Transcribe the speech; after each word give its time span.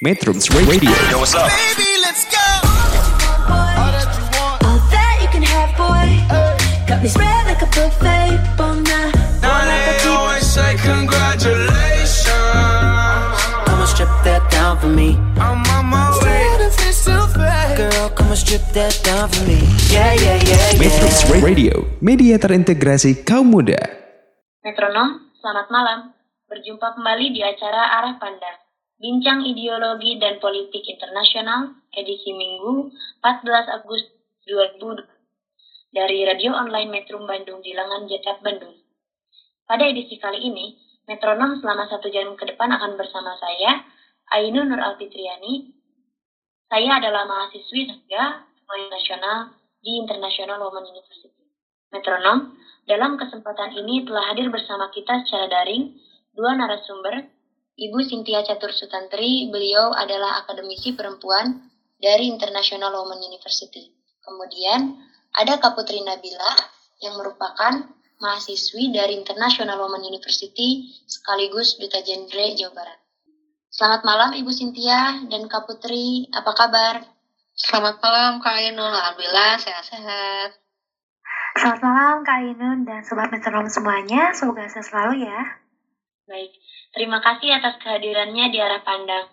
Metrums 0.00 0.48
Radio. 0.66 0.88
Yo, 1.12 1.20
what's 1.20 1.34
up? 1.36 1.52
Baby, 1.52 1.84
let's 2.00 2.24
go. 2.24 2.40
All 3.52 3.92
that 3.92 4.08
you 4.16 4.24
want. 4.32 4.56
All 4.64 4.80
that 4.88 5.14
you 5.20 5.28
can 5.28 5.44
have, 5.44 5.76
boy. 5.76 6.08
Got 6.88 7.04
me 7.04 7.08
spread 7.12 7.44
like 7.44 7.60
a 7.60 7.68
buffet. 7.68 8.40
Bon 8.56 8.80
night, 8.80 9.12
bon 9.12 9.44
Now 9.44 9.60
they 9.68 9.76
appetit. 9.92 10.08
always 10.08 10.46
say 10.48 10.72
congratulations. 10.80 12.32
Come 13.68 13.80
and 13.84 13.90
strip 13.92 14.08
that 14.24 14.40
down 14.48 14.80
for 14.80 14.88
me. 14.88 15.20
I'm 15.36 15.60
on 15.68 15.84
my 15.92 16.08
way. 16.24 16.48
If 16.64 16.80
it's 16.80 17.04
too 17.04 17.20
fast. 17.36 17.76
Girl, 17.76 18.08
come 18.16 18.32
and 18.32 18.40
strip 18.40 18.64
that 18.72 18.96
down 19.04 19.28
for 19.28 19.44
me. 19.44 19.60
Yeah, 19.92 20.16
yeah, 20.16 20.40
yeah, 20.40 20.80
Metrums 20.80 21.28
yeah. 21.28 21.44
Radio, 21.44 21.74
media 22.00 22.40
terintegrasi 22.40 23.20
kaum 23.28 23.52
muda. 23.52 23.76
Metronom, 24.64 25.28
selamat 25.44 25.68
malam. 25.68 25.98
Berjumpa 26.48 26.96
kembali 26.96 27.36
di 27.36 27.44
acara 27.44 28.00
Arah 28.00 28.16
Pandang. 28.16 28.69
Bincang 29.00 29.48
Ideologi 29.48 30.20
dan 30.20 30.36
Politik 30.44 30.84
Internasional, 30.84 31.72
edisi 31.88 32.36
Minggu 32.36 32.92
14 33.24 33.80
Agustus 33.80 34.12
2020 34.44 35.08
dari 35.88 36.20
radio 36.28 36.52
online 36.52 36.92
Metrum 36.92 37.24
Bandung 37.24 37.64
di 37.64 37.72
Lengan 37.72 38.04
Jekat 38.04 38.44
Bandung. 38.44 38.76
Pada 39.64 39.88
edisi 39.88 40.20
kali 40.20 40.44
ini, 40.44 40.76
Metronom 41.08 41.56
selama 41.64 41.88
satu 41.88 42.12
jam 42.12 42.36
ke 42.36 42.44
depan 42.44 42.76
akan 42.76 43.00
bersama 43.00 43.40
saya, 43.40 43.88
Ainun 44.36 44.68
Nur 44.68 44.84
Alfitriani. 44.84 45.72
Saya 46.68 47.00
adalah 47.00 47.24
mahasiswi 47.24 47.88
Sarga 47.88 48.52
Sekolah 48.52 48.88
Nasional 48.92 49.38
di 49.80 49.96
International 49.96 50.60
Women 50.60 50.92
University. 50.92 51.48
Metronom, 51.88 52.52
dalam 52.84 53.16
kesempatan 53.16 53.80
ini 53.80 54.04
telah 54.04 54.28
hadir 54.28 54.52
bersama 54.52 54.92
kita 54.92 55.24
secara 55.24 55.48
daring 55.48 55.96
dua 56.36 56.52
narasumber, 56.52 57.39
Ibu 57.78 57.98
Cynthia 58.06 58.42
Catur 58.42 58.74
Sutantri, 58.74 59.46
beliau 59.52 59.94
adalah 59.94 60.42
akademisi 60.42 60.96
perempuan 60.96 61.70
dari 62.00 62.26
International 62.26 62.90
Women 63.04 63.20
University. 63.28 63.92
Kemudian 64.24 64.96
ada 65.36 65.60
Kak 65.60 65.78
Putri 65.78 66.02
Nabila 66.02 66.54
yang 67.00 67.16
merupakan 67.16 67.86
mahasiswi 68.20 68.92
dari 68.92 69.16
International 69.16 69.80
Women 69.80 70.04
University 70.04 70.92
sekaligus 71.08 71.80
Duta 71.80 72.04
Genre 72.04 72.46
Jawa 72.56 72.72
Barat. 72.76 72.98
Selamat 73.70 74.02
malam 74.02 74.30
Ibu 74.34 74.50
Cynthia 74.50 75.24
dan 75.30 75.46
Kak 75.46 75.64
Putri, 75.64 76.28
apa 76.34 76.52
kabar? 76.52 77.00
Selamat 77.56 78.02
malam 78.02 78.42
Kak 78.42 78.56
Ainun, 78.60 78.92
Alhamdulillah 78.92 79.56
sehat-sehat. 79.62 80.58
Selamat 81.56 81.80
malam 81.80 82.16
Kak 82.26 82.36
Ainun 82.44 82.78
dan 82.82 83.00
Sobat 83.06 83.30
Metronom 83.30 83.70
semuanya, 83.70 84.34
semoga 84.34 84.66
sehat 84.68 84.90
selalu 84.90 85.24
ya. 85.24 85.40
Baik, 86.28 86.50
terima 86.94 87.18
kasih 87.22 87.54
atas 87.56 87.78
kehadirannya 87.82 88.50
di 88.50 88.58
arah 88.58 88.82
pandang. 88.82 89.26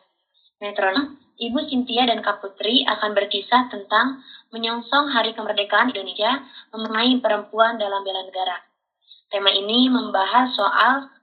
Metronom, 0.57 1.17
Ibu 1.37 1.69
Cynthia 1.69 2.09
dan 2.09 2.25
Kak 2.25 2.41
Putri 2.41 2.81
akan 2.81 3.13
berkisah 3.13 3.69
tentang 3.69 4.25
menyongsong 4.49 5.13
Hari 5.13 5.37
Kemerdekaan 5.37 5.93
Indonesia 5.93 6.41
mengenai 6.73 7.21
perempuan 7.21 7.77
dalam 7.77 8.01
bela 8.01 8.25
negara. 8.25 8.57
Tema 9.29 9.53
ini 9.53 9.85
membahas 9.85 10.49
soal 10.57 11.13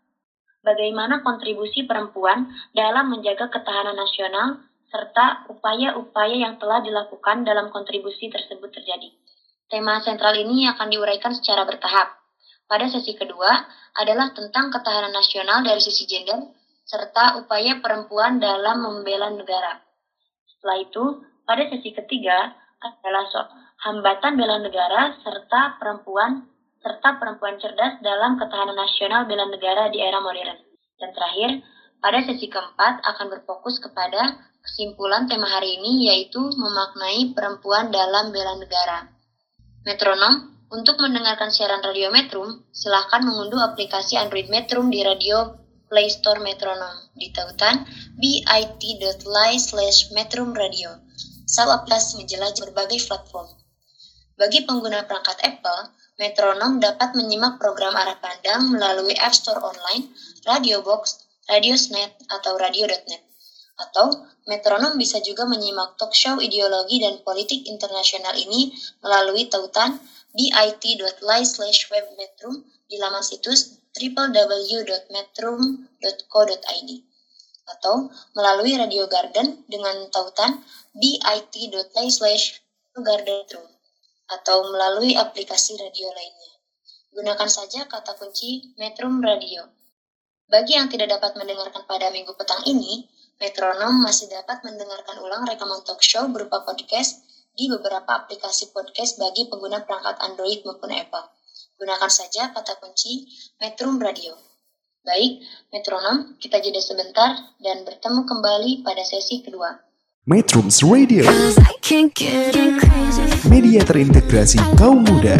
bagaimana 0.62 1.20
kontribusi 1.26 1.82
perempuan 1.82 2.46
dalam 2.72 3.10
menjaga 3.10 3.50
ketahanan 3.50 3.98
nasional 3.98 4.62
serta 4.94 5.50
upaya-upaya 5.50 6.46
yang 6.46 6.54
telah 6.62 6.78
dilakukan 6.78 7.42
dalam 7.42 7.74
kontribusi 7.74 8.30
tersebut 8.30 8.70
terjadi. 8.70 9.10
Tema 9.66 9.98
sentral 9.98 10.38
ini 10.38 10.70
akan 10.70 10.86
diuraikan 10.94 11.34
secara 11.34 11.66
bertahap. 11.66 12.23
Pada 12.64 12.88
sesi 12.88 13.12
kedua 13.12 13.52
adalah 13.94 14.32
tentang 14.32 14.72
ketahanan 14.72 15.12
nasional 15.12 15.60
dari 15.62 15.78
sisi 15.78 16.08
gender 16.08 16.40
serta 16.84 17.40
upaya 17.40 17.80
perempuan 17.80 18.40
dalam 18.40 18.84
membela 18.84 19.32
negara. 19.32 19.80
Setelah 20.48 20.78
itu, 20.80 21.04
pada 21.44 21.68
sesi 21.68 21.92
ketiga 21.92 22.52
adalah 22.80 23.24
soal 23.28 23.48
hambatan 23.84 24.40
bela 24.40 24.60
negara 24.64 25.16
serta 25.20 25.76
perempuan 25.76 26.48
serta 26.80 27.16
perempuan 27.16 27.56
cerdas 27.56 28.00
dalam 28.04 28.36
ketahanan 28.36 28.76
nasional 28.76 29.24
bela 29.24 29.48
negara 29.48 29.88
di 29.88 30.04
era 30.04 30.20
modern. 30.20 30.60
Dan 31.00 31.10
terakhir, 31.16 31.64
pada 32.00 32.20
sesi 32.28 32.52
keempat 32.52 33.00
akan 33.00 33.26
berfokus 33.32 33.80
kepada 33.80 34.36
kesimpulan 34.60 35.24
tema 35.24 35.48
hari 35.48 35.80
ini 35.80 36.12
yaitu 36.12 36.40
memaknai 36.40 37.32
perempuan 37.32 37.88
dalam 37.88 38.32
bela 38.32 38.60
negara. 38.60 39.08
Metronom, 39.88 40.53
untuk 40.74 40.98
mendengarkan 40.98 41.54
siaran 41.54 41.78
Radio 41.86 42.10
Metrum, 42.10 42.66
silahkan 42.74 43.22
mengunduh 43.22 43.62
aplikasi 43.62 44.18
Android 44.18 44.50
Metrum 44.50 44.90
di 44.90 45.06
Radio 45.06 45.54
Play 45.86 46.10
Store 46.10 46.42
Metronom 46.42 47.14
di 47.14 47.30
tautan 47.30 47.86
bit.ly 48.18 49.50
slash 49.54 50.10
Metrum 50.10 50.50
Radio. 50.50 50.98
Sal 51.46 51.70
aplikasi 51.70 52.18
menjelajah 52.18 52.66
berbagai 52.66 53.06
platform. 53.06 53.46
Bagi 54.34 54.66
pengguna 54.66 55.06
perangkat 55.06 55.38
Apple, 55.46 55.94
Metronom 56.18 56.82
dapat 56.82 57.14
menyimak 57.14 57.62
program 57.62 57.94
arah 57.94 58.18
pandang 58.18 58.74
melalui 58.74 59.14
App 59.14 59.30
Store 59.30 59.62
online, 59.62 60.10
Radio 60.42 60.82
Box, 60.82 61.22
Radiosnet, 61.46 62.18
atau 62.26 62.58
Radio.net. 62.58 63.22
Atau 63.78 64.10
Metronom 64.50 64.98
bisa 64.98 65.22
juga 65.22 65.46
menyimak 65.46 65.94
talk 65.94 66.10
show 66.14 66.42
ideologi 66.42 66.98
dan 66.98 67.22
politik 67.22 67.62
internasional 67.70 68.34
ini 68.34 68.74
melalui 69.02 69.46
tautan 69.46 70.02
bit.ly 70.34 71.46
slash 71.46 71.86
webmetrum 71.88 72.66
di 72.90 72.98
laman 72.98 73.22
situs 73.22 73.78
www.metrum.co.id 73.94 76.90
atau 77.64 78.12
melalui 78.36 78.76
Radio 78.76 79.08
Garden 79.08 79.64
dengan 79.70 80.10
tautan 80.10 80.64
bit.ly 80.98 82.10
slash 82.10 82.60
gardenroom 82.94 83.66
atau 84.30 84.62
melalui 84.74 85.14
aplikasi 85.14 85.78
radio 85.78 86.10
lainnya. 86.10 86.52
Gunakan 87.14 87.46
saja 87.46 87.86
kata 87.86 88.18
kunci 88.18 88.74
Metrum 88.74 89.22
Radio. 89.22 89.70
Bagi 90.50 90.74
yang 90.74 90.90
tidak 90.90 91.14
dapat 91.14 91.38
mendengarkan 91.38 91.86
pada 91.86 92.10
minggu 92.10 92.34
petang 92.34 92.66
ini, 92.66 93.06
Metronom 93.38 94.02
masih 94.02 94.30
dapat 94.30 94.62
mendengarkan 94.62 95.18
ulang 95.18 95.42
rekaman 95.46 95.82
talk 95.82 96.02
show 96.02 96.26
berupa 96.30 96.62
podcast 96.62 97.33
di 97.54 97.70
beberapa 97.70 98.26
aplikasi 98.26 98.74
podcast 98.74 99.14
bagi 99.22 99.46
pengguna 99.46 99.86
perangkat 99.86 100.18
Android 100.26 100.66
maupun 100.66 100.90
Apple. 100.90 101.22
Gunakan 101.78 102.10
saja 102.10 102.50
kata 102.50 102.82
kunci 102.82 103.30
Metrum 103.62 104.02
Radio. 104.02 104.34
Baik, 105.06 105.44
Metronom, 105.70 106.34
kita 106.40 106.58
jeda 106.58 106.80
sebentar 106.82 107.36
dan 107.62 107.86
bertemu 107.86 108.24
kembali 108.26 108.82
pada 108.82 109.04
sesi 109.06 109.44
kedua. 109.44 109.76
Metrums 110.24 110.80
Radio, 110.80 111.28
media 113.44 113.80
terintegrasi 113.84 114.56
kaum 114.80 115.04
muda. 115.04 115.36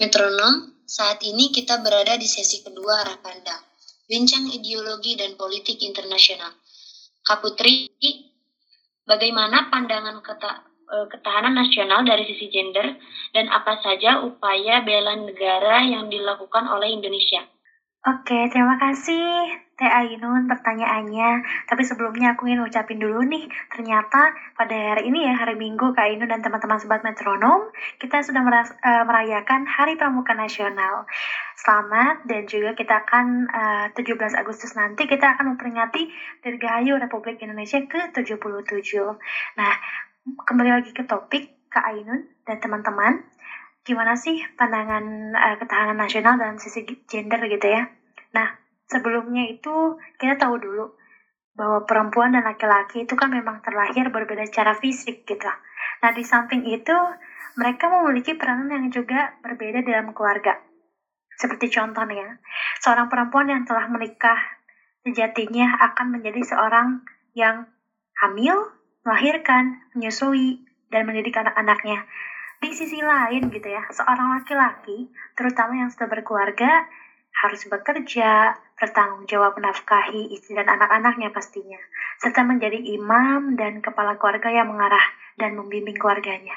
Metronom, 0.00 0.54
saat 0.88 1.20
ini 1.20 1.52
kita 1.52 1.84
berada 1.84 2.16
di 2.16 2.24
sesi 2.24 2.64
kedua 2.64 3.04
arah 3.04 3.20
pandang. 3.20 3.60
Bincang 4.08 4.48
ideologi 4.48 5.20
dan 5.20 5.36
politik 5.36 5.84
internasional. 5.84 6.63
Kak 7.24 7.40
Putri, 7.40 7.88
bagaimana 9.08 9.72
pandangan 9.72 10.20
keta- 10.20 10.60
eh, 10.68 11.06
ketahanan 11.08 11.56
nasional 11.56 12.04
dari 12.04 12.28
sisi 12.28 12.52
gender 12.52 13.00
dan 13.32 13.48
apa 13.48 13.80
saja 13.80 14.20
upaya 14.20 14.84
bela 14.84 15.16
negara 15.16 15.80
yang 15.88 16.12
dilakukan 16.12 16.68
oleh 16.68 16.92
Indonesia? 16.92 17.40
Oke, 18.04 18.52
terima 18.52 18.76
kasih 18.76 19.63
Teh 19.74 19.90
Ainun 19.90 20.46
pertanyaannya. 20.46 21.42
Tapi 21.66 21.82
sebelumnya 21.82 22.38
aku 22.38 22.46
ingin 22.46 22.62
ucapin 22.62 23.02
dulu 23.02 23.26
nih, 23.26 23.42
ternyata 23.66 24.30
pada 24.54 24.94
hari 24.94 25.10
ini 25.10 25.26
ya, 25.26 25.34
hari 25.34 25.58
Minggu 25.58 25.90
Kak 25.90 26.06
Ainun 26.06 26.30
dan 26.30 26.38
teman-teman 26.46 26.78
Sobat 26.78 27.02
Metronom, 27.02 27.58
kita 27.98 28.22
sudah 28.22 28.42
meras- 28.46 28.76
eh, 28.86 29.02
merayakan 29.02 29.66
Hari 29.66 29.98
Pramuka 29.98 30.30
Nasional. 30.38 31.02
Selamat 31.58 32.22
dan 32.22 32.46
juga 32.46 32.70
kita 32.78 33.02
akan 33.02 33.50
eh, 33.50 33.86
17 33.98 34.38
Agustus 34.38 34.78
nanti 34.78 35.10
kita 35.10 35.34
akan 35.34 35.54
memperingati 35.58 36.06
Dirgahayu 36.38 36.94
Republik 37.02 37.42
Indonesia 37.42 37.82
ke-77. 37.82 39.18
Nah, 39.58 39.72
kembali 40.46 40.70
lagi 40.70 40.90
ke 40.94 41.02
topik 41.02 41.50
Kak 41.68 41.82
Ainun 41.90 42.22
dan 42.46 42.56
teman-teman 42.62 43.18
gimana 43.84 44.14
sih 44.14 44.38
pandangan 44.54 45.34
eh, 45.34 45.56
ketahanan 45.58 45.98
nasional 45.98 46.38
dalam 46.38 46.62
sisi 46.62 46.86
gender 47.10 47.42
gitu 47.50 47.66
ya. 47.68 47.90
Nah, 48.32 48.63
sebelumnya 48.94 49.50
itu 49.50 49.98
kita 50.22 50.38
tahu 50.38 50.62
dulu 50.62 50.94
bahwa 51.58 51.82
perempuan 51.82 52.30
dan 52.30 52.46
laki-laki 52.46 53.02
itu 53.02 53.18
kan 53.18 53.34
memang 53.34 53.58
terlahir 53.66 54.06
berbeda 54.14 54.46
secara 54.46 54.78
fisik 54.78 55.26
gitu. 55.26 55.50
Nah, 56.02 56.10
di 56.14 56.22
samping 56.22 56.62
itu 56.70 56.94
mereka 57.58 57.90
memiliki 57.90 58.38
peranan 58.38 58.70
yang 58.70 58.86
juga 58.90 59.34
berbeda 59.42 59.82
dalam 59.82 60.14
keluarga. 60.14 60.58
Seperti 61.34 61.70
contohnya, 61.70 62.38
seorang 62.82 63.10
perempuan 63.10 63.50
yang 63.50 63.62
telah 63.66 63.90
menikah 63.90 64.38
sejatinya 65.02 65.74
akan 65.90 66.18
menjadi 66.18 66.54
seorang 66.54 67.02
yang 67.34 67.66
hamil, 68.22 68.70
melahirkan, 69.02 69.82
menyusui, 69.94 70.62
dan 70.90 71.06
mendidik 71.06 71.34
anak-anaknya. 71.34 72.06
Di 72.62 72.70
sisi 72.70 73.02
lain 73.02 73.50
gitu 73.50 73.66
ya, 73.66 73.82
seorang 73.90 74.40
laki-laki, 74.40 75.10
terutama 75.34 75.82
yang 75.82 75.90
sudah 75.90 76.06
berkeluarga, 76.06 76.86
harus 77.34 77.66
bekerja, 77.66 78.54
bertanggung 78.78 79.26
jawab 79.26 79.58
menafkahi 79.58 80.30
istri 80.30 80.54
dan 80.54 80.70
anak-anaknya 80.70 81.34
pastinya, 81.34 81.78
serta 82.22 82.46
menjadi 82.46 82.78
imam 82.78 83.58
dan 83.58 83.82
kepala 83.82 84.14
keluarga 84.14 84.54
yang 84.54 84.70
mengarah 84.70 85.02
dan 85.34 85.58
membimbing 85.58 85.98
keluarganya. 85.98 86.54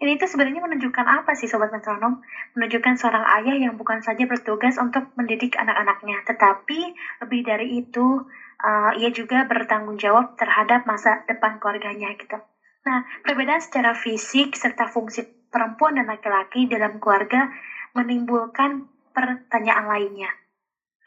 Ini 0.00 0.16
tuh 0.16 0.32
sebenarnya 0.32 0.64
menunjukkan 0.64 1.04
apa 1.04 1.36
sih 1.36 1.44
Sobat 1.44 1.68
Metronom? 1.68 2.24
Menunjukkan 2.56 2.96
seorang 2.96 3.20
ayah 3.40 3.68
yang 3.68 3.76
bukan 3.76 4.00
saja 4.00 4.24
bertugas 4.24 4.80
untuk 4.80 5.12
mendidik 5.12 5.60
anak-anaknya, 5.60 6.24
tetapi 6.24 6.96
lebih 7.20 7.40
dari 7.44 7.84
itu, 7.84 8.24
uh, 8.64 8.92
ia 8.96 9.12
juga 9.12 9.44
bertanggung 9.44 10.00
jawab 10.00 10.40
terhadap 10.40 10.88
masa 10.88 11.20
depan 11.28 11.60
keluarganya 11.60 12.16
gitu. 12.16 12.40
Nah, 12.88 13.04
perbedaan 13.20 13.60
secara 13.60 13.92
fisik 13.92 14.56
serta 14.56 14.88
fungsi 14.88 15.28
perempuan 15.52 16.00
dan 16.00 16.08
laki-laki 16.08 16.64
dalam 16.64 16.96
keluarga 16.96 17.52
menimbulkan 17.92 18.88
pertanyaan 19.14 19.86
lainnya. 19.86 20.30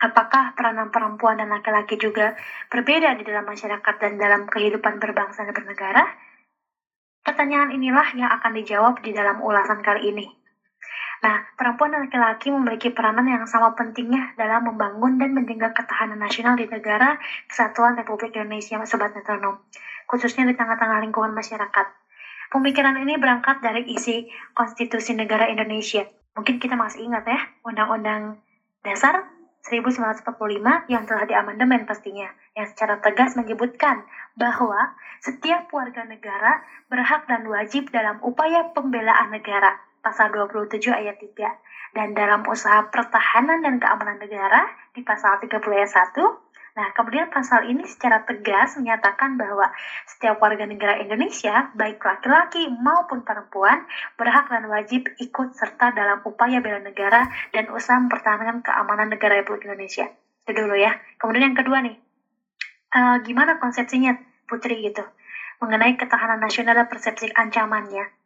Apakah 0.03 0.51
peranan 0.51 0.91
perempuan 0.91 1.39
dan 1.39 1.47
laki-laki 1.47 1.95
juga 1.95 2.35
berbeda 2.67 3.15
di 3.15 3.23
dalam 3.23 3.47
masyarakat 3.47 3.95
dan 4.03 4.19
dalam 4.19 4.43
kehidupan 4.51 4.99
berbangsa 4.99 5.47
dan 5.47 5.55
bernegara? 5.55 6.03
Pertanyaan 7.23 7.71
inilah 7.71 8.11
yang 8.19 8.27
akan 8.35 8.51
dijawab 8.51 8.99
di 8.99 9.15
dalam 9.15 9.39
ulasan 9.39 9.79
kali 9.79 10.11
ini. 10.11 10.27
Nah, 11.23 11.39
perempuan 11.55 11.95
dan 11.95 12.03
laki-laki 12.03 12.51
memiliki 12.51 12.91
peranan 12.91 13.23
yang 13.23 13.47
sama 13.47 13.71
pentingnya 13.79 14.35
dalam 14.35 14.67
membangun 14.67 15.15
dan 15.15 15.31
menjaga 15.31 15.71
ketahanan 15.71 16.19
nasional 16.19 16.59
di 16.59 16.67
negara 16.67 17.15
kesatuan 17.47 17.95
Republik 17.95 18.35
Indonesia, 18.35 18.75
Sobat 18.83 19.15
Metronom, 19.15 19.63
khususnya 20.03 20.43
di 20.43 20.51
tengah-tengah 20.51 20.99
lingkungan 20.99 21.31
masyarakat. 21.31 21.87
Pemikiran 22.51 22.99
ini 22.99 23.15
berangkat 23.15 23.63
dari 23.63 23.87
isi 23.87 24.27
Konstitusi 24.51 25.15
Negara 25.15 25.47
Indonesia. 25.47 26.03
Mungkin 26.33 26.57
kita 26.57 26.73
masih 26.73 27.05
ingat 27.05 27.23
ya, 27.29 27.39
Undang-Undang 27.61 28.41
Dasar 28.81 29.29
1945 29.63 30.91
yang 30.91 31.07
telah 31.07 31.23
diamandemen 31.23 31.87
pastinya, 31.87 32.27
yang 32.51 32.67
secara 32.67 32.99
tegas 32.99 33.39
menyebutkan 33.39 34.03
bahwa 34.35 34.91
setiap 35.23 35.71
warga 35.71 36.03
negara 36.03 36.59
berhak 36.91 37.23
dan 37.31 37.47
wajib 37.47 37.87
dalam 37.95 38.19
upaya 38.19 38.67
pembelaan 38.75 39.31
negara, 39.31 39.79
pasal 40.03 40.35
27 40.35 40.91
ayat 40.91 41.15
3, 41.15 41.95
dan 41.95 42.11
dalam 42.11 42.43
usaha 42.43 42.91
pertahanan 42.91 43.63
dan 43.63 43.79
keamanan 43.79 44.19
negara 44.19 44.67
di 44.91 44.99
pasal 44.99 45.39
30 45.39 45.63
ayat 45.79 46.11
1, 46.11 46.42
Nah, 46.73 46.89
kemudian 46.97 47.29
pasal 47.29 47.69
ini 47.69 47.85
secara 47.85 48.25
tegas 48.25 48.73
menyatakan 48.81 49.37
bahwa 49.37 49.69
setiap 50.09 50.41
warga 50.41 50.65
negara 50.65 50.97
Indonesia, 50.97 51.69
baik 51.77 52.01
laki-laki 52.01 52.65
maupun 52.65 53.21
perempuan, 53.21 53.85
berhak 54.17 54.49
dan 54.49 54.65
wajib 54.65 55.05
ikut 55.21 55.53
serta 55.53 55.93
dalam 55.93 56.25
upaya 56.25 56.65
bela 56.65 56.81
negara 56.81 57.29
dan 57.53 57.69
usaha 57.69 58.01
mempertahankan 58.01 58.65
keamanan 58.65 59.13
negara 59.13 59.45
Republik 59.45 59.69
Indonesia. 59.69 60.09
Itu 60.49 60.65
dulu 60.65 60.73
ya. 60.73 60.97
Kemudian 61.21 61.53
yang 61.53 61.57
kedua 61.61 61.85
nih, 61.85 61.93
uh, 62.97 63.21
gimana 63.21 63.61
konsepsinya 63.61 64.17
Putri 64.49 64.81
gitu, 64.81 65.05
mengenai 65.61 65.93
ketahanan 65.93 66.41
nasional 66.41 66.73
dan 66.73 66.89
persepsi 66.89 67.29
ancamannya. 67.37 68.22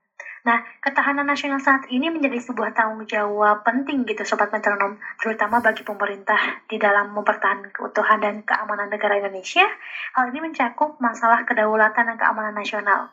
Nah, 0.47 0.63
ketahanan 0.79 1.27
nasional 1.27 1.59
saat 1.59 1.91
ini 1.91 2.07
menjadi 2.07 2.39
sebuah 2.39 2.71
tanggung 2.71 3.03
jawab 3.03 3.67
penting 3.67 4.07
gitu 4.07 4.23
Sobat 4.23 4.47
Metronom, 4.55 4.95
terutama 5.19 5.59
bagi 5.59 5.83
pemerintah 5.83 6.63
di 6.71 6.79
dalam 6.79 7.11
mempertahankan 7.11 7.75
keutuhan 7.75 8.23
dan 8.23 8.47
keamanan 8.47 8.87
negara 8.87 9.19
Indonesia. 9.19 9.67
Hal 10.15 10.31
ini 10.31 10.39
mencakup 10.47 10.95
masalah 11.03 11.43
kedaulatan 11.43 12.07
dan 12.07 12.15
keamanan 12.15 12.55
nasional. 12.55 13.11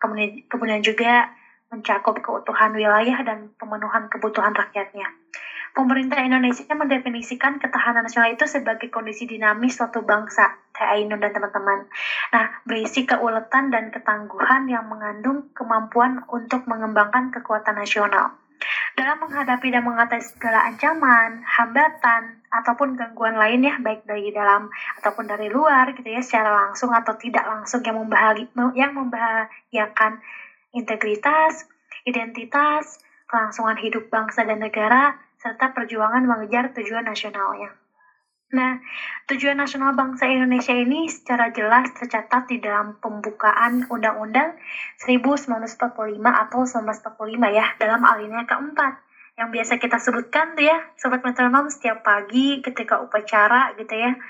Kemudian, 0.00 0.48
kemudian 0.48 0.80
juga 0.80 1.28
mencakup 1.68 2.16
keutuhan 2.24 2.72
wilayah 2.72 3.20
dan 3.20 3.52
pemenuhan 3.60 4.08
kebutuhan 4.08 4.56
rakyatnya. 4.56 5.12
Pemerintah 5.76 6.24
Indonesia 6.24 6.72
mendefinisikan 6.72 7.60
ketahanan 7.60 8.08
nasional 8.08 8.32
itu 8.32 8.48
sebagai 8.48 8.88
kondisi 8.88 9.28
dinamis 9.28 9.76
suatu 9.76 10.00
bangsa, 10.04 10.56
Ainun 10.90 11.22
dan 11.22 11.30
teman-teman. 11.30 11.86
Nah, 12.34 12.44
berisi 12.66 13.06
keuletan 13.06 13.70
dan 13.70 13.94
ketangguhan 13.94 14.66
yang 14.66 14.90
mengandung 14.90 15.54
kemampuan 15.54 16.26
untuk 16.30 16.66
mengembangkan 16.66 17.30
kekuatan 17.30 17.78
nasional. 17.78 18.34
Dalam 18.94 19.18
menghadapi 19.18 19.74
dan 19.74 19.82
mengatasi 19.82 20.38
segala 20.38 20.62
ancaman, 20.70 21.42
hambatan, 21.42 22.42
ataupun 22.52 22.94
gangguan 22.94 23.34
lainnya, 23.34 23.80
baik 23.80 24.04
dari 24.06 24.30
dalam 24.30 24.68
ataupun 25.02 25.26
dari 25.26 25.48
luar, 25.48 25.90
gitu 25.96 26.06
ya, 26.06 26.22
secara 26.22 26.68
langsung 26.68 26.92
atau 26.94 27.16
tidak 27.18 27.42
langsung 27.42 27.82
yang, 27.82 27.98
yang 28.76 28.92
membahayakan 28.94 30.22
integritas, 30.76 31.66
identitas, 32.06 33.02
kelangsungan 33.26 33.80
hidup 33.80 34.12
bangsa 34.12 34.44
dan 34.44 34.60
negara, 34.60 35.16
serta 35.40 35.74
perjuangan 35.74 36.22
mengejar 36.22 36.70
tujuan 36.76 37.08
nasionalnya. 37.08 37.81
Nah, 38.52 38.84
tujuan 39.32 39.56
nasional 39.56 39.96
bangsa 39.96 40.28
Indonesia 40.28 40.76
ini 40.76 41.08
secara 41.08 41.48
jelas 41.56 41.88
tercatat 41.96 42.52
di 42.52 42.60
dalam 42.60 43.00
pembukaan 43.00 43.88
Undang-Undang 43.88 44.60
1945 45.00 46.20
atau 46.20 46.60
1945 46.68 47.48
ya, 47.48 47.72
dalam 47.80 48.04
alinea 48.04 48.44
keempat 48.44 49.00
yang 49.40 49.48
biasa 49.48 49.80
kita 49.80 49.96
sebutkan 49.96 50.52
tuh 50.52 50.68
ya, 50.68 50.76
Sobat 51.00 51.24
Metronom 51.24 51.72
setiap 51.72 52.04
pagi 52.04 52.60
ketika 52.60 53.00
upacara 53.00 53.72
gitu 53.80 53.96
ya, 53.96 54.20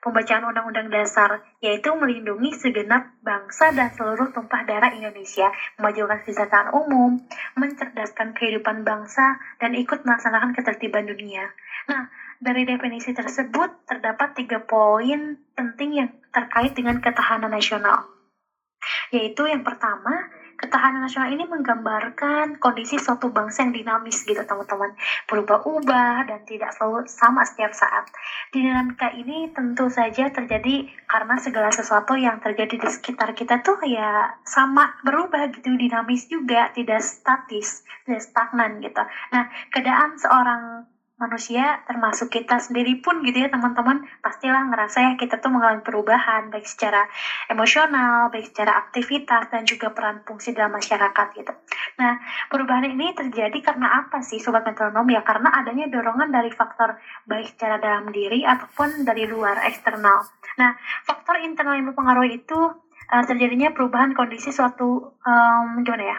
pembacaan 0.00 0.48
Undang-Undang 0.48 0.88
Dasar, 0.88 1.44
yaitu 1.60 1.92
melindungi 1.92 2.56
segenap 2.56 3.12
bangsa 3.20 3.76
dan 3.76 3.92
seluruh 3.92 4.32
tumpah 4.32 4.64
darah 4.64 4.88
Indonesia, 4.96 5.52
memajukan 5.76 6.24
kesejahteraan 6.24 6.72
umum, 6.72 7.20
mencerdaskan 7.60 8.32
kehidupan 8.32 8.88
bangsa, 8.88 9.36
dan 9.60 9.76
ikut 9.76 10.08
melaksanakan 10.08 10.56
ketertiban 10.56 11.04
dunia. 11.04 11.52
Nah, 11.92 12.08
dari 12.40 12.68
definisi 12.68 13.12
tersebut 13.16 13.88
terdapat 13.88 14.36
tiga 14.36 14.60
poin 14.62 15.40
penting 15.56 15.90
yang 15.96 16.10
terkait 16.30 16.76
dengan 16.76 17.00
ketahanan 17.00 17.48
nasional, 17.48 18.04
yaitu 19.08 19.48
yang 19.48 19.64
pertama, 19.64 20.28
ketahanan 20.56 21.04
nasional 21.04 21.28
ini 21.32 21.44
menggambarkan 21.44 22.56
kondisi 22.56 22.96
suatu 22.96 23.28
bangsa 23.28 23.68
yang 23.68 23.76
dinamis 23.76 24.24
gitu 24.24 24.40
teman-teman. 24.40 24.96
Berubah-ubah 25.28 26.28
dan 26.28 26.40
tidak 26.48 26.72
selalu 26.76 27.04
sama 27.08 27.44
setiap 27.44 27.76
saat. 27.76 28.08
Di 28.50 28.64
dinamika 28.64 29.12
ini 29.12 29.52
tentu 29.52 29.92
saja 29.92 30.32
terjadi 30.32 30.88
karena 31.06 31.36
segala 31.36 31.68
sesuatu 31.68 32.16
yang 32.16 32.40
terjadi 32.40 32.80
di 32.80 32.88
sekitar 32.88 33.36
kita 33.36 33.60
tuh 33.60 33.80
ya 33.84 34.36
sama 34.48 34.96
berubah 35.04 35.52
gitu 35.52 35.76
dinamis 35.76 36.26
juga 36.28 36.72
tidak 36.72 37.04
statis 37.04 37.84
tidak 38.08 38.22
stagnan 38.24 38.80
gitu. 38.80 39.02
Nah 39.32 39.52
keadaan 39.70 40.16
seorang 40.16 40.62
manusia 41.16 41.80
termasuk 41.88 42.28
kita 42.28 42.60
sendiri 42.60 43.00
pun 43.00 43.24
gitu 43.24 43.40
ya 43.40 43.48
teman-teman 43.48 44.04
pastilah 44.20 44.68
ngerasa 44.68 44.98
ya 45.00 45.12
kita 45.16 45.40
tuh 45.40 45.48
mengalami 45.48 45.80
perubahan 45.80 46.52
baik 46.52 46.68
secara 46.68 47.08
emosional 47.48 48.28
baik 48.28 48.52
secara 48.52 48.76
aktivitas 48.84 49.48
dan 49.48 49.64
juga 49.64 49.96
peran 49.96 50.20
fungsi 50.28 50.52
dalam 50.52 50.76
masyarakat 50.76 51.26
gitu. 51.32 51.52
Nah 51.96 52.20
perubahan 52.52 52.84
ini 52.92 53.16
terjadi 53.16 53.56
karena 53.64 54.04
apa 54.04 54.20
sih 54.20 54.36
sobat 54.36 54.68
metronom? 54.68 55.08
Ya 55.08 55.24
karena 55.24 55.48
adanya 55.56 55.88
dorongan 55.88 56.28
dari 56.28 56.52
faktor 56.52 57.00
baik 57.24 57.56
secara 57.56 57.80
dalam 57.80 58.12
diri 58.12 58.44
ataupun 58.44 59.08
dari 59.08 59.24
luar 59.24 59.64
eksternal. 59.64 60.20
Nah 60.60 60.76
faktor 61.08 61.40
internal 61.40 61.80
yang 61.80 61.96
mempengaruhi 61.96 62.44
itu 62.44 62.60
uh, 63.08 63.24
terjadinya 63.24 63.72
perubahan 63.72 64.12
kondisi 64.12 64.52
suatu 64.52 65.16
um, 65.24 65.80
gimana 65.80 66.04
ya 66.12 66.18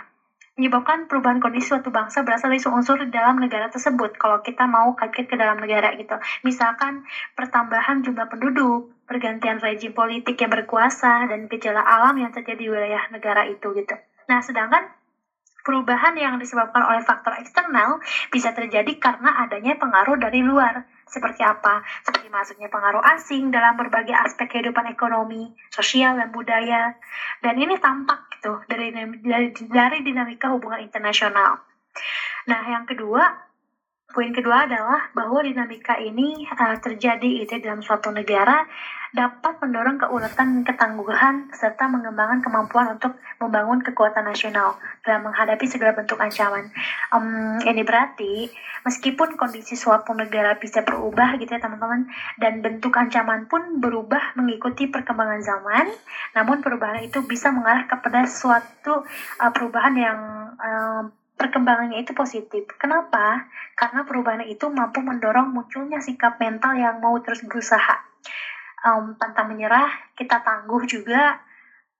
menyebabkan 0.58 1.06
perubahan 1.06 1.38
kondisi 1.38 1.70
suatu 1.70 1.94
bangsa 1.94 2.26
berasal 2.26 2.50
dari 2.50 2.60
unsur 2.66 2.98
di 2.98 3.14
dalam 3.14 3.38
negara 3.38 3.70
tersebut. 3.70 4.18
Kalau 4.18 4.42
kita 4.42 4.66
mau 4.66 4.98
kaget 4.98 5.30
ke 5.30 5.36
dalam 5.38 5.62
negara 5.62 5.94
gitu. 5.94 6.18
Misalkan 6.42 7.06
pertambahan 7.38 8.02
jumlah 8.02 8.26
penduduk 8.26 8.90
pergantian 9.06 9.62
rejim 9.62 9.94
politik 9.94 10.36
yang 10.42 10.50
berkuasa 10.50 11.30
dan 11.30 11.46
gejala 11.46 11.86
alam 11.86 12.18
yang 12.18 12.34
terjadi 12.34 12.58
di 12.58 12.68
wilayah 12.74 13.06
negara 13.14 13.46
itu 13.46 13.70
gitu. 13.78 13.94
Nah 14.28 14.42
sedangkan 14.42 14.97
perubahan 15.68 16.16
yang 16.16 16.40
disebabkan 16.40 16.80
oleh 16.88 17.04
faktor 17.04 17.36
eksternal 17.36 18.00
bisa 18.32 18.56
terjadi 18.56 18.96
karena 18.96 19.44
adanya 19.44 19.76
pengaruh 19.76 20.16
dari 20.16 20.40
luar. 20.40 20.88
Seperti 21.04 21.44
apa? 21.44 21.84
Seperti 22.08 22.32
masuknya 22.32 22.72
pengaruh 22.72 23.04
asing 23.20 23.52
dalam 23.52 23.76
berbagai 23.76 24.16
aspek 24.16 24.48
kehidupan 24.48 24.88
ekonomi, 24.88 25.52
sosial, 25.68 26.16
dan 26.16 26.32
budaya. 26.32 26.96
Dan 27.44 27.60
ini 27.60 27.76
tampak 27.84 28.32
gitu 28.40 28.64
dari, 28.72 28.96
dari, 29.20 29.52
dari 29.68 29.98
dinamika 30.08 30.48
hubungan 30.56 30.80
internasional. 30.80 31.60
Nah, 32.48 32.62
yang 32.64 32.88
kedua, 32.88 33.48
Poin 34.08 34.32
kedua 34.32 34.64
adalah 34.64 35.12
bahwa 35.12 35.44
dinamika 35.44 36.00
ini 36.00 36.48
uh, 36.48 36.80
terjadi 36.80 37.44
itu 37.44 37.60
dalam 37.60 37.84
suatu 37.84 38.08
negara 38.10 38.64
dapat 39.16 39.64
mendorong 39.64 40.02
keuletan 40.02 40.68
ketangguhan 40.68 41.48
serta 41.56 41.88
mengembangkan 41.88 42.44
kemampuan 42.44 43.00
untuk 43.00 43.16
membangun 43.40 43.80
kekuatan 43.80 44.28
nasional 44.28 44.76
dalam 45.06 45.28
menghadapi 45.30 45.64
segala 45.70 45.96
bentuk 45.96 46.20
ancaman. 46.20 46.68
Um, 47.16 47.62
ini 47.64 47.88
berarti 47.88 48.52
meskipun 48.84 49.40
kondisi 49.40 49.80
suatu 49.80 50.12
negara 50.12 50.60
bisa 50.60 50.84
berubah 50.84 51.40
gitu 51.40 51.56
ya 51.56 51.62
teman-teman 51.64 52.12
dan 52.42 52.60
bentuk 52.60 52.96
ancaman 52.96 53.48
pun 53.48 53.80
berubah 53.80 54.36
mengikuti 54.36 54.92
perkembangan 54.92 55.40
zaman, 55.40 55.86
namun 56.36 56.60
perubahan 56.60 57.04
itu 57.04 57.24
bisa 57.24 57.54
mengarah 57.54 57.88
kepada 57.88 58.28
suatu 58.28 59.08
uh, 59.40 59.52
perubahan 59.56 59.96
yang 59.96 60.20
uh, 60.60 61.04
perkembangannya 61.38 62.02
itu 62.02 62.18
positif. 62.18 62.66
Kenapa? 62.82 63.46
Karena 63.78 64.04
perubahan 64.04 64.44
itu 64.50 64.68
mampu 64.74 65.06
mendorong 65.06 65.54
munculnya 65.54 66.02
sikap 66.02 66.42
mental 66.42 66.74
yang 66.74 66.98
mau 66.98 67.16
terus 67.22 67.46
berusaha. 67.46 68.17
Um, 68.88 69.20
pantang 69.20 69.52
menyerah, 69.52 70.16
kita 70.16 70.40
tangguh 70.48 70.88
juga 70.88 71.36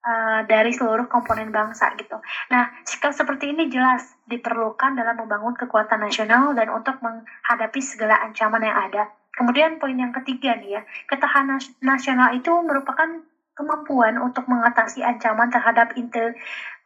uh, 0.08 0.40
dari 0.48 0.72
seluruh 0.72 1.12
komponen 1.12 1.52
bangsa 1.52 1.92
gitu. 2.00 2.16
Nah, 2.48 2.72
sikap 2.88 3.12
seperti 3.12 3.52
ini 3.52 3.68
jelas 3.68 4.16
diperlukan 4.24 4.96
dalam 4.96 5.20
membangun 5.20 5.52
kekuatan 5.52 6.00
nasional 6.00 6.56
dan 6.56 6.72
untuk 6.72 6.96
menghadapi 7.04 7.84
segala 7.84 8.24
ancaman 8.24 8.64
yang 8.64 8.78
ada. 8.88 9.04
Kemudian 9.36 9.84
poin 9.84 10.00
yang 10.00 10.16
ketiga 10.16 10.56
nih 10.56 10.80
ya, 10.80 10.82
ketahanan 11.12 11.60
nasional 11.84 12.32
itu 12.32 12.56
merupakan 12.64 13.20
kemampuan 13.58 14.16
untuk 14.22 14.48
mengatasi 14.48 15.02
ancaman 15.02 15.50
terhadap 15.50 15.92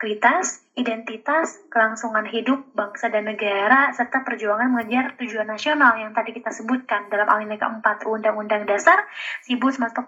integritas, 0.01 0.65
identitas, 0.73 1.61
kelangsungan 1.69 2.25
hidup 2.25 2.65
bangsa 2.73 3.13
dan 3.13 3.29
negara, 3.29 3.93
serta 3.93 4.25
perjuangan 4.25 4.73
mengejar 4.73 5.13
tujuan 5.21 5.45
nasional 5.45 5.93
yang 5.93 6.09
tadi 6.09 6.33
kita 6.33 6.49
sebutkan 6.49 7.05
dalam 7.13 7.29
alinea 7.29 7.61
keempat 7.61 8.09
Undang-Undang 8.09 8.65
Dasar 8.65 9.05
1945. 9.45 10.01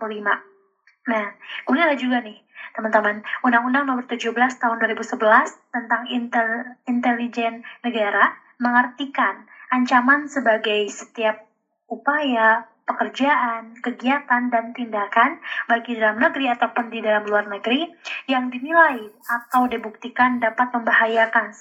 Nah, 1.14 1.26
kemudian 1.70 1.94
ada 1.94 1.94
juga 1.94 2.26
nih, 2.26 2.42
teman-teman, 2.74 3.22
Undang-Undang 3.46 3.86
Nomor 3.86 4.10
17 4.10 4.34
Tahun 4.34 4.82
2011 4.82 5.62
tentang 5.70 6.10
intel, 6.10 6.74
intelijen 6.90 7.62
negara 7.86 8.34
mengartikan 8.58 9.46
ancaman 9.70 10.26
sebagai 10.26 10.90
setiap 10.90 11.46
upaya, 11.86 12.66
pekerjaan, 12.84 13.80
kegiatan, 13.80 14.52
dan 14.52 14.76
tindakan 14.76 15.40
baik 15.72 15.88
di 15.88 15.96
dalam 15.96 16.20
negeri 16.20 16.52
ataupun 16.52 16.92
di 16.92 17.00
dalam 17.00 17.24
luar 17.24 17.48
negeri 17.48 17.88
yang 18.28 18.52
dinilai 18.52 19.00
atau 19.24 19.72
dibuktikan 19.72 20.44
dapat 20.44 20.72
membahayakan 20.76 21.56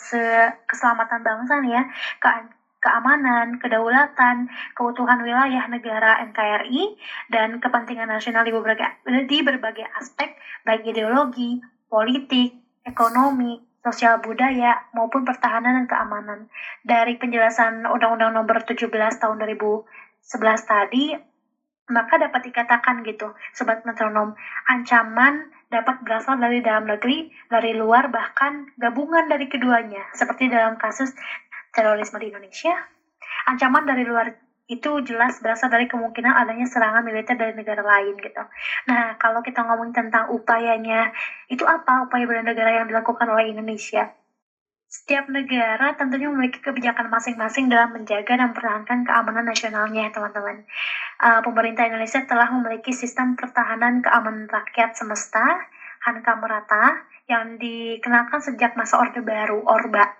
keselamatan 0.66 1.20
bangsa 1.22 1.62
ya, 1.62 1.82
ke 2.18 2.28
keamanan, 2.82 3.62
kedaulatan, 3.62 4.50
keutuhan 4.74 5.22
wilayah 5.22 5.70
negara 5.70 6.18
NKRI, 6.26 6.98
dan 7.30 7.62
kepentingan 7.62 8.10
nasional 8.10 8.42
di 8.42 8.50
berbagai, 8.50 9.06
di 9.30 9.38
berbagai 9.46 9.86
aspek, 10.02 10.34
baik 10.66 10.82
ideologi, 10.90 11.62
politik, 11.86 12.58
ekonomi, 12.82 13.62
sosial 13.86 14.18
budaya, 14.18 14.90
maupun 14.98 15.22
pertahanan 15.22 15.78
dan 15.78 15.86
keamanan. 15.86 16.40
Dari 16.82 17.14
penjelasan 17.22 17.86
Undang-Undang 17.86 18.34
Nomor 18.34 18.66
17 18.66 18.90
Tahun 18.90 19.36
2000 19.38 20.10
11 20.22 20.62
tadi, 20.64 21.12
maka 21.90 22.14
dapat 22.16 22.40
dikatakan 22.46 23.02
gitu, 23.02 23.34
Sobat 23.52 23.82
Metronom, 23.82 24.32
ancaman 24.70 25.50
dapat 25.68 26.00
berasal 26.06 26.38
dari 26.38 26.62
dalam 26.62 26.86
negeri, 26.86 27.26
dari 27.50 27.74
luar, 27.74 28.08
bahkan 28.08 28.70
gabungan 28.78 29.26
dari 29.26 29.50
keduanya, 29.50 30.06
seperti 30.14 30.46
dalam 30.46 30.78
kasus 30.78 31.10
terorisme 31.74 32.22
di 32.22 32.30
Indonesia. 32.30 32.72
Ancaman 33.50 33.84
dari 33.88 34.06
luar 34.06 34.30
itu 34.70 35.02
jelas 35.02 35.42
berasal 35.42 35.68
dari 35.68 35.90
kemungkinan 35.90 36.32
adanya 36.32 36.64
serangan 36.64 37.02
militer 37.02 37.34
dari 37.34 37.52
negara 37.52 37.82
lain 37.82 38.14
gitu. 38.16 38.40
Nah, 38.88 39.18
kalau 39.18 39.42
kita 39.42 39.66
ngomongin 39.66 40.06
tentang 40.06 40.30
upayanya, 40.30 41.10
itu 41.50 41.66
apa 41.66 42.06
upaya 42.06 42.24
bela 42.24 42.46
negara 42.46 42.80
yang 42.80 42.86
dilakukan 42.86 43.26
oleh 43.26 43.50
Indonesia? 43.50 44.21
Setiap 44.92 45.24
negara 45.32 45.96
tentunya 45.96 46.28
memiliki 46.28 46.60
kebijakan 46.60 47.08
masing-masing 47.08 47.72
dalam 47.72 47.96
menjaga 47.96 48.36
dan 48.36 48.52
mempertahankan 48.52 49.08
keamanan 49.08 49.48
nasionalnya, 49.48 50.12
teman-teman. 50.12 50.68
Uh, 51.16 51.40
pemerintah 51.40 51.88
Indonesia 51.88 52.20
telah 52.28 52.52
memiliki 52.52 52.92
sistem 52.92 53.32
pertahanan 53.32 54.04
keamanan 54.04 54.52
rakyat 54.52 54.92
semesta, 54.92 55.64
Hanka 56.04 56.36
Merata, 56.36 57.08
yang 57.24 57.56
dikenalkan 57.56 58.44
sejak 58.44 58.76
masa 58.76 59.00
Orde 59.00 59.24
Baru, 59.24 59.64
Orba, 59.64 60.12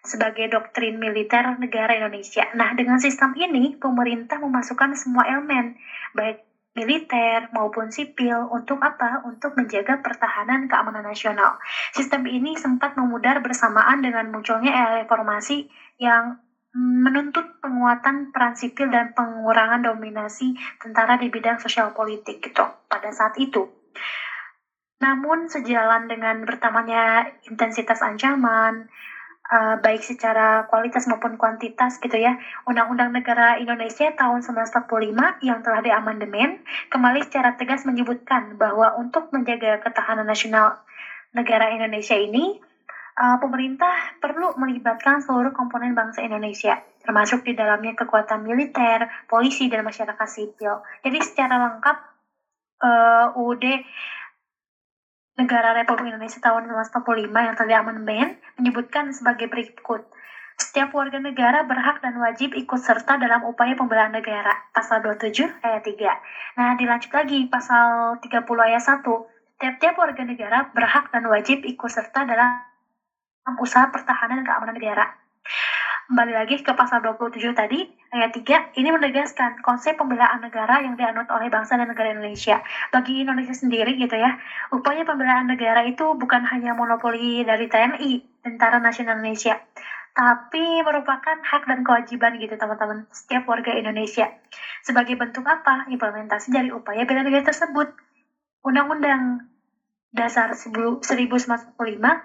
sebagai 0.00 0.48
doktrin 0.48 0.96
militer 0.96 1.44
negara 1.60 1.92
Indonesia. 1.92 2.48
Nah, 2.56 2.72
dengan 2.72 2.96
sistem 2.96 3.36
ini, 3.36 3.76
pemerintah 3.76 4.40
memasukkan 4.40 4.96
semua 4.96 5.28
elemen, 5.28 5.76
baik 6.16 6.47
militer 6.78 7.50
maupun 7.50 7.90
sipil 7.90 8.46
untuk 8.54 8.78
apa? 8.78 9.18
Untuk 9.26 9.58
menjaga 9.58 9.98
pertahanan 9.98 10.70
keamanan 10.70 11.02
nasional. 11.02 11.58
Sistem 11.90 12.22
ini 12.30 12.54
sempat 12.54 12.94
memudar 12.94 13.42
bersamaan 13.42 13.98
dengan 13.98 14.30
munculnya 14.30 14.70
era 14.70 15.02
reformasi 15.02 15.66
yang 15.98 16.38
menuntut 16.78 17.58
penguatan 17.58 18.30
peran 18.30 18.54
sipil 18.54 18.86
dan 18.94 19.10
pengurangan 19.10 19.82
dominasi 19.82 20.54
tentara 20.78 21.18
di 21.18 21.26
bidang 21.26 21.58
sosial 21.58 21.90
politik 21.90 22.38
gitu 22.38 22.62
pada 22.86 23.10
saat 23.10 23.34
itu. 23.42 23.66
Namun 25.02 25.50
sejalan 25.50 26.06
dengan 26.06 26.42
bertambahnya 26.46 27.26
intensitas 27.50 28.02
ancaman, 28.02 28.86
uh, 29.48 29.76
baik 29.80 30.04
secara 30.04 30.68
kualitas 30.68 31.08
maupun 31.08 31.40
kuantitas 31.40 31.98
gitu 31.98 32.16
ya. 32.16 32.36
Undang-Undang 32.68 33.12
Negara 33.16 33.56
Indonesia 33.56 34.12
tahun 34.14 34.44
1945 34.44 35.44
yang 35.44 35.58
telah 35.64 35.80
diamandemen 35.80 36.62
kembali 36.92 37.20
secara 37.24 37.56
tegas 37.56 37.88
menyebutkan 37.88 38.60
bahwa 38.60 38.96
untuk 39.00 39.32
menjaga 39.32 39.80
ketahanan 39.82 40.28
nasional 40.28 40.80
negara 41.32 41.72
Indonesia 41.72 42.16
ini 42.16 42.60
uh, 43.18 43.36
pemerintah 43.42 44.16
perlu 44.22 44.56
melibatkan 44.56 45.20
seluruh 45.20 45.52
komponen 45.52 45.92
bangsa 45.92 46.24
Indonesia, 46.24 46.80
termasuk 47.02 47.44
di 47.44 47.52
dalamnya 47.52 47.98
kekuatan 47.98 48.46
militer, 48.46 49.08
polisi, 49.28 49.68
dan 49.68 49.84
masyarakat 49.84 50.28
sipil. 50.28 50.80
Jadi 51.04 51.18
secara 51.20 51.58
lengkap 51.68 51.96
uh, 52.84 53.36
UUD 53.36 53.64
Negara 55.38 55.70
Republik 55.70 56.10
Indonesia 56.10 56.42
tahun 56.42 56.66
1945 56.66 57.30
yang 57.30 57.54
telah 57.54 57.78
amandemen 57.78 58.42
menyebutkan 58.58 59.14
sebagai 59.14 59.46
berikut. 59.46 60.02
Setiap 60.58 60.90
warga 60.90 61.22
negara 61.22 61.62
berhak 61.62 62.02
dan 62.02 62.18
wajib 62.18 62.58
ikut 62.58 62.82
serta 62.82 63.22
dalam 63.22 63.46
upaya 63.46 63.78
pembelaan 63.78 64.10
negara. 64.10 64.50
Pasal 64.74 64.98
27 64.98 65.46
ayat 65.62 65.86
3. 65.86 66.58
Nah, 66.58 66.74
dilanjut 66.74 67.14
lagi 67.14 67.46
pasal 67.46 68.18
30 68.18 68.66
ayat 68.66 68.82
1. 68.82 69.06
Tiap-tiap 69.62 69.94
warga 69.94 70.22
negara 70.26 70.58
berhak 70.74 71.14
dan 71.14 71.22
wajib 71.30 71.62
ikut 71.62 71.86
serta 71.86 72.26
dalam 72.26 72.66
usaha 73.62 73.86
pertahanan 73.94 74.42
dan 74.42 74.46
keamanan 74.50 74.74
negara. 74.74 75.06
Kembali 76.08 76.32
lagi 76.32 76.56
ke 76.64 76.72
pasal 76.72 77.04
27 77.04 77.52
tadi, 77.52 77.84
ayat 78.16 78.32
3, 78.32 78.80
ini 78.80 78.88
menegaskan 78.96 79.60
konsep 79.60 79.92
pembelaan 79.92 80.40
negara 80.40 80.80
yang 80.80 80.96
dianut 80.96 81.28
oleh 81.28 81.52
bangsa 81.52 81.76
dan 81.76 81.84
negara 81.84 82.16
Indonesia. 82.16 82.64
Bagi 82.88 83.28
Indonesia 83.28 83.52
sendiri 83.52 83.92
gitu 83.92 84.16
ya, 84.16 84.40
upaya 84.72 85.04
pembelaan 85.04 85.52
negara 85.52 85.84
itu 85.84 86.16
bukan 86.16 86.48
hanya 86.48 86.72
monopoli 86.72 87.44
dari 87.44 87.68
TNI, 87.68 88.40
Tentara 88.40 88.80
Nasional 88.80 89.20
Indonesia, 89.20 89.60
tapi 90.16 90.80
merupakan 90.80 91.44
hak 91.44 91.68
dan 91.68 91.84
kewajiban 91.84 92.40
gitu 92.40 92.56
teman-teman 92.56 93.04
setiap 93.12 93.44
warga 93.44 93.76
Indonesia. 93.76 94.32
Sebagai 94.80 95.12
bentuk 95.12 95.44
apa? 95.44 95.92
Implementasi 95.92 96.48
dari 96.48 96.72
upaya 96.72 97.04
bela 97.04 97.20
negara 97.20 97.44
tersebut. 97.44 97.92
Undang-undang 98.64 99.44
dasar 100.08 100.56
1945 100.56 101.76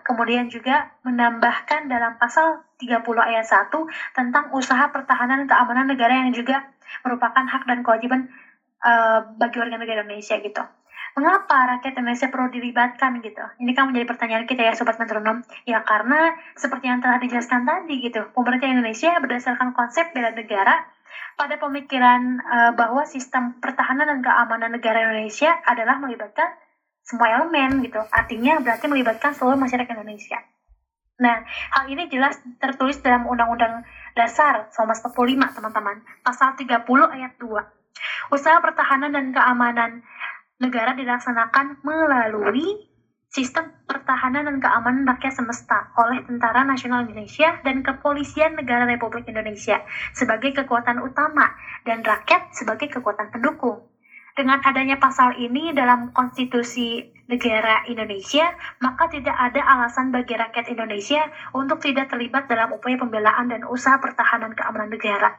kemudian 0.08 0.48
juga 0.48 0.96
menambahkan 1.04 1.92
dalam 1.92 2.16
pasal 2.16 2.63
30 2.80 3.04
ayat 3.20 3.44
1 3.44 3.72
tentang 4.16 4.56
usaha 4.56 4.88
pertahanan 4.88 5.44
dan 5.44 5.48
keamanan 5.52 5.86
negara 5.92 6.24
yang 6.24 6.32
juga 6.32 6.63
merupakan 7.04 7.44
hak 7.44 7.68
dan 7.68 7.84
kewajiban 7.84 8.32
uh, 8.84 9.36
bagi 9.36 9.60
warga 9.60 9.75
negara 9.75 10.08
Indonesia 10.08 10.40
gitu. 10.40 10.63
Mengapa 11.13 11.78
rakyat 11.78 11.94
Indonesia 11.94 12.28
perlu 12.34 12.50
dilibatkan 12.50 13.22
gitu? 13.22 13.46
Ini 13.62 13.72
kan 13.78 13.92
menjadi 13.92 14.10
pertanyaan 14.10 14.50
kita 14.50 14.66
ya 14.66 14.74
Sobat 14.74 14.98
Metronom. 14.98 15.46
Ya 15.70 15.86
karena 15.86 16.34
seperti 16.58 16.90
yang 16.90 17.06
telah 17.06 17.22
dijelaskan 17.22 17.70
tadi 17.70 18.02
gitu, 18.02 18.34
pemerintah 18.34 18.66
Indonesia 18.66 19.13
berdasarkan 19.22 19.78
konsep 19.78 20.10
bela 20.16 20.34
negara 20.34 20.90
pada 21.38 21.62
pemikiran 21.62 22.42
uh, 22.42 22.72
bahwa 22.74 23.06
sistem 23.06 23.62
pertahanan 23.62 24.10
dan 24.10 24.20
keamanan 24.25 24.74
negara 24.74 25.06
Indonesia 25.06 25.54
adalah 25.70 26.02
melibatkan 26.02 26.50
semua 27.04 27.28
elemen 27.40 27.84
gitu. 27.84 28.00
Artinya 28.10 28.60
berarti 28.64 28.88
melibatkan 28.88 29.36
seluruh 29.36 29.60
masyarakat 29.60 29.92
Indonesia. 29.92 30.40
Nah, 31.22 31.46
hal 31.46 31.86
ini 31.88 32.10
jelas 32.10 32.42
tertulis 32.58 32.98
dalam 33.06 33.30
Undang-Undang 33.30 33.86
Dasar 34.18 34.74
1945, 34.74 35.56
teman-teman. 35.56 36.02
Pasal 36.26 36.58
30 36.58 36.84
ayat 37.06 37.38
2. 37.38 38.34
Usaha 38.34 38.58
pertahanan 38.60 39.14
dan 39.14 39.30
keamanan 39.30 40.02
negara 40.58 40.98
dilaksanakan 40.98 41.86
melalui 41.86 42.90
sistem 43.34 43.74
pertahanan 43.90 44.46
dan 44.46 44.58
keamanan 44.62 45.10
rakyat 45.10 45.34
semesta 45.34 45.90
oleh 45.98 46.22
Tentara 46.26 46.62
Nasional 46.66 47.10
Indonesia 47.10 47.58
dan 47.66 47.82
Kepolisian 47.82 48.54
Negara 48.54 48.86
Republik 48.86 49.26
Indonesia 49.26 49.82
sebagai 50.14 50.54
kekuatan 50.54 51.02
utama 51.02 51.50
dan 51.82 52.06
rakyat 52.06 52.54
sebagai 52.54 52.90
kekuatan 52.94 53.34
pendukung. 53.34 53.93
Dengan 54.34 54.58
adanya 54.66 54.98
pasal 54.98 55.38
ini 55.38 55.78
dalam 55.78 56.10
konstitusi 56.10 57.06
negara 57.30 57.86
Indonesia, 57.86 58.50
maka 58.82 59.06
tidak 59.08 59.38
ada 59.38 59.62
alasan 59.62 60.10
bagi 60.10 60.34
rakyat 60.34 60.74
Indonesia 60.74 61.22
untuk 61.54 61.78
tidak 61.86 62.10
terlibat 62.10 62.50
dalam 62.50 62.74
upaya 62.74 62.98
pembelaan 62.98 63.54
dan 63.54 63.62
usaha 63.70 64.02
pertahanan 64.02 64.58
keamanan 64.58 64.90
negara. 64.90 65.38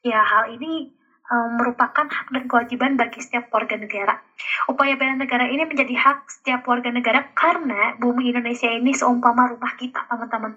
Ya, 0.00 0.24
hal 0.24 0.48
ini 0.48 0.90
um, 1.28 1.60
merupakan 1.60 2.08
hak 2.08 2.32
dan 2.32 2.44
kewajiban 2.48 2.96
bagi 2.96 3.20
setiap 3.20 3.52
warga 3.52 3.76
negara. 3.76 4.18
Upaya 4.66 4.96
bela 4.96 5.14
negara 5.14 5.46
ini 5.46 5.68
menjadi 5.68 5.92
hak 5.92 6.28
setiap 6.28 6.64
warga 6.64 6.88
negara 6.88 7.30
karena 7.36 8.00
bumi 8.00 8.32
Indonesia 8.32 8.72
ini 8.72 8.96
seumpama 8.96 9.52
rumah 9.52 9.76
kita, 9.76 10.08
teman-teman. 10.08 10.56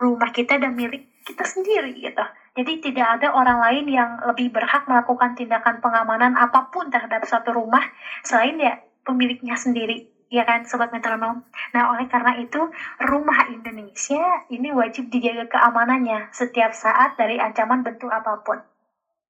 rumah 0.00 0.32
kita 0.32 0.56
dan 0.56 0.72
milik 0.72 1.12
kita 1.28 1.44
sendiri 1.44 1.92
gitu. 1.92 2.24
Jadi 2.60 2.92
tidak 2.92 3.16
ada 3.16 3.32
orang 3.32 3.56
lain 3.56 3.88
yang 3.88 4.20
lebih 4.20 4.52
berhak 4.52 4.84
melakukan 4.84 5.32
tindakan 5.32 5.80
pengamanan 5.80 6.36
apa 6.36 6.68
pun 6.68 6.92
terhadap 6.92 7.24
suatu 7.24 7.56
rumah 7.56 7.80
selain 8.20 8.60
ya 8.60 8.76
pemiliknya 9.00 9.56
sendiri. 9.56 10.04
Ya 10.28 10.44
kan, 10.44 10.68
Sobat 10.68 10.92
Metronom? 10.92 11.40
Nah, 11.72 11.88
oleh 11.88 12.04
karena 12.04 12.36
itu, 12.36 12.68
rumah 13.00 13.48
Indonesia 13.48 14.44
ini 14.52 14.76
wajib 14.76 15.08
dijaga 15.08 15.48
keamanannya 15.48 16.28
setiap 16.36 16.76
saat 16.76 17.16
dari 17.16 17.40
ancaman 17.40 17.80
bentuk 17.80 18.12
apa 18.12 18.36
pun. 18.44 18.60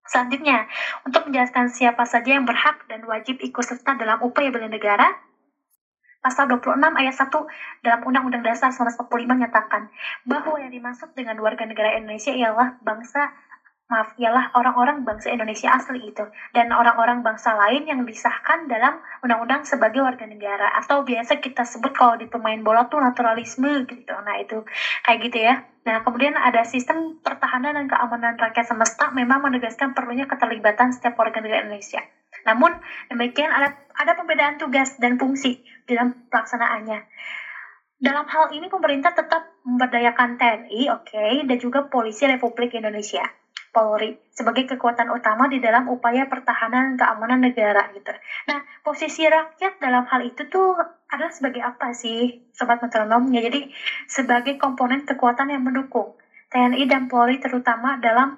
Selanjutnya, 0.03 0.67
untuk 1.07 1.31
menjelaskan 1.31 1.71
siapa 1.71 2.03
saja 2.03 2.35
yang 2.35 2.43
berhak 2.43 2.83
dan 2.91 3.07
wajib 3.07 3.39
ikut 3.39 3.63
serta 3.63 3.95
dalam 3.95 4.19
upaya 4.27 4.51
bela 4.51 4.67
negara, 4.67 5.07
Pasal 6.21 6.53
26 6.53 6.77
ayat 7.01 7.15
1 7.17 7.33
dalam 7.81 8.01
Undang-Undang 8.05 8.45
Dasar 8.45 8.69
1945 8.69 9.25
menyatakan 9.25 9.89
bahwa 10.29 10.61
yang 10.61 10.69
dimaksud 10.69 11.09
dengan 11.17 11.41
warga 11.41 11.65
negara 11.65 11.97
Indonesia 11.97 12.29
ialah 12.29 12.77
bangsa 12.85 13.33
maaf 13.91 14.15
ialah 14.23 14.55
orang-orang 14.55 15.03
bangsa 15.03 15.35
Indonesia 15.35 15.67
asli 15.75 16.15
itu 16.15 16.23
dan 16.55 16.71
orang-orang 16.71 17.27
bangsa 17.27 17.59
lain 17.59 17.91
yang 17.91 18.07
disahkan 18.07 18.71
dalam 18.71 19.03
undang-undang 19.27 19.67
sebagai 19.67 19.99
warga 19.99 20.31
negara 20.31 20.71
atau 20.79 21.03
biasa 21.03 21.43
kita 21.43 21.67
sebut 21.67 21.91
kalau 21.91 22.15
di 22.15 22.31
pemain 22.31 22.63
bola 22.63 22.87
tuh 22.87 23.03
naturalisme 23.03 23.83
gitu. 23.91 24.15
Nah 24.23 24.39
itu 24.39 24.63
kayak 25.03 25.19
gitu 25.27 25.39
ya. 25.43 25.67
Nah 25.83 26.07
kemudian 26.07 26.39
ada 26.39 26.63
sistem 26.63 27.19
pertahanan 27.19 27.75
dan 27.75 27.91
keamanan 27.91 28.39
rakyat 28.39 28.71
semesta 28.71 29.11
memang 29.11 29.43
menegaskan 29.43 29.91
perlunya 29.91 30.31
keterlibatan 30.31 30.95
setiap 30.95 31.19
warga 31.19 31.43
negara 31.43 31.67
Indonesia. 31.67 32.01
Namun 32.47 32.71
demikian 33.11 33.51
ada 33.51 33.75
ada 33.99 34.15
pembedaan 34.15 34.57
tugas 34.57 34.97
dan 35.03 35.19
fungsi 35.19 35.67
dalam 35.91 36.31
pelaksanaannya. 36.31 37.11
Dalam 38.01 38.25
hal 38.33 38.49
ini 38.57 38.73
pemerintah 38.73 39.13
tetap 39.13 39.61
memberdayakan 39.61 40.41
TNI, 40.41 40.89
oke, 40.89 41.05
okay, 41.05 41.45
dan 41.45 41.61
juga 41.61 41.85
Polisi 41.93 42.25
Republik 42.25 42.73
Indonesia. 42.73 43.40
Polri 43.71 44.19
sebagai 44.35 44.67
kekuatan 44.67 45.11
utama 45.15 45.47
di 45.47 45.63
dalam 45.63 45.87
upaya 45.87 46.27
pertahanan 46.27 46.99
keamanan 46.99 47.39
negara 47.39 47.87
gitu. 47.95 48.11
Nah, 48.51 48.63
posisi 48.83 49.27
rakyat 49.27 49.79
dalam 49.79 50.07
hal 50.11 50.27
itu 50.27 50.47
tuh 50.51 50.75
adalah 51.11 51.31
sebagai 51.31 51.63
apa 51.63 51.95
sih, 51.95 52.51
sobat 52.51 52.83
metronom? 52.83 53.31
Ya, 53.31 53.47
jadi 53.47 53.71
sebagai 54.11 54.59
komponen 54.59 55.07
kekuatan 55.07 55.55
yang 55.55 55.63
mendukung 55.63 56.19
TNI 56.51 56.83
dan 56.91 57.07
Polri 57.07 57.39
terutama 57.39 57.95
dalam 58.03 58.35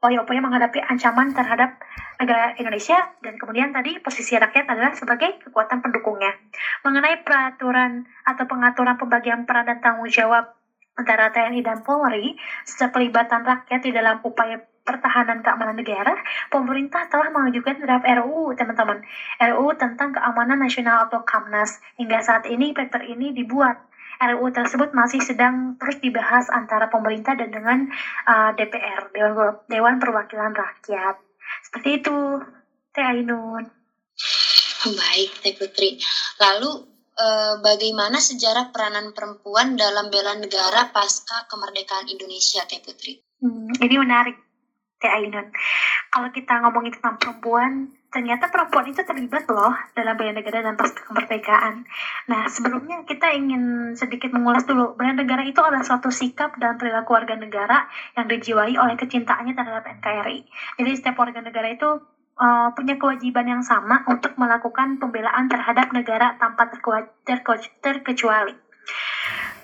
upaya-upaya 0.00 0.40
menghadapi 0.40 0.80
ancaman 0.80 1.30
terhadap 1.36 1.76
negara 2.16 2.56
Indonesia 2.56 3.16
dan 3.20 3.36
kemudian 3.36 3.72
tadi 3.72 4.00
posisi 4.00 4.36
rakyat 4.36 4.68
adalah 4.68 4.96
sebagai 4.96 5.40
kekuatan 5.44 5.84
pendukungnya. 5.84 6.36
Mengenai 6.84 7.20
peraturan 7.20 8.08
atau 8.24 8.44
pengaturan 8.48 8.96
pembagian 8.96 9.44
peran 9.44 9.68
dan 9.68 9.78
tanggung 9.84 10.08
jawab 10.08 10.59
antara 11.00 11.32
TNI 11.32 11.64
dan 11.64 11.80
Polri 11.80 12.36
sejak 12.68 12.92
pelibatan 12.92 13.42
rakyat 13.42 13.80
di 13.80 13.90
dalam 13.90 14.20
upaya 14.20 14.60
pertahanan 14.84 15.44
keamanan 15.44 15.78
negara, 15.78 16.18
pemerintah 16.50 17.06
telah 17.06 17.30
mengajukan 17.30 17.78
draft 17.78 18.02
RUU, 18.02 18.58
teman-teman. 18.58 18.98
RUU 19.38 19.78
tentang 19.78 20.10
keamanan 20.16 20.58
nasional 20.58 21.06
atau 21.06 21.22
KAMNAS. 21.22 21.78
Hingga 22.00 22.18
saat 22.24 22.44
ini 22.50 22.74
paper 22.74 23.06
ini 23.06 23.30
dibuat. 23.30 23.78
RUU 24.20 24.52
tersebut 24.52 24.92
masih 24.92 25.22
sedang 25.24 25.80
terus 25.80 25.96
dibahas 26.02 26.52
antara 26.52 26.92
pemerintah 26.92 27.32
dan 27.38 27.48
dengan 27.54 27.88
uh, 28.28 28.52
DPR, 28.52 29.08
Dewan, 29.16 29.64
Dewan 29.64 29.96
Perwakilan 29.96 30.52
Rakyat. 30.52 31.16
Seperti 31.64 32.04
itu, 32.04 32.42
Teh 32.92 33.06
Ainun. 33.06 33.64
Baik, 34.84 35.30
Teh 35.40 35.54
Putri. 35.56 35.96
Lalu 36.36 36.89
eh, 37.20 37.54
bagaimana 37.60 38.16
sejarah 38.16 38.72
peranan 38.72 39.12
perempuan 39.12 39.76
dalam 39.76 40.08
bela 40.08 40.32
negara 40.40 40.88
pasca 40.88 41.44
kemerdekaan 41.44 42.08
Indonesia, 42.08 42.64
Teh 42.64 42.80
Putri? 42.80 43.20
Hmm, 43.44 43.68
ini 43.76 43.96
menarik, 44.00 44.36
Teh 44.96 45.12
Ainun. 45.12 45.52
Kalau 46.10 46.28
kita 46.32 46.64
ngomongin 46.64 46.96
tentang 46.96 47.20
perempuan, 47.20 47.92
ternyata 48.10 48.50
perempuan 48.50 48.90
itu 48.90 49.06
terlibat 49.06 49.46
loh 49.46 49.70
dalam 49.94 50.18
bela 50.18 50.34
negara 50.34 50.66
dan 50.66 50.74
pasca 50.74 51.06
kemerdekaan. 51.06 51.86
Nah, 52.26 52.50
sebelumnya 52.50 53.06
kita 53.06 53.30
ingin 53.32 53.94
sedikit 53.94 54.34
mengulas 54.34 54.66
dulu. 54.66 54.98
Bela 54.98 55.14
negara 55.14 55.46
itu 55.46 55.62
adalah 55.62 55.86
suatu 55.86 56.10
sikap 56.10 56.58
dan 56.58 56.74
perilaku 56.76 57.14
warga 57.14 57.38
negara 57.38 57.86
yang 58.18 58.26
dijiwai 58.26 58.74
oleh 58.74 58.98
kecintaannya 58.98 59.54
terhadap 59.54 59.86
NKRI. 60.02 60.38
Jadi 60.82 60.90
setiap 60.98 61.16
warga 61.22 61.38
negara 61.38 61.70
itu 61.70 62.02
uh, 62.40 62.68
punya 62.72 62.96
kewajiban 62.96 63.46
yang 63.46 63.62
sama 63.62 64.02
untuk 64.08 64.34
melakukan 64.40 64.96
pembelaan 64.96 65.46
terhadap 65.46 65.92
negara 65.92 66.40
tanpa 66.40 66.72
terkecuali. 67.84 68.56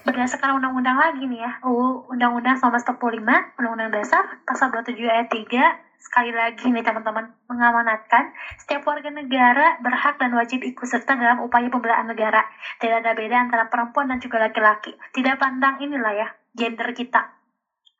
Berdasarkan 0.06 0.62
undang-undang 0.62 0.94
lagi 0.94 1.26
nih 1.26 1.42
ya, 1.42 1.58
UU 1.66 2.14
Undang-Undang 2.14 2.62
1945, 2.62 3.58
Undang-Undang 3.58 3.90
Dasar, 3.90 4.38
Pasal 4.46 4.70
27 4.70 5.02
ayat 5.02 5.26
3, 5.26 5.50
sekali 5.98 6.30
lagi 6.30 6.70
nih 6.70 6.86
teman-teman, 6.86 7.34
mengamanatkan 7.50 8.30
setiap 8.62 8.86
warga 8.86 9.10
negara 9.10 9.82
berhak 9.82 10.14
dan 10.22 10.30
wajib 10.38 10.62
ikut 10.62 10.86
serta 10.86 11.18
dalam 11.18 11.42
upaya 11.42 11.66
pembelaan 11.66 12.06
negara. 12.06 12.46
Tidak 12.78 13.02
ada 13.02 13.18
beda 13.18 13.50
antara 13.50 13.66
perempuan 13.66 14.06
dan 14.06 14.22
juga 14.22 14.38
laki-laki. 14.38 14.94
Tidak 15.10 15.34
pandang 15.42 15.82
inilah 15.82 16.14
ya, 16.14 16.28
gender 16.54 16.94
kita 16.94 17.35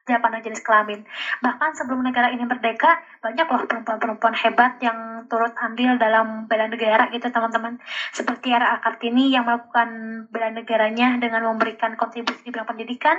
pandang 0.07 0.47
jenis 0.47 0.63
kelamin. 0.63 1.03
Bahkan 1.43 1.75
sebelum 1.75 2.07
negara 2.07 2.31
ini 2.31 2.47
merdeka, 2.47 3.03
banyak 3.19 3.47
loh 3.51 3.67
perempuan-perempuan 3.67 4.35
hebat 4.39 4.79
yang 4.79 5.27
turut 5.27 5.51
andil 5.59 5.99
dalam 5.99 6.47
bela 6.47 6.71
negara 6.71 7.11
gitu 7.11 7.27
teman-teman. 7.27 7.83
Seperti 8.15 8.55
R.A. 8.55 8.79
Kartini 8.79 9.35
yang 9.35 9.43
melakukan 9.51 9.91
bela 10.31 10.55
negaranya 10.55 11.19
dengan 11.19 11.43
memberikan 11.51 11.99
kontribusi 11.99 12.47
di 12.47 12.55
bidang 12.55 12.71
pendidikan. 12.71 13.19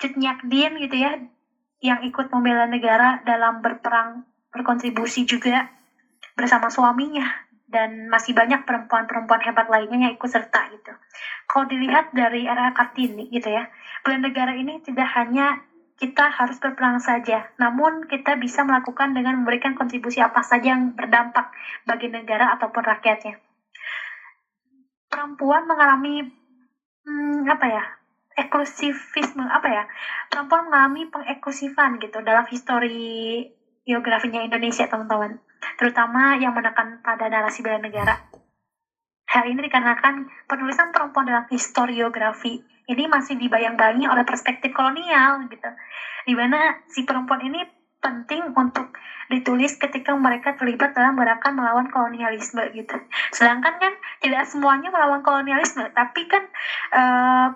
Cut 0.00 0.16
Nyakdin 0.16 0.80
gitu 0.80 0.96
ya, 0.96 1.20
yang 1.84 2.00
ikut 2.02 2.32
membela 2.32 2.64
negara 2.64 3.20
dalam 3.28 3.60
berperang 3.60 4.24
berkontribusi 4.48 5.28
juga 5.28 5.68
bersama 6.32 6.72
suaminya 6.72 7.26
dan 7.68 8.08
masih 8.08 8.32
banyak 8.32 8.64
perempuan-perempuan 8.64 9.44
hebat 9.44 9.68
lainnya 9.68 10.08
yang 10.08 10.14
ikut 10.16 10.30
serta 10.30 10.72
gitu. 10.72 10.92
Kalau 11.44 11.68
dilihat 11.68 12.16
dari 12.16 12.48
era 12.48 12.72
Kartini 12.72 13.28
gitu 13.28 13.52
ya, 13.52 13.68
bela 14.00 14.24
negara 14.24 14.56
ini 14.56 14.80
tidak 14.80 15.04
hanya 15.12 15.60
kita 15.98 16.30
harus 16.30 16.62
berperang 16.62 17.02
saja, 17.02 17.50
namun 17.58 18.06
kita 18.06 18.38
bisa 18.38 18.62
melakukan 18.62 19.18
dengan 19.18 19.42
memberikan 19.42 19.74
kontribusi 19.74 20.22
apa 20.22 20.46
saja 20.46 20.78
yang 20.78 20.94
berdampak 20.94 21.50
bagi 21.82 22.06
negara 22.06 22.54
ataupun 22.54 22.86
rakyatnya. 22.86 23.42
Perempuan 25.10 25.66
mengalami 25.66 26.22
hmm, 27.02 27.50
apa 27.50 27.66
ya 27.66 27.84
eksklusivisme 28.38 29.42
apa 29.42 29.66
ya 29.66 29.82
perempuan 30.30 30.70
mengalami 30.70 31.10
pengeksklusifan 31.10 31.98
gitu 31.98 32.22
dalam 32.22 32.46
histori 32.46 33.42
geografinya 33.82 34.46
Indonesia 34.46 34.86
teman-teman. 34.86 35.42
Terutama 35.74 36.38
yang 36.38 36.54
menekan 36.54 37.02
pada 37.02 37.26
narasi 37.26 37.66
bela 37.66 37.82
negara 37.82 38.37
Hal 39.28 39.44
ini 39.44 39.60
dikarenakan 39.68 40.28
penulisan 40.48 40.88
perempuan 40.88 41.28
dalam 41.28 41.44
historiografi 41.52 42.64
ini 42.88 43.04
masih 43.04 43.36
dibayang-bayangi 43.36 44.08
oleh 44.08 44.24
perspektif 44.24 44.72
kolonial 44.72 45.44
gitu. 45.52 45.68
Di 46.24 46.32
mana 46.32 46.80
si 46.88 47.04
perempuan 47.04 47.44
ini 47.44 47.60
penting 48.00 48.56
untuk 48.56 48.96
ditulis 49.28 49.76
ketika 49.76 50.16
mereka 50.16 50.56
terlibat 50.56 50.96
dalam 50.96 51.12
gerakan 51.20 51.60
melawan 51.60 51.92
kolonialisme 51.92 52.64
gitu. 52.72 52.96
Sedangkan 53.36 53.76
kan 53.76 53.92
tidak 54.24 54.48
semuanya 54.48 54.88
melawan 54.88 55.20
kolonialisme, 55.20 55.84
tapi 55.92 56.24
kan 56.24 56.48
uh, 56.96 57.48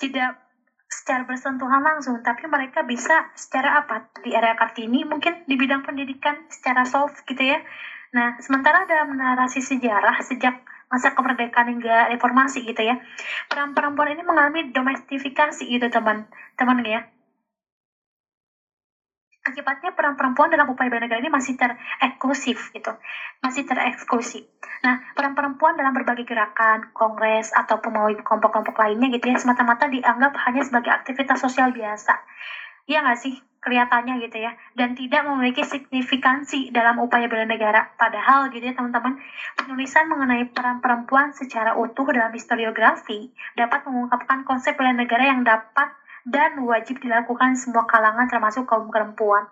tidak 0.00 0.40
secara 0.88 1.28
bersentuhan 1.28 1.84
langsung, 1.84 2.24
tapi 2.24 2.48
mereka 2.48 2.80
bisa 2.88 3.28
secara 3.36 3.84
apa? 3.84 4.08
Di 4.24 4.32
area 4.32 4.56
Kartini 4.56 5.04
mungkin 5.04 5.44
di 5.44 5.60
bidang 5.60 5.84
pendidikan 5.84 6.48
secara 6.48 6.88
soft 6.88 7.28
gitu 7.28 7.44
ya. 7.44 7.60
Nah, 8.16 8.40
sementara 8.40 8.88
dalam 8.88 9.12
narasi 9.20 9.60
sejarah 9.60 10.24
sejak 10.24 10.64
masa 10.92 11.12
kemerdekaan 11.16 11.68
hingga 11.72 12.08
reformasi 12.12 12.64
gitu 12.64 12.82
ya. 12.84 12.96
Peran 13.48 13.72
perempuan 13.76 14.12
ini 14.12 14.22
mengalami 14.24 14.68
domestifikasi 14.72 15.62
gitu 15.64 15.86
teman. 15.92 16.24
Teman 16.56 16.80
ya. 16.84 17.00
Akibatnya 19.48 19.96
peran 19.96 20.12
perempuan 20.12 20.52
dalam 20.52 20.68
upaya 20.68 20.92
bela 20.92 21.08
negara 21.08 21.24
ini 21.24 21.32
masih 21.32 21.56
tereksklusif 21.56 22.68
gitu. 22.76 22.92
Masih 23.40 23.64
tereksklusif. 23.64 24.44
Nah 24.84 25.00
peran 25.16 25.32
perempuan 25.32 25.72
dalam 25.78 25.96
berbagai 25.96 26.28
gerakan 26.28 26.84
kongres 26.92 27.48
atau 27.56 27.80
pemawai 27.80 28.12
kelompok-kelompok 28.20 28.76
lainnya 28.76 29.08
gitu 29.08 29.32
ya 29.32 29.40
semata-mata 29.40 29.88
dianggap 29.88 30.36
hanya 30.44 30.60
sebagai 30.68 30.92
aktivitas 30.92 31.40
sosial 31.40 31.72
biasa. 31.72 32.12
Iya 32.88 33.00
nggak 33.04 33.20
sih? 33.20 33.47
Kelihatannya 33.58 34.22
gitu 34.22 34.38
ya. 34.38 34.54
Dan 34.78 34.94
tidak 34.94 35.26
memiliki 35.26 35.66
signifikansi 35.66 36.70
dalam 36.70 37.02
upaya 37.02 37.26
bela 37.26 37.44
negara. 37.44 37.90
Padahal 37.98 38.48
gitu 38.54 38.62
ya 38.62 38.74
teman-teman, 38.74 39.18
penulisan 39.58 40.06
mengenai 40.06 40.46
peran 40.50 40.78
perempuan 40.78 41.34
secara 41.34 41.74
utuh 41.74 42.06
dalam 42.14 42.30
historiografi 42.30 43.34
dapat 43.58 43.82
mengungkapkan 43.86 44.46
konsep 44.46 44.78
bela 44.78 44.94
negara 44.94 45.26
yang 45.26 45.42
dapat 45.42 45.90
dan 46.28 46.60
wajib 46.62 47.00
dilakukan 47.00 47.56
semua 47.56 47.88
kalangan 47.88 48.28
termasuk 48.28 48.68
kaum 48.68 48.92
perempuan. 48.92 49.48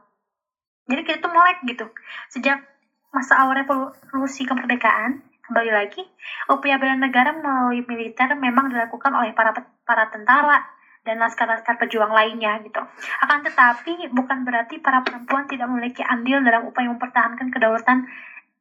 Jadi 0.87 1.03
kita 1.03 1.19
tuh 1.19 1.33
melek 1.35 1.67
gitu. 1.67 1.87
Sejak 2.31 2.63
masa 3.11 3.43
awal 3.43 3.65
revolusi 3.65 4.47
kemerdekaan, 4.47 5.25
kembali 5.47 5.73
lagi, 5.73 6.03
upaya 6.51 6.79
bela 6.79 6.95
negara 6.99 7.35
melalui 7.35 7.83
militer 7.87 8.35
memang 8.39 8.71
dilakukan 8.71 9.15
oleh 9.15 9.33
para 9.35 9.55
para 9.87 10.11
tentara, 10.11 10.63
dan 11.07 11.23
laskar-laskar 11.23 11.79
pejuang 11.79 12.11
lainnya 12.11 12.59
gitu. 12.67 12.83
Akan 13.23 13.47
tetapi 13.47 14.11
bukan 14.11 14.43
berarti 14.43 14.83
para 14.83 15.07
perempuan 15.07 15.47
tidak 15.47 15.71
memiliki 15.71 16.03
andil 16.03 16.43
dalam 16.43 16.67
upaya 16.67 16.91
mempertahankan 16.91 17.55
kedaulatan 17.55 18.11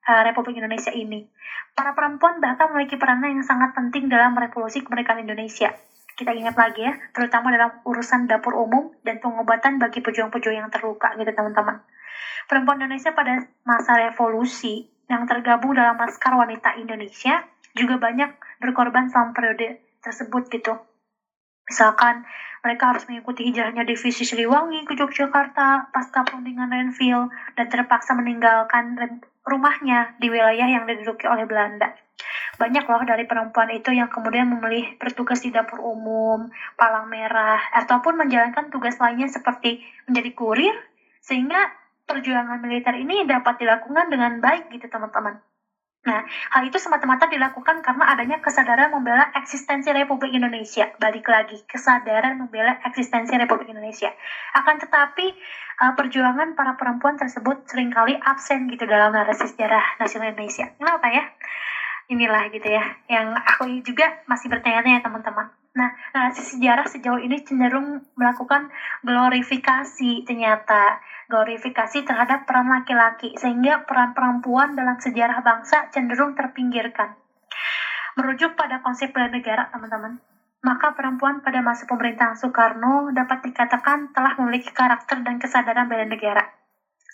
uh, 0.05 0.21
Republik 0.23 0.62
Indonesia 0.62 0.93
ini. 0.93 1.25
Para 1.73 1.97
perempuan 1.97 2.38
bahkan 2.39 2.71
memiliki 2.71 2.95
peranan 2.95 3.41
yang 3.41 3.43
sangat 3.43 3.73
penting 3.73 4.08
dalam 4.08 4.38
revolusi 4.38 4.86
kemerdekaan 4.86 5.25
Indonesia. 5.25 5.73
Kita 6.15 6.31
ingat 6.31 6.55
lagi 6.55 6.88
ya, 6.88 6.95
terutama 7.12 7.51
dalam 7.51 7.84
urusan 7.84 8.31
dapur 8.31 8.55
umum 8.55 8.95
dan 9.03 9.19
pengobatan 9.19 9.81
bagi 9.84 9.99
pejuang-pejuang 9.99 10.63
yang 10.63 10.69
terluka 10.71 11.12
gitu 11.19 11.27
teman-teman. 11.27 11.84
Perempuan 12.47 12.79
Indonesia 12.79 13.12
pada 13.12 13.43
masa 13.67 13.99
revolusi 13.99 14.88
yang 15.12 15.27
tergabung 15.27 15.75
dalam 15.75 15.99
Laskar 15.99 16.39
Wanita 16.39 16.79
Indonesia 16.79 17.43
juga 17.75 17.99
banyak 17.99 18.31
berkorban 18.63 19.12
selama 19.12 19.36
periode 19.36 19.84
tersebut 19.99 20.47
gitu. 20.47 20.79
Misalkan 21.65 22.21
mereka 22.62 22.93
harus 22.93 23.06
mengikuti 23.10 23.45
hijrahnya 23.45 23.86
divisi 23.86 24.25
Siliwangi 24.25 24.86
ke 24.86 24.93
Yogyakarta 24.97 25.89
pasca 25.89 26.21
perundingan 26.25 26.69
Renville 26.69 27.30
dan 27.58 27.69
terpaksa 27.69 28.13
meninggalkan 28.13 28.97
rumahnya 29.45 30.13
di 30.17 30.30
wilayah 30.30 30.65
yang 30.65 30.86
diduduki 30.89 31.30
oleh 31.30 31.45
Belanda. 31.45 31.89
Banyak 32.56 32.88
loh 32.88 33.04
dari 33.04 33.28
perempuan 33.28 33.67
itu 33.69 33.91
yang 33.91 34.08
kemudian 34.08 34.47
memilih 34.47 34.95
bertugas 34.95 35.43
di 35.43 35.51
dapur 35.51 35.84
umum, 35.84 36.47
palang 36.80 37.12
merah, 37.12 37.60
ataupun 37.75 38.15
menjalankan 38.15 38.71
tugas 38.71 38.95
lainnya 38.97 39.28
seperti 39.28 39.84
menjadi 40.08 40.30
kurir, 40.32 40.75
sehingga 41.19 41.67
perjuangan 42.08 42.62
militer 42.63 42.95
ini 42.95 43.28
dapat 43.28 43.60
dilakukan 43.60 44.08
dengan 44.08 44.39
baik 44.39 44.71
gitu 44.71 44.88
teman-teman. 44.88 45.36
Nah, 46.06 46.22
hal 46.54 46.62
itu 46.70 46.78
semata-mata 46.78 47.26
dilakukan 47.26 47.82
karena 47.82 48.06
adanya 48.13 48.38
kesadaran 48.38 48.94
membela 48.94 49.26
eksistensi 49.34 49.89
Republik 49.89 50.38
Indonesia. 50.38 50.94
Balik 51.02 51.26
lagi, 51.26 51.58
kesadaran 51.65 52.38
membela 52.38 52.78
eksistensi 52.86 53.34
Republik 53.34 53.74
Indonesia. 53.74 54.13
Akan 54.54 54.78
tetapi, 54.78 55.34
uh, 55.82 55.98
perjuangan 55.98 56.54
para 56.54 56.78
perempuan 56.78 57.18
tersebut 57.18 57.65
sering 57.65 57.89
kali 57.89 58.13
absen 58.22 58.70
gitu 58.70 58.86
dalam 58.86 59.18
narasi 59.18 59.50
sejarah 59.50 59.98
nasional 59.98 60.30
Indonesia. 60.30 60.70
Kenapa 60.78 61.10
ya? 61.10 61.26
Inilah 62.06 62.54
gitu 62.54 62.70
ya, 62.70 62.86
yang 63.10 63.34
aku 63.34 63.82
juga 63.82 64.22
masih 64.30 64.46
bertanya-tanya 64.54 65.02
teman-teman. 65.02 65.64
Nah, 65.76 65.92
narasi 66.16 66.56
sejarah 66.56 66.88
sejauh 66.88 67.20
ini 67.20 67.44
cenderung 67.44 68.00
melakukan 68.16 68.72
glorifikasi 69.04 70.24
ternyata 70.24 71.04
glorifikasi 71.28 72.08
terhadap 72.08 72.48
peran 72.48 72.72
laki-laki, 72.72 73.36
sehingga 73.36 73.84
peran 73.84 74.16
perempuan 74.16 74.78
dalam 74.80 74.96
sejarah 74.96 75.44
bangsa 75.44 75.92
cenderung 75.92 76.32
terpinggirkan. 76.32 77.20
Merujuk 78.16 78.56
pada 78.56 78.80
konsep 78.80 79.12
bela 79.12 79.28
negara, 79.28 79.68
teman-teman, 79.68 80.24
maka 80.64 80.96
perempuan 80.96 81.44
pada 81.44 81.60
masa 81.60 81.84
pemerintahan 81.84 82.40
Soekarno 82.40 83.12
dapat 83.12 83.44
dikatakan 83.44 84.16
telah 84.16 84.34
memiliki 84.40 84.72
karakter 84.72 85.28
dan 85.28 85.44
kesadaran 85.44 85.92
bela 85.92 86.08
negara. 86.08 86.64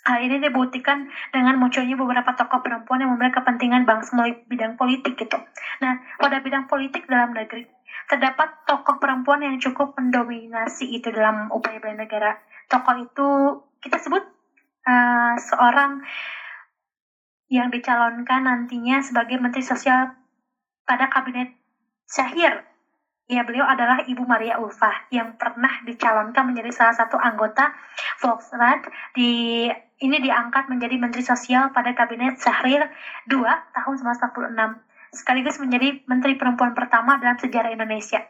Hal 0.02 0.18
ini 0.18 0.42
dibuktikan 0.42 1.06
dengan 1.30 1.62
munculnya 1.62 1.94
beberapa 1.94 2.34
tokoh 2.34 2.58
perempuan 2.58 3.06
yang 3.06 3.14
memiliki 3.14 3.38
kepentingan 3.38 3.86
bangsa 3.86 4.18
melalui 4.18 4.42
bidang 4.50 4.74
politik 4.74 5.14
gitu. 5.14 5.38
Nah, 5.78 6.02
pada 6.18 6.42
bidang 6.42 6.66
politik 6.66 7.06
dalam 7.06 7.30
negeri, 7.30 7.62
terdapat 8.10 8.66
tokoh 8.66 8.98
perempuan 8.98 9.46
yang 9.46 9.62
cukup 9.62 9.94
mendominasi 9.94 10.90
itu 10.90 11.14
dalam 11.14 11.54
upaya 11.54 11.78
bela 11.78 12.02
negara. 12.02 12.34
Tokoh 12.66 12.98
itu 12.98 13.28
kita 13.78 14.02
sebut 14.02 14.26
uh, 14.90 15.34
seorang 15.38 16.02
yang 17.52 17.70
dicalonkan 17.70 18.48
nantinya 18.48 19.04
sebagai 19.04 19.38
Menteri 19.38 19.62
Sosial 19.62 20.18
pada 20.82 21.06
Kabinet 21.12 21.52
Syahir. 22.10 22.71
Ya, 23.30 23.46
beliau 23.46 23.62
adalah 23.64 24.02
Ibu 24.02 24.26
Maria 24.26 24.58
Ulfah 24.58 25.06
yang 25.14 25.38
pernah 25.38 25.80
dicalonkan 25.86 26.42
menjadi 26.42 26.74
salah 26.74 26.96
satu 26.98 27.16
anggota 27.16 27.70
Volksrat 28.18 28.82
di 29.14 29.70
ini 30.02 30.16
diangkat 30.18 30.66
menjadi 30.66 30.98
Menteri 30.98 31.22
Sosial 31.22 31.70
pada 31.70 31.94
Kabinet 31.94 32.42
Syahrir 32.42 32.90
2 33.30 33.38
tahun 33.72 33.94
1946 34.02 35.14
sekaligus 35.14 35.56
menjadi 35.62 36.02
Menteri 36.10 36.34
Perempuan 36.34 36.74
pertama 36.74 37.20
dalam 37.22 37.38
sejarah 37.38 37.70
Indonesia. 37.70 38.26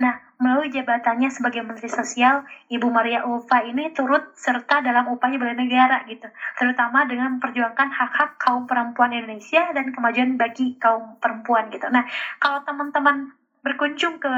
Nah, 0.00 0.16
melalui 0.40 0.72
jabatannya 0.72 1.28
sebagai 1.28 1.60
Menteri 1.60 1.92
Sosial, 1.92 2.40
Ibu 2.72 2.88
Maria 2.88 3.28
Ulfa 3.28 3.60
ini 3.68 3.92
turut 3.92 4.32
serta 4.32 4.80
dalam 4.80 5.12
upaya 5.12 5.36
bela 5.36 5.52
negara 5.52 6.08
gitu, 6.08 6.24
terutama 6.56 7.04
dengan 7.04 7.36
memperjuangkan 7.36 7.92
hak-hak 7.92 8.40
kaum 8.40 8.64
perempuan 8.64 9.12
Indonesia 9.12 9.68
dan 9.76 9.92
kemajuan 9.92 10.40
bagi 10.40 10.80
kaum 10.80 11.20
perempuan 11.20 11.68
gitu. 11.68 11.84
Nah, 11.92 12.08
kalau 12.40 12.64
teman-teman 12.64 13.36
berkunjung 13.64 14.20
ke 14.20 14.32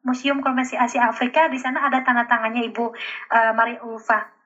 Museum 0.00 0.40
Konvensi 0.40 0.80
Asia 0.80 1.12
Afrika, 1.12 1.52
di 1.52 1.60
sana 1.60 1.84
ada 1.84 2.00
tanda 2.00 2.24
tangannya 2.24 2.64
Ibu 2.72 2.84
uh, 2.88 3.52
Maria 3.52 3.84
Ulfa 3.84 4.40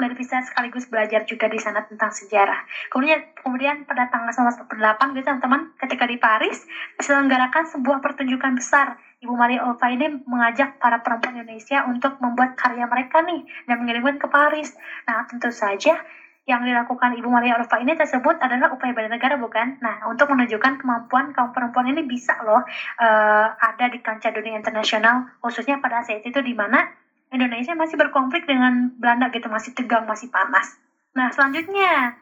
dan 0.00 0.16
bisa 0.16 0.40
sekaligus 0.40 0.88
belajar 0.88 1.28
juga 1.28 1.46
di 1.46 1.60
sana 1.60 1.84
tentang 1.84 2.08
sejarah. 2.08 2.64
Kemudian 2.88 3.20
kemudian 3.36 3.84
pada 3.84 4.08
tanggal 4.08 4.32
1948 4.32 5.18
gitu 5.20 5.26
teman-teman 5.28 5.62
ketika 5.76 6.04
di 6.08 6.16
Paris 6.16 6.64
diselenggarakan 6.96 7.68
sebuah 7.68 8.00
pertunjukan 8.00 8.56
besar 8.56 8.96
Ibu 9.20 9.36
Maria 9.36 9.68
Ulfa 9.68 9.92
ini 9.92 10.24
mengajak 10.24 10.80
para 10.80 11.04
perempuan 11.04 11.44
Indonesia 11.44 11.84
untuk 11.84 12.16
membuat 12.24 12.56
karya 12.56 12.88
mereka 12.88 13.20
nih 13.20 13.44
dan 13.68 13.84
mengirimkan 13.84 14.16
ke 14.16 14.26
Paris. 14.32 14.72
Nah, 15.04 15.28
tentu 15.28 15.52
saja 15.52 16.00
yang 16.48 16.64
dilakukan 16.64 17.14
Ibu 17.20 17.28
Maria 17.28 17.60
Ulfa 17.60 17.78
ini 17.84 17.94
tersebut 17.94 18.40
adalah 18.40 18.72
upaya 18.72 18.96
bela 18.96 19.12
negara 19.12 19.36
bukan? 19.36 19.78
Nah, 19.84 20.08
untuk 20.08 20.32
menunjukkan 20.32 20.80
kemampuan 20.80 21.36
kaum 21.36 21.52
perempuan 21.52 21.92
ini 21.92 22.02
bisa 22.08 22.40
loh 22.42 22.64
uh, 22.98 23.46
ada 23.54 23.86
di 23.92 24.00
kancah 24.00 24.32
dunia 24.32 24.56
internasional, 24.56 25.28
khususnya 25.44 25.78
pada 25.78 26.00
saat 26.00 26.24
itu 26.24 26.40
di 26.40 26.56
mana 26.56 26.90
Indonesia 27.30 27.76
masih 27.76 28.00
berkonflik 28.00 28.48
dengan 28.48 28.90
Belanda 28.98 29.30
gitu, 29.30 29.46
masih 29.46 29.76
tegang, 29.76 30.08
masih 30.08 30.32
panas. 30.32 30.80
Nah, 31.14 31.30
selanjutnya 31.30 32.18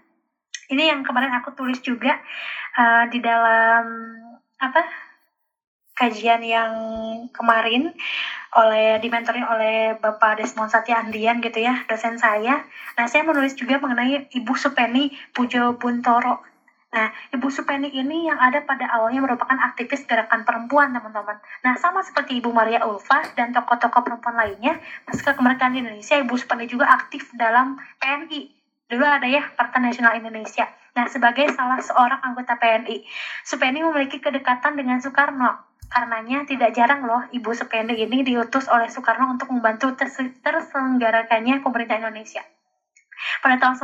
ini 0.68 0.92
yang 0.92 1.00
kemarin 1.06 1.32
aku 1.32 1.56
tulis 1.56 1.80
juga 1.80 2.20
uh, 2.76 3.08
di 3.08 3.22
dalam 3.24 3.86
apa 4.58 5.07
kajian 5.98 6.46
yang 6.46 6.72
kemarin 7.34 7.90
oleh 8.54 9.02
dimentorin 9.02 9.42
oleh 9.42 9.98
Bapak 9.98 10.38
Desmond 10.38 10.70
Satya 10.70 11.02
Andian 11.02 11.42
gitu 11.42 11.58
ya, 11.58 11.82
dosen 11.90 12.16
saya. 12.22 12.62
Nah, 12.94 13.10
saya 13.10 13.26
menulis 13.26 13.58
juga 13.58 13.82
mengenai 13.82 14.30
Ibu 14.30 14.54
Supeni 14.54 15.10
Pujo 15.34 15.74
Buntoro. 15.74 16.46
Nah, 16.88 17.12
Ibu 17.36 17.52
Supeni 17.52 17.92
ini 17.92 18.30
yang 18.30 18.40
ada 18.40 18.64
pada 18.64 18.88
awalnya 18.88 19.20
merupakan 19.20 19.58
aktivis 19.60 20.08
gerakan 20.08 20.48
perempuan, 20.48 20.94
teman-teman. 20.96 21.36
Nah, 21.60 21.76
sama 21.76 22.00
seperti 22.00 22.40
Ibu 22.40 22.48
Maria 22.54 22.86
Ulfa 22.88 23.36
dan 23.36 23.52
tokoh-tokoh 23.52 24.00
perempuan 24.06 24.38
lainnya, 24.40 24.80
pasca 25.04 25.36
kemerdekaan 25.36 25.76
Indonesia, 25.76 26.16
Ibu 26.16 26.32
Supeni 26.40 26.64
juga 26.64 26.88
aktif 26.88 27.28
dalam 27.36 27.76
PNI. 28.00 28.48
Dulu 28.88 29.04
ada 29.04 29.28
ya, 29.28 29.44
Partai 29.52 29.84
Nasional 29.84 30.16
Indonesia. 30.16 30.64
Nah, 30.96 31.04
sebagai 31.12 31.52
salah 31.52 31.84
seorang 31.84 32.24
anggota 32.24 32.56
PNI, 32.56 33.04
Supeni 33.44 33.84
memiliki 33.84 34.16
kedekatan 34.24 34.72
dengan 34.80 34.96
Soekarno 35.04 35.67
Karenanya 35.88 36.44
tidak 36.44 36.76
jarang 36.76 37.08
loh 37.08 37.24
Ibu 37.32 37.50
Supendi 37.56 37.96
ini 37.96 38.20
diutus 38.20 38.68
oleh 38.68 38.92
Soekarno 38.92 39.32
untuk 39.32 39.48
membantu 39.48 39.96
terselenggarakannya 39.96 41.64
pemerintah 41.64 41.96
Indonesia. 41.96 42.44
Pada 43.40 43.56
tahun 43.56 43.76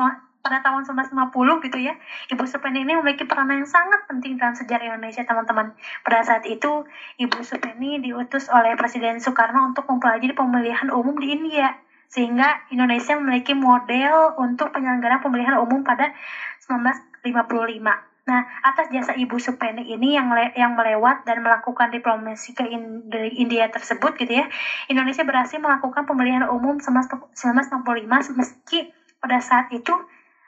pada 0.44 0.60
tahun 0.60 0.84
1950 0.84 1.64
gitu 1.64 1.78
ya, 1.80 1.96
Ibu 2.28 2.44
Supeni 2.44 2.84
ini 2.84 2.92
memiliki 2.92 3.24
peranan 3.24 3.64
yang 3.64 3.70
sangat 3.70 4.04
penting 4.04 4.36
dalam 4.36 4.52
sejarah 4.52 4.92
Indonesia 4.92 5.24
teman-teman. 5.24 5.72
Pada 6.04 6.20
saat 6.20 6.44
itu, 6.44 6.84
Ibu 7.16 7.40
Supeni 7.40 8.04
diutus 8.04 8.52
oleh 8.52 8.76
Presiden 8.76 9.24
Soekarno 9.24 9.72
untuk 9.72 9.88
mempelajari 9.88 10.36
pemilihan 10.36 10.92
umum 10.92 11.16
di 11.16 11.32
India. 11.32 11.80
Sehingga 12.12 12.68
Indonesia 12.68 13.16
memiliki 13.16 13.56
model 13.56 14.36
untuk 14.36 14.68
penyelenggaraan 14.76 15.24
pemilihan 15.24 15.56
umum 15.64 15.80
pada 15.80 16.12
1955. 16.68 18.13
Nah, 18.24 18.40
atas 18.64 18.88
jasa 18.88 19.12
Ibu 19.12 19.36
Supeni 19.36 19.84
ini 19.92 20.16
yang 20.16 20.32
yang 20.56 20.72
melewat 20.72 21.28
dan 21.28 21.44
melakukan 21.44 21.92
diplomasi 21.92 22.56
ke 22.56 22.64
in 22.64 23.04
India 23.36 23.68
tersebut 23.68 24.16
gitu 24.16 24.40
ya, 24.40 24.48
Indonesia 24.88 25.28
berhasil 25.28 25.60
melakukan 25.60 26.08
pemilihan 26.08 26.48
umum 26.48 26.80
1965 26.80 27.36
meski 28.32 28.88
pada 29.20 29.44
saat 29.44 29.68
itu 29.76 29.92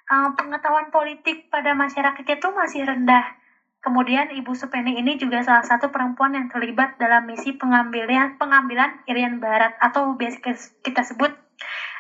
um, 0.09 0.31
pengetahuan 0.41 0.89
politik 0.89 1.53
pada 1.53 1.77
masyarakat 1.77 2.25
itu 2.25 2.49
masih 2.57 2.89
rendah. 2.89 3.37
Kemudian 3.85 4.33
Ibu 4.33 4.57
Supeni 4.57 4.97
ini 4.97 5.21
juga 5.21 5.45
salah 5.45 5.63
satu 5.63 5.93
perempuan 5.93 6.33
yang 6.33 6.49
terlibat 6.49 6.97
dalam 6.97 7.29
misi 7.29 7.55
pengambilan 7.55 8.41
pengambilan 8.41 9.05
Irian 9.05 9.39
Barat 9.39 9.77
atau 9.79 10.17
biasa 10.17 10.41
kita 10.81 11.05
sebut 11.05 11.31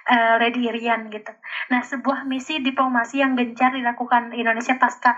uh, 0.08 0.34
Lady 0.40 0.66
Irian 0.66 1.12
gitu. 1.12 1.30
Nah, 1.70 1.84
sebuah 1.84 2.24
misi 2.24 2.58
diplomasi 2.64 3.22
yang 3.22 3.38
gencar 3.38 3.76
dilakukan 3.76 4.34
Indonesia 4.34 4.80
pasca 4.80 5.14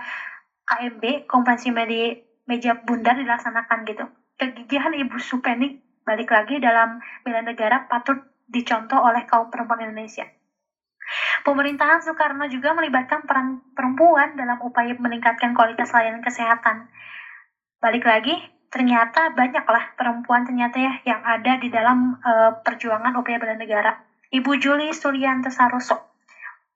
KMB, 0.69 1.25
konferensi 1.25 1.73
media 1.73 2.13
meja 2.45 2.77
bundar 2.85 3.17
dilaksanakan 3.17 3.89
gitu. 3.89 4.05
Kegigihan 4.37 4.93
Ibu 4.93 5.17
Supeni 5.17 5.81
balik 6.05 6.29
lagi 6.29 6.61
dalam 6.61 7.01
bela 7.25 7.41
negara 7.41 7.89
patut 7.89 8.17
dicontoh 8.49 8.97
oleh 8.97 9.25
kaum 9.29 9.49
perempuan 9.53 9.85
Indonesia. 9.85 10.25
Pemerintahan 11.41 12.01
Soekarno 12.01 12.45
juga 12.49 12.77
melibatkan 12.77 13.25
peran 13.25 13.61
perempuan 13.73 14.37
dalam 14.37 14.61
upaya 14.61 14.93
meningkatkan 14.93 15.57
kualitas 15.57 15.89
layanan 15.89 16.21
kesehatan. 16.21 16.89
Balik 17.81 18.05
lagi, 18.05 18.37
ternyata 18.69 19.33
banyaklah 19.33 19.97
perempuan 19.97 20.45
ternyata 20.45 20.77
ya 20.77 20.93
yang 21.05 21.21
ada 21.25 21.57
di 21.57 21.73
dalam 21.73 22.21
eh, 22.21 22.51
perjuangan 22.61 23.17
upaya 23.17 23.41
bela 23.41 23.57
negara. 23.57 23.97
Ibu 24.29 24.61
Juli 24.61 24.93
Suryanto 24.93 25.49
Saroso. 25.49 25.97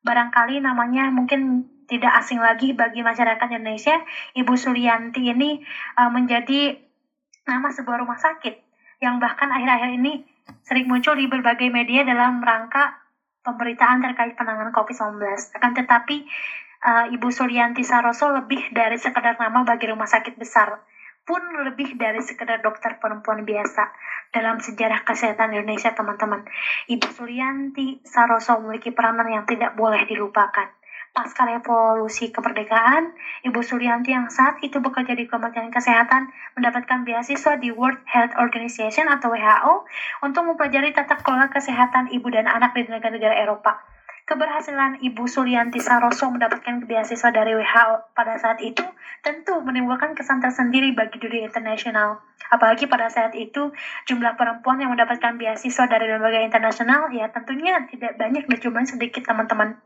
Barangkali 0.02 0.58
namanya 0.60 1.14
mungkin 1.14 1.70
tidak 1.88 2.12
asing 2.20 2.40
lagi 2.40 2.72
bagi 2.72 3.04
masyarakat 3.04 3.48
Indonesia. 3.54 4.00
Ibu 4.38 4.54
Suryanti 4.56 5.30
ini 5.30 5.62
eh, 5.98 6.10
menjadi 6.12 6.78
nama 7.48 7.70
sebuah 7.72 8.04
rumah 8.04 8.18
sakit 8.18 8.56
yang 9.04 9.20
bahkan 9.20 9.52
akhir-akhir 9.52 10.00
ini 10.00 10.24
sering 10.64 10.88
muncul 10.88 11.16
di 11.16 11.28
berbagai 11.28 11.68
media 11.68 12.08
dalam 12.08 12.40
rangka 12.40 13.04
pemberitaan 13.44 14.00
terkait 14.00 14.40
penanganan 14.40 14.72
COVID-19. 14.72 15.20
Akan 15.60 15.72
tetapi 15.76 16.18
eh, 16.84 17.06
Ibu 17.16 17.28
Suryanti 17.32 17.84
Saroso 17.84 18.32
lebih 18.32 18.72
dari 18.72 18.96
sekedar 18.96 19.36
nama 19.40 19.64
bagi 19.68 19.92
rumah 19.92 20.08
sakit 20.08 20.40
besar 20.40 20.80
pun 21.24 21.40
lebih 21.64 21.96
dari 21.96 22.20
sekedar 22.20 22.60
dokter 22.60 23.00
perempuan 23.00 23.48
biasa 23.48 23.88
dalam 24.36 24.60
sejarah 24.60 25.08
kesehatan 25.08 25.56
Indonesia 25.56 25.96
teman-teman. 25.96 26.44
Ibu 26.92 27.08
Suryanti 27.16 28.04
Saroso 28.04 28.60
memiliki 28.60 28.92
peranan 28.92 29.28
yang 29.32 29.48
tidak 29.48 29.76
boleh 29.80 30.04
dilupakan. 30.04 30.68
Pasca 31.14 31.46
revolusi 31.46 32.34
kemerdekaan, 32.34 33.14
Ibu 33.46 33.62
Suryanti 33.62 34.18
yang 34.18 34.34
saat 34.34 34.58
itu 34.66 34.82
bekerja 34.82 35.14
di 35.14 35.30
Kementerian 35.30 35.70
Kesehatan 35.70 36.26
mendapatkan 36.58 37.06
beasiswa 37.06 37.54
di 37.62 37.70
World 37.70 38.02
Health 38.10 38.34
Organization 38.42 39.06
atau 39.06 39.30
WHO 39.30 39.86
untuk 40.26 40.42
mempelajari 40.42 40.90
tata 40.90 41.22
kelola 41.22 41.54
kesehatan 41.54 42.10
ibu 42.10 42.34
dan 42.34 42.50
anak 42.50 42.74
di 42.74 42.90
negara-negara 42.90 43.46
Eropa. 43.46 43.78
Keberhasilan 44.26 45.06
Ibu 45.06 45.30
Suryanti 45.30 45.78
Saroso 45.78 46.34
mendapatkan 46.34 46.82
beasiswa 46.82 47.30
dari 47.30 47.62
WHO 47.62 48.18
pada 48.18 48.34
saat 48.42 48.58
itu 48.66 48.82
tentu 49.22 49.62
menimbulkan 49.62 50.18
kesan 50.18 50.42
tersendiri 50.42 50.98
bagi 50.98 51.22
dunia 51.22 51.46
internasional. 51.46 52.26
Apalagi 52.50 52.90
pada 52.90 53.14
saat 53.14 53.38
itu 53.38 53.70
jumlah 54.10 54.34
perempuan 54.34 54.82
yang 54.82 54.90
mendapatkan 54.90 55.38
beasiswa 55.38 55.86
dari 55.86 56.10
lembaga 56.10 56.42
internasional 56.42 57.14
ya 57.14 57.30
tentunya 57.30 57.86
tidak 57.86 58.18
banyak 58.18 58.50
dan 58.50 58.58
jumlahnya 58.58 58.98
sedikit 58.98 59.30
teman-teman. 59.30 59.78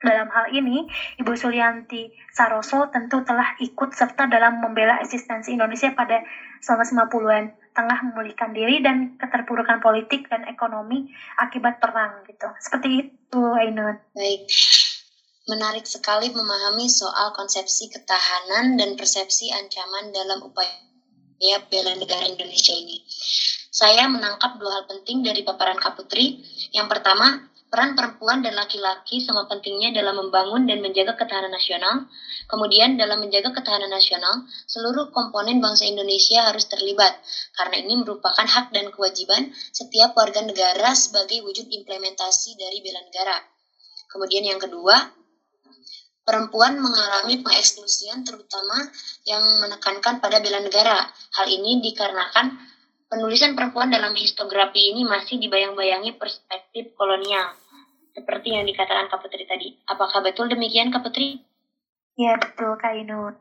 Dalam 0.00 0.32
hal 0.32 0.48
ini, 0.56 0.88
Ibu 1.20 1.36
Suryanti 1.36 2.08
Saroso 2.32 2.88
tentu 2.88 3.20
telah 3.20 3.52
ikut 3.60 3.92
serta 3.92 4.32
dalam 4.32 4.64
membela 4.64 4.96
eksistensi 5.04 5.52
Indonesia 5.52 5.92
pada 5.92 6.24
1950-an, 6.64 7.44
tengah 7.76 7.98
memulihkan 8.08 8.56
diri 8.56 8.80
dan 8.80 9.20
keterpurukan 9.20 9.84
politik 9.84 10.24
dan 10.32 10.48
ekonomi 10.48 11.12
akibat 11.36 11.84
perang 11.84 12.24
gitu. 12.24 12.48
Seperti 12.64 12.88
itu, 13.12 13.42
Ainun. 13.60 14.00
Baik. 14.16 14.48
Menarik 15.52 15.84
sekali 15.84 16.32
memahami 16.32 16.88
soal 16.88 17.36
konsepsi 17.36 17.92
ketahanan 17.92 18.80
dan 18.80 18.96
persepsi 18.96 19.52
ancaman 19.52 20.16
dalam 20.16 20.40
upaya 20.40 21.60
bela 21.68 21.92
negara 22.00 22.24
Indonesia 22.24 22.72
ini. 22.72 23.04
Saya 23.68 24.08
menangkap 24.08 24.56
dua 24.56 24.80
hal 24.80 24.84
penting 24.88 25.24
dari 25.24 25.44
paparan 25.44 25.76
Kaputri. 25.76 26.40
Yang 26.72 26.88
pertama, 26.88 27.49
peran 27.70 27.94
perempuan 27.94 28.42
dan 28.42 28.58
laki-laki 28.58 29.22
sama 29.22 29.46
pentingnya 29.46 29.94
dalam 29.94 30.18
membangun 30.18 30.66
dan 30.66 30.82
menjaga 30.82 31.14
ketahanan 31.14 31.54
nasional. 31.54 32.10
Kemudian 32.50 32.98
dalam 32.98 33.22
menjaga 33.22 33.54
ketahanan 33.54 33.94
nasional, 33.94 34.42
seluruh 34.66 35.14
komponen 35.14 35.62
bangsa 35.62 35.86
Indonesia 35.86 36.50
harus 36.50 36.66
terlibat 36.66 37.14
karena 37.54 37.78
ini 37.78 38.02
merupakan 38.02 38.42
hak 38.42 38.74
dan 38.74 38.90
kewajiban 38.90 39.54
setiap 39.70 40.18
warga 40.18 40.42
negara 40.42 40.90
sebagai 40.98 41.46
wujud 41.46 41.70
implementasi 41.70 42.58
dari 42.58 42.82
bela 42.82 43.00
negara. 43.06 43.38
Kemudian 44.10 44.42
yang 44.50 44.58
kedua, 44.58 45.06
perempuan 46.26 46.82
mengalami 46.82 47.38
pengeksklusian 47.38 48.26
terutama 48.26 48.82
yang 49.26 49.42
menekankan 49.62 50.18
pada 50.18 50.42
bela 50.42 50.58
negara. 50.58 51.06
Hal 51.38 51.46
ini 51.46 51.78
dikarenakan 51.78 52.54
Penulisan 53.10 53.58
perempuan 53.58 53.90
dalam 53.90 54.14
histografi 54.14 54.94
ini 54.94 55.02
masih 55.02 55.42
dibayang-bayangi 55.42 56.14
perspektif 56.14 56.94
kolonial, 56.94 57.58
seperti 58.14 58.54
yang 58.54 58.62
dikatakan 58.62 59.10
Kak 59.10 59.18
Putri 59.18 59.50
tadi. 59.50 59.74
Apakah 59.90 60.22
betul 60.22 60.46
demikian 60.46 60.94
Kak 60.94 61.02
Putri? 61.02 61.42
Ya, 62.14 62.38
betul, 62.38 62.78
Kak 62.78 62.94
Ainun. 62.94 63.34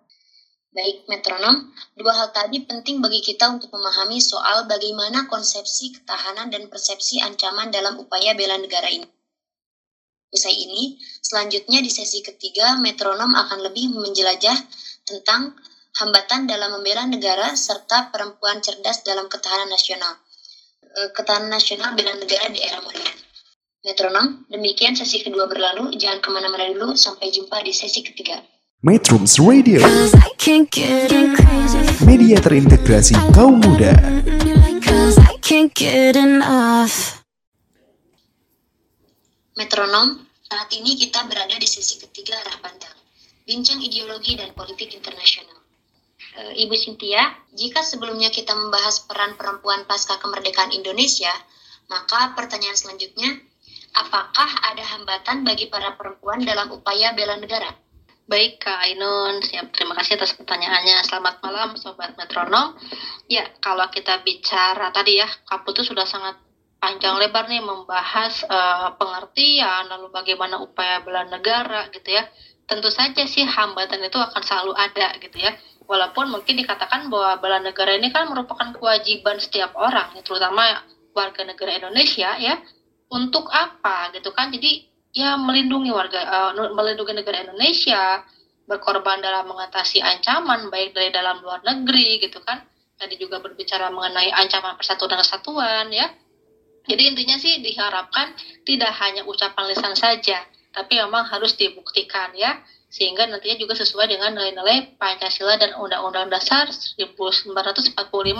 Baik, 0.73 1.05
metronom, 1.05 1.69
dua 1.93 2.17
hal 2.17 2.33
tadi 2.33 2.65
penting 2.65 2.97
bagi 2.97 3.21
kita 3.21 3.45
untuk 3.45 3.69
memahami 3.69 4.17
soal 4.17 4.65
bagaimana 4.65 5.29
konsepsi 5.29 6.01
ketahanan 6.01 6.49
dan 6.49 6.65
persepsi 6.65 7.21
ancaman 7.21 7.69
dalam 7.69 8.01
upaya 8.01 8.33
bela 8.33 8.57
negara 8.57 8.89
ini. 8.89 9.05
Usai 10.33 10.65
ini, 10.65 10.97
selanjutnya 11.21 11.81
di 11.81 11.93
sesi 11.93 12.25
ketiga, 12.25 12.77
metronom 12.81 13.37
akan 13.37 13.69
lebih 13.69 13.93
menjelajah 13.93 14.57
tentang 15.05 15.57
hambatan 15.99 16.47
dalam 16.47 16.79
membela 16.79 17.03
negara, 17.03 17.51
serta 17.59 18.07
perempuan 18.07 18.63
cerdas 18.63 19.03
dalam 19.03 19.27
ketahanan 19.27 19.67
nasional. 19.67 20.15
Eh, 20.95 21.11
ketahanan 21.11 21.51
nasional 21.51 21.91
bela 21.93 22.15
negara 22.15 22.47
di 22.47 22.63
era 22.63 22.79
modern. 22.79 23.19
Metronom, 23.83 24.47
demikian 24.47 24.95
sesi 24.95 25.23
kedua 25.23 25.47
berlalu. 25.47 25.95
Jangan 25.99 26.19
ke 26.23 26.29
mana-mana 26.31 26.71
dulu, 26.71 26.95
sampai 26.95 27.31
jumpa 27.31 27.59
di 27.63 27.75
sesi 27.75 27.99
ketiga. 28.03 28.39
Metrums 28.79 29.35
Radio, 29.43 29.83
media 32.07 32.37
terintegrasi 32.39 33.11
kaum 33.35 33.59
muda. 33.59 33.91
Metronom, 39.59 40.07
saat 40.47 40.69
ini 40.79 40.95
kita 40.95 41.27
berada 41.27 41.55
di 41.59 41.67
sesi 41.67 41.99
ketiga 41.99 42.39
arah 42.39 42.55
pandang. 42.63 42.95
Bincang 43.43 43.83
ideologi 43.83 44.39
dan 44.39 44.55
politik 44.55 44.95
internasional. 44.95 45.58
Eh, 46.39 46.63
Ibu 46.63 46.75
Cynthia, 46.79 47.35
jika 47.51 47.83
sebelumnya 47.83 48.31
kita 48.31 48.55
membahas 48.55 49.03
peran 49.03 49.35
perempuan 49.35 49.83
pasca 49.83 50.15
kemerdekaan 50.23 50.71
Indonesia, 50.71 51.31
maka 51.91 52.31
pertanyaan 52.31 52.79
selanjutnya, 52.79 53.43
apakah 53.91 54.47
ada 54.71 54.79
hambatan 54.95 55.43
bagi 55.43 55.67
para 55.67 55.99
perempuan 55.99 56.47
dalam 56.47 56.71
upaya 56.71 57.11
bela 57.11 57.35
negara? 57.35 57.75
Baik 58.29 58.61
Kak 58.61 58.77
Ainun, 58.87 59.41
siap. 59.43 59.73
Terima 59.73 59.97
kasih 59.97 60.15
atas 60.21 60.37
pertanyaannya. 60.37 61.01
Selamat 61.01 61.41
malam 61.41 61.73
Sobat 61.75 62.13
Metronom. 62.15 62.77
Ya, 63.25 63.49
kalau 63.59 63.89
kita 63.89 64.21
bicara 64.21 64.93
tadi 64.93 65.17
ya, 65.19 65.27
Kapu 65.49 65.73
itu 65.73 65.81
sudah 65.81 66.05
sangat 66.05 66.37
panjang 66.77 67.19
lebar 67.19 67.49
nih 67.51 67.59
membahas 67.59 68.45
eh, 68.47 68.89
pengertian, 68.95 69.91
lalu 69.91 70.07
bagaimana 70.13 70.61
upaya 70.61 71.01
bela 71.03 71.25
negara 71.27 71.89
gitu 71.91 72.15
ya. 72.15 72.29
Tentu 72.69 72.93
saja 72.93 73.25
sih 73.25 73.43
hambatan 73.43 73.97
itu 74.05 74.21
akan 74.21 74.43
selalu 74.45 74.77
ada 74.77 75.17
gitu 75.19 75.35
ya. 75.41 75.51
Walaupun 75.89 76.29
mungkin 76.29 76.53
dikatakan 76.53 77.09
bahwa 77.09 77.41
bela 77.41 77.57
negara 77.57 77.97
ini 77.97 78.13
kan 78.13 78.29
merupakan 78.29 78.69
kewajiban 78.77 79.41
setiap 79.41 79.73
orang, 79.73 80.13
terutama 80.21 80.85
warga 81.17 81.41
negara 81.41 81.81
Indonesia 81.81 82.37
ya. 82.37 82.61
Untuk 83.09 83.49
apa 83.49 84.13
gitu 84.13 84.29
kan? 84.29 84.53
Jadi 84.53 84.85
ya 85.13 85.33
melindungi 85.37 85.89
warga 85.89 86.21
eh, 86.21 86.51
melindungi 86.73 87.13
negara 87.17 87.41
Indonesia 87.41 88.21
berkorban 88.69 89.17
dalam 89.17 89.49
mengatasi 89.49 89.97
ancaman 89.97 90.69
baik 90.69 90.93
dari 90.93 91.09
dalam 91.09 91.41
luar 91.41 91.65
negeri 91.65 92.21
gitu 92.21 92.37
kan 92.45 92.61
tadi 93.01 93.17
juga 93.17 93.41
berbicara 93.41 93.89
mengenai 93.89 94.29
ancaman 94.29 94.77
persatuan 94.77 95.17
dan 95.17 95.25
kesatuan 95.25 95.89
ya 95.89 96.13
jadi 96.85 97.09
intinya 97.09 97.41
sih 97.41 97.65
diharapkan 97.65 98.37
tidak 98.61 98.93
hanya 99.01 99.25
ucapan 99.25 99.73
lisan 99.73 99.97
saja 99.97 100.45
tapi 100.69 101.01
memang 101.01 101.25
harus 101.25 101.57
dibuktikan 101.57 102.29
ya 102.37 102.61
sehingga 102.89 103.29
nantinya 103.29 103.57
juga 103.61 103.77
sesuai 103.77 104.09
dengan 104.09 104.33
nilai-nilai 104.33 104.97
Pancasila 104.97 105.61
dan 105.61 105.77
Undang-Undang 105.77 106.33
Dasar 106.33 106.65
1945 106.73 107.93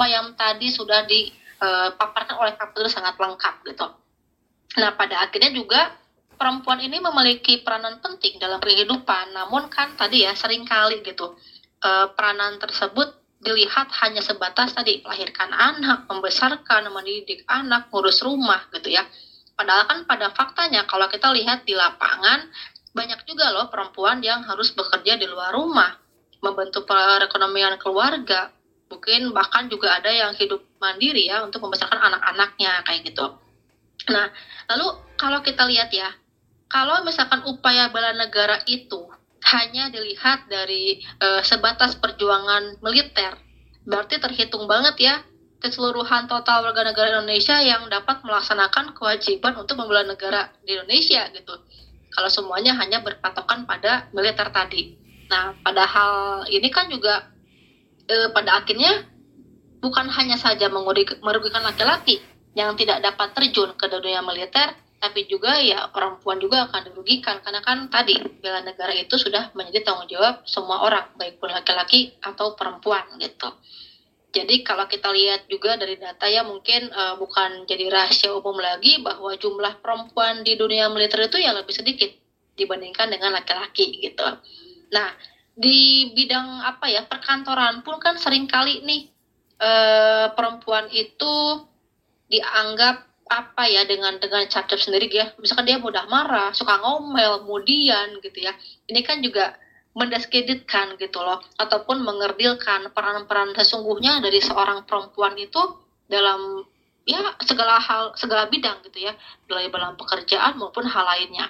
yang 0.10 0.34
tadi 0.34 0.68
sudah 0.74 1.06
dipaparkan 1.06 2.36
oleh 2.42 2.58
Kapolri 2.58 2.90
sangat 2.90 3.14
lengkap 3.22 3.56
gitu. 3.70 3.88
Nah 4.82 4.92
pada 4.98 5.30
akhirnya 5.30 5.54
juga 5.54 5.94
perempuan 6.34 6.82
ini 6.82 6.98
memiliki 6.98 7.62
peranan 7.62 8.02
penting 8.02 8.42
dalam 8.42 8.58
kehidupan, 8.58 9.38
namun 9.38 9.70
kan 9.70 9.94
tadi 9.94 10.26
ya 10.26 10.34
sering 10.34 10.66
kali 10.66 11.06
gitu 11.06 11.38
eh, 11.86 12.08
peranan 12.18 12.58
tersebut 12.58 13.20
dilihat 13.40 13.88
hanya 14.04 14.20
sebatas 14.20 14.76
tadi 14.76 15.00
melahirkan 15.06 15.54
anak, 15.54 16.10
membesarkan, 16.12 16.92
mendidik 16.92 17.46
anak, 17.48 17.88
ngurus 17.88 18.20
rumah 18.26 18.68
gitu 18.76 18.92
ya. 18.92 19.06
Padahal 19.56 19.88
kan 19.88 20.00
pada 20.08 20.28
faktanya 20.32 20.88
kalau 20.88 21.08
kita 21.12 21.32
lihat 21.36 21.68
di 21.68 21.76
lapangan 21.76 22.48
banyak 22.94 23.22
juga 23.30 23.54
loh 23.54 23.70
perempuan 23.70 24.20
yang 24.26 24.42
harus 24.46 24.74
bekerja 24.74 25.16
di 25.16 25.30
luar 25.30 25.54
rumah, 25.54 25.98
membantu 26.42 26.84
perekonomian 26.88 27.78
keluarga, 27.78 28.50
mungkin 28.90 29.30
bahkan 29.32 29.70
juga 29.70 30.02
ada 30.02 30.10
yang 30.10 30.34
hidup 30.34 30.64
mandiri 30.82 31.30
ya 31.30 31.46
untuk 31.46 31.62
membesarkan 31.62 32.00
anak-anaknya 32.02 32.82
kayak 32.84 33.02
gitu. 33.06 33.26
Nah, 34.10 34.34
lalu 34.74 34.88
kalau 35.20 35.40
kita 35.46 35.70
lihat 35.70 35.94
ya, 35.94 36.10
kalau 36.66 37.06
misalkan 37.06 37.46
upaya 37.46 37.94
bela 37.94 38.16
negara 38.16 38.62
itu 38.66 39.06
hanya 39.54 39.94
dilihat 39.94 40.50
dari 40.50 41.02
eh, 41.02 41.42
sebatas 41.46 41.94
perjuangan 41.98 42.82
militer, 42.82 43.38
berarti 43.86 44.18
terhitung 44.18 44.66
banget 44.66 44.96
ya 44.98 45.16
keseluruhan 45.60 46.26
total 46.32 46.64
warga 46.64 46.88
negara 46.88 47.20
Indonesia 47.20 47.60
yang 47.60 47.84
dapat 47.92 48.24
melaksanakan 48.24 48.96
kewajiban 48.96 49.60
untuk 49.60 49.76
membela 49.76 50.08
negara 50.08 50.48
di 50.64 50.74
Indonesia 50.80 51.28
gitu. 51.36 51.60
Kalau 52.10 52.30
semuanya 52.30 52.74
hanya 52.78 53.00
berpatokan 53.06 53.70
pada 53.70 54.10
militer 54.12 54.50
tadi. 54.50 54.98
Nah, 55.30 55.54
padahal 55.62 56.46
ini 56.50 56.70
kan 56.74 56.90
juga 56.90 57.30
eh, 58.10 58.34
pada 58.34 58.62
akhirnya 58.62 59.06
bukan 59.80 60.10
hanya 60.12 60.36
saja 60.36 60.68
merugikan 61.22 61.64
laki-laki 61.64 62.20
yang 62.58 62.76
tidak 62.76 63.00
dapat 63.00 63.32
terjun 63.38 63.72
ke 63.78 63.86
dunia 63.88 64.20
militer, 64.26 64.76
tapi 65.00 65.30
juga 65.32 65.56
ya 65.64 65.88
perempuan 65.94 66.42
juga 66.44 66.68
akan 66.68 66.92
dirugikan 66.92 67.40
karena 67.40 67.64
kan 67.64 67.88
tadi 67.88 68.20
bela 68.44 68.60
negara 68.60 68.92
itu 68.92 69.16
sudah 69.16 69.56
menjadi 69.56 69.88
tanggung 69.88 70.12
jawab 70.12 70.44
semua 70.44 70.84
orang, 70.84 71.08
baik 71.16 71.40
pun 71.40 71.54
laki-laki 71.54 72.20
atau 72.20 72.58
perempuan 72.60 73.06
gitu. 73.22 73.48
Jadi 74.30 74.62
kalau 74.62 74.86
kita 74.86 75.10
lihat 75.10 75.50
juga 75.50 75.74
dari 75.74 75.98
data 75.98 76.30
ya 76.30 76.46
mungkin 76.46 76.90
eh, 76.90 77.16
bukan 77.18 77.66
jadi 77.66 77.90
rahasia 77.90 78.30
umum 78.30 78.62
lagi 78.62 79.02
bahwa 79.02 79.34
jumlah 79.34 79.82
perempuan 79.82 80.46
di 80.46 80.54
dunia 80.54 80.86
militer 80.94 81.26
itu 81.26 81.42
ya 81.42 81.50
lebih 81.54 81.74
sedikit 81.74 82.14
dibandingkan 82.54 83.10
dengan 83.10 83.34
laki-laki 83.34 83.98
gitu. 84.06 84.28
Nah 84.94 85.10
di 85.58 86.14
bidang 86.14 86.62
apa 86.62 86.88
ya 86.88 87.04
perkantoran 87.10 87.82
pun 87.82 87.98
kan 87.98 88.22
sering 88.22 88.46
kali 88.46 88.86
nih 88.86 89.10
eh, 89.58 90.28
perempuan 90.38 90.86
itu 90.94 91.66
dianggap 92.30 93.10
apa 93.30 93.70
ya 93.70 93.86
dengan 93.86 94.18
dengan 94.18 94.42
cap-cap 94.50 94.82
sendiri 94.82 95.06
ya 95.06 95.30
misalkan 95.38 95.70
dia 95.70 95.78
mudah 95.78 96.10
marah 96.10 96.50
suka 96.50 96.82
ngomel 96.82 97.46
kemudian 97.46 98.18
gitu 98.26 98.42
ya 98.42 98.54
ini 98.90 99.06
kan 99.06 99.22
juga 99.22 99.54
mendiskreditkan 99.98 100.96
gitu 101.02 101.20
loh 101.22 101.42
ataupun 101.58 102.06
mengerdilkan 102.06 102.94
peran-peran 102.94 103.54
sesungguhnya 103.58 104.22
dari 104.22 104.38
seorang 104.40 104.86
perempuan 104.86 105.34
itu 105.36 105.60
dalam 106.06 106.62
ya 107.10 107.34
segala 107.42 107.82
hal 107.82 108.14
segala 108.14 108.46
bidang 108.46 108.86
gitu 108.86 109.10
ya 109.10 109.14
baik 109.50 109.74
dalam 109.74 109.98
pekerjaan 109.98 110.62
maupun 110.62 110.86
hal 110.86 111.06
lainnya 111.06 111.50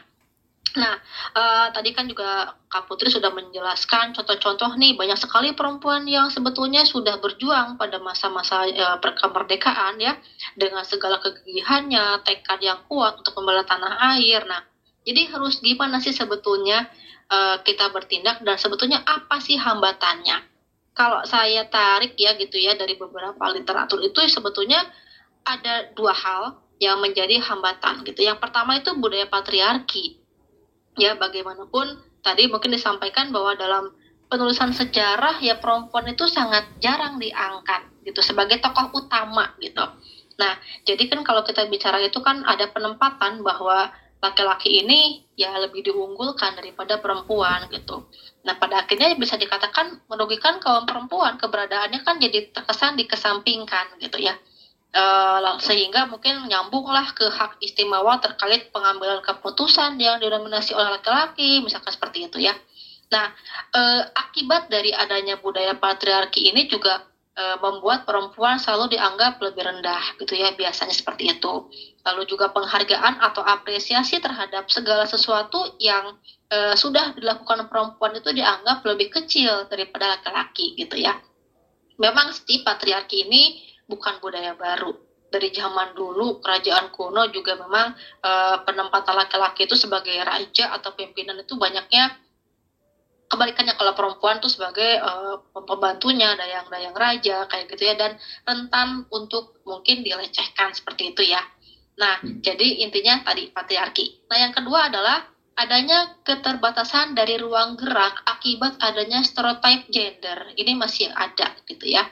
Nah, 0.78 0.94
eh, 1.34 1.68
tadi 1.74 1.90
kan 1.98 2.06
juga 2.06 2.54
Kak 2.70 2.86
Putri 2.86 3.10
sudah 3.10 3.34
menjelaskan 3.34 4.14
contoh-contoh 4.14 4.78
nih 4.78 4.94
banyak 4.94 5.18
sekali 5.18 5.58
perempuan 5.58 6.06
yang 6.06 6.30
sebetulnya 6.30 6.86
sudah 6.86 7.18
berjuang 7.18 7.74
pada 7.82 7.98
masa-masa 7.98 8.70
eh, 8.70 8.98
per- 9.02 9.18
kemerdekaan 9.18 9.98
ya 9.98 10.14
dengan 10.54 10.86
segala 10.86 11.18
kegigihannya, 11.26 12.22
tekad 12.22 12.62
yang 12.62 12.86
kuat 12.86 13.18
untuk 13.18 13.34
membela 13.42 13.66
tanah 13.66 14.14
air. 14.14 14.46
Nah, 14.46 14.62
jadi 15.02 15.34
harus 15.34 15.58
gimana 15.58 15.98
sih 15.98 16.14
sebetulnya 16.14 16.86
eh, 17.30 17.58
kita 17.64 17.94
bertindak 17.94 18.42
dan 18.42 18.58
sebetulnya 18.58 19.02
apa 19.06 19.40
sih 19.42 19.56
hambatannya? 19.56 20.46
Kalau 20.98 21.24
saya 21.24 21.64
tarik 21.72 22.20
ya 22.20 22.36
gitu 22.36 22.60
ya 22.60 22.76
dari 22.76 23.00
beberapa 23.00 23.40
literatur 23.56 24.04
itu 24.04 24.20
sebetulnya 24.28 24.84
ada 25.48 25.88
dua 25.96 26.12
hal 26.12 26.60
yang 26.82 27.00
menjadi 27.00 27.40
hambatan 27.40 28.04
gitu. 28.04 28.28
Yang 28.28 28.44
pertama 28.44 28.76
itu 28.76 28.92
budaya 29.00 29.28
patriarki 29.28 30.20
ya 31.00 31.16
bagaimanapun 31.16 31.96
tadi 32.20 32.52
mungkin 32.52 32.76
disampaikan 32.76 33.32
bahwa 33.32 33.56
dalam 33.56 33.96
penulisan 34.28 34.76
sejarah 34.76 35.42
ya 35.42 35.58
perempuan 35.58 36.06
itu 36.12 36.28
sangat 36.28 36.68
jarang 36.84 37.18
diangkat 37.18 37.88
gitu 38.06 38.20
sebagai 38.22 38.62
tokoh 38.62 38.94
utama 38.94 39.56
gitu. 39.64 39.82
Nah, 40.40 40.56
jadi 40.88 41.12
kan 41.12 41.26
kalau 41.28 41.44
kita 41.44 41.68
bicara 41.68 42.00
itu 42.00 42.20
kan 42.24 42.46
ada 42.48 42.70
penempatan 42.72 43.44
bahwa 43.44 43.92
laki-laki 44.20 44.84
ini 44.84 45.24
ya 45.40 45.56
lebih 45.56 45.80
diunggulkan 45.88 46.60
daripada 46.60 47.00
perempuan 47.00 47.72
gitu. 47.72 48.04
Nah, 48.44 48.56
pada 48.60 48.84
akhirnya 48.84 49.16
bisa 49.16 49.40
dikatakan 49.40 50.04
merugikan 50.12 50.60
kaum 50.60 50.84
perempuan 50.84 51.40
keberadaannya 51.40 52.04
kan 52.04 52.20
jadi 52.20 52.52
terkesan 52.52 53.00
dikesampingkan 53.00 53.96
gitu 54.04 54.20
ya. 54.20 54.36
Lang- 55.40 55.62
sehingga 55.64 56.10
mungkin 56.10 56.50
nyambunglah 56.50 57.14
ke 57.14 57.30
hak 57.30 57.62
istimewa 57.64 58.20
terkait 58.20 58.74
pengambilan 58.74 59.24
keputusan 59.24 59.96
yang 60.02 60.20
didominasi 60.20 60.76
oleh 60.76 61.00
laki-laki, 61.00 61.64
misalkan 61.64 61.94
seperti 61.94 62.28
itu 62.28 62.42
ya. 62.42 62.58
Nah, 63.10 63.30
eh, 63.74 64.02
akibat 64.14 64.70
dari 64.70 64.94
adanya 64.94 65.38
budaya 65.38 65.74
patriarki 65.74 66.52
ini 66.54 66.70
juga 66.70 67.09
membuat 67.64 68.04
perempuan 68.04 68.60
selalu 68.60 69.00
dianggap 69.00 69.40
lebih 69.40 69.64
rendah, 69.64 70.20
gitu 70.20 70.36
ya, 70.36 70.52
biasanya 70.52 70.92
seperti 70.92 71.40
itu. 71.40 71.72
Lalu 72.04 72.28
juga 72.28 72.52
penghargaan 72.52 73.24
atau 73.24 73.40
apresiasi 73.44 74.20
terhadap 74.20 74.68
segala 74.68 75.08
sesuatu 75.08 75.80
yang 75.80 76.20
eh, 76.52 76.76
sudah 76.76 77.16
dilakukan 77.16 77.72
perempuan 77.72 78.16
itu 78.20 78.36
dianggap 78.36 78.84
lebih 78.84 79.08
kecil 79.14 79.72
daripada 79.72 80.20
laki-laki, 80.20 80.76
gitu 80.76 81.00
ya. 81.00 81.16
Memang 82.00 82.36
sih 82.36 82.64
patriarki 82.64 83.28
ini 83.28 83.64
bukan 83.88 84.20
budaya 84.20 84.56
baru. 84.56 84.92
Dari 85.30 85.54
zaman 85.54 85.94
dulu 85.94 86.42
kerajaan 86.42 86.90
kuno 86.92 87.30
juga 87.32 87.56
memang 87.56 87.96
eh, 88.26 88.58
penempatan 88.68 89.16
laki-laki 89.16 89.64
itu 89.64 89.80
sebagai 89.80 90.18
raja 90.26 90.76
atau 90.76 90.92
pimpinan 90.98 91.40
itu 91.40 91.56
banyaknya 91.56 92.20
kebalikannya 93.30 93.78
kalau 93.78 93.94
perempuan 93.94 94.42
tuh 94.42 94.50
sebagai 94.50 94.98
eh, 94.98 95.36
pembantunya 95.54 96.34
dayang-dayang 96.34 96.98
raja 96.98 97.46
kayak 97.46 97.70
gitu 97.70 97.94
ya 97.94 97.96
dan 97.96 98.18
rentan 98.44 99.06
untuk 99.14 99.62
mungkin 99.64 100.02
dilecehkan 100.02 100.74
seperti 100.74 101.14
itu 101.14 101.30
ya. 101.30 101.40
Nah, 102.00 102.18
jadi 102.24 102.82
intinya 102.82 103.22
tadi 103.22 103.52
patriarki. 103.54 104.26
Nah, 104.32 104.38
yang 104.40 104.56
kedua 104.56 104.88
adalah 104.90 105.20
adanya 105.60 106.16
keterbatasan 106.24 107.12
dari 107.12 107.36
ruang 107.36 107.76
gerak 107.76 108.24
akibat 108.24 108.80
adanya 108.80 109.20
stereotype 109.22 109.92
gender. 109.92 110.56
Ini 110.56 110.80
masih 110.80 111.12
ada 111.12 111.60
gitu 111.68 111.86
ya. 111.86 112.08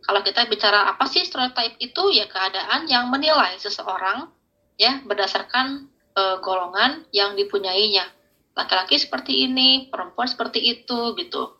Kalau 0.00 0.24
kita 0.24 0.48
bicara 0.48 0.88
apa 0.88 1.04
sih 1.04 1.22
stereotype 1.22 1.76
itu 1.78 2.02
ya 2.16 2.24
keadaan 2.24 2.88
yang 2.88 3.12
menilai 3.12 3.60
seseorang 3.60 4.32
ya 4.80 5.04
berdasarkan 5.04 5.92
eh, 6.16 6.36
golongan 6.40 7.04
yang 7.12 7.36
dipunyainya. 7.36 8.15
Laki-laki 8.56 8.96
seperti 8.96 9.44
ini, 9.44 9.86
perempuan 9.92 10.26
seperti 10.26 10.64
itu 10.64 11.12
gitu. 11.20 11.52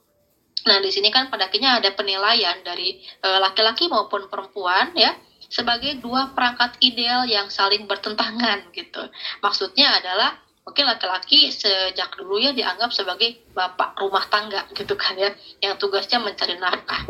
Nah, 0.66 0.82
di 0.82 0.90
sini 0.90 1.12
kan 1.14 1.30
pada 1.30 1.46
akhirnya 1.46 1.78
ada 1.78 1.94
penilaian 1.94 2.59
dari 2.64 2.98
eh, 2.98 3.38
laki-laki 3.38 3.87
maupun 3.87 4.26
perempuan 4.26 4.90
ya 4.98 5.14
sebagai 5.46 6.02
dua 6.02 6.35
perangkat 6.35 6.74
ideal 6.82 7.22
yang 7.28 7.46
saling 7.46 7.87
bertentangan 7.87 8.66
gitu. 8.74 9.06
Maksudnya 9.38 10.02
adalah 10.02 10.35
mungkin 10.66 10.90
laki-laki 10.90 11.54
sejak 11.54 12.18
dulu 12.18 12.42
ya 12.42 12.50
dianggap 12.50 12.90
sebagai 12.90 13.38
bapak 13.54 13.94
rumah 14.02 14.26
tangga 14.26 14.66
gitu 14.74 14.98
kan 14.98 15.14
ya, 15.14 15.30
yang 15.62 15.78
tugasnya 15.78 16.18
mencari 16.18 16.59
nafkah. 16.59 17.06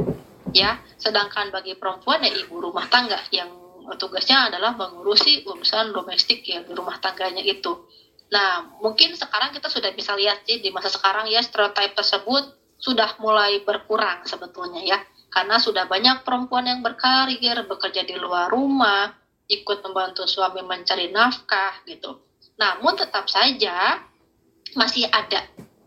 Ya, 0.53 0.81
sedangkan 1.01 1.49
bagi 1.53 1.77
perempuan 1.77 2.25
ya 2.25 2.33
ibu 2.33 2.61
rumah 2.61 2.85
tangga 2.93 3.21
yang 3.33 3.49
tugasnya 3.97 4.53
adalah 4.53 4.73
mengurusi 4.77 5.45
urusan 5.45 5.93
domestik 5.97 6.45
ya 6.45 6.61
di 6.61 6.73
rumah 6.77 7.01
tangganya 7.01 7.41
itu. 7.41 7.89
Nah, 8.27 8.79
mungkin 8.83 9.15
sekarang 9.15 9.55
kita 9.55 9.71
sudah 9.71 9.95
bisa 9.95 10.19
lihat 10.19 10.43
sih 10.43 10.59
di 10.59 10.75
masa 10.75 10.91
sekarang 10.91 11.31
ya 11.31 11.39
stereotip 11.43 11.95
tersebut 11.95 12.43
sudah 12.77 13.15
mulai 13.23 13.63
berkurang 13.63 14.27
sebetulnya 14.27 14.83
ya. 14.83 14.99
Karena 15.31 15.61
sudah 15.61 15.85
banyak 15.87 16.25
perempuan 16.25 16.65
yang 16.67 16.81
berkarir, 16.81 17.67
bekerja 17.69 18.03
di 18.03 18.17
luar 18.17 18.49
rumah, 18.51 19.13
ikut 19.47 19.85
membantu 19.85 20.27
suami 20.27 20.65
mencari 20.65 21.13
nafkah 21.13 21.83
gitu. 21.87 22.25
Namun 22.57 22.97
tetap 22.99 23.29
saja 23.29 24.01
masih 24.75 25.07
ada 25.09 25.45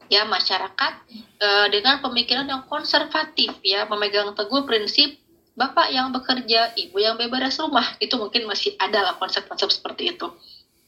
ya 0.09 0.25
masyarakat 0.25 0.93
eh, 1.37 1.67
dengan 1.69 2.01
pemikiran 2.01 2.45
yang 2.47 2.63
konservatif 2.69 3.57
ya, 3.65 3.89
memegang 3.89 4.31
teguh 4.37 4.63
prinsip 4.63 5.17
bapak 5.59 5.91
yang 5.91 6.15
bekerja, 6.15 6.71
ibu 6.77 6.97
yang 7.03 7.19
beberes 7.19 7.59
rumah. 7.59 7.85
Itu 7.99 8.15
mungkin 8.15 8.47
masih 8.47 8.79
ada 8.79 9.11
lah 9.11 9.15
konsep-konsep 9.19 9.67
seperti 9.75 10.15
itu. 10.15 10.27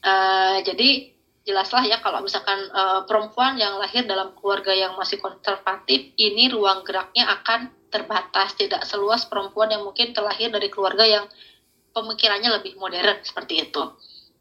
Eh, 0.02 0.58
jadi 0.64 1.12
jelaslah 1.42 1.82
ya 1.86 1.98
kalau 1.98 2.22
misalkan 2.22 2.58
eh, 2.70 3.00
perempuan 3.06 3.58
yang 3.58 3.74
lahir 3.78 4.06
dalam 4.06 4.30
keluarga 4.38 4.70
yang 4.70 4.94
masih 4.94 5.18
konservatif 5.18 6.14
ini 6.14 6.46
ruang 6.46 6.86
geraknya 6.86 7.26
akan 7.40 7.70
terbatas 7.90 8.54
tidak 8.56 8.86
seluas 8.88 9.26
perempuan 9.26 9.68
yang 9.68 9.82
mungkin 9.84 10.14
terlahir 10.14 10.48
dari 10.48 10.70
keluarga 10.72 11.04
yang 11.04 11.24
pemikirannya 11.92 12.48
lebih 12.56 12.78
modern 12.78 13.20
seperti 13.20 13.68
itu. 13.68 13.82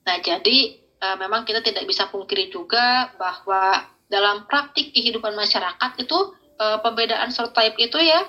Nah 0.06 0.18
jadi 0.22 0.58
eh, 0.78 1.18
memang 1.18 1.42
kita 1.44 1.60
tidak 1.66 1.90
bisa 1.90 2.06
pungkiri 2.08 2.48
juga 2.54 3.10
bahwa 3.18 3.82
dalam 4.12 4.46
praktik 4.46 4.94
kehidupan 4.94 5.34
masyarakat 5.34 5.92
itu 5.98 6.18
eh, 6.62 6.78
pembedaan 6.80 7.34
stereotype 7.34 7.82
itu 7.82 7.98
ya 7.98 8.22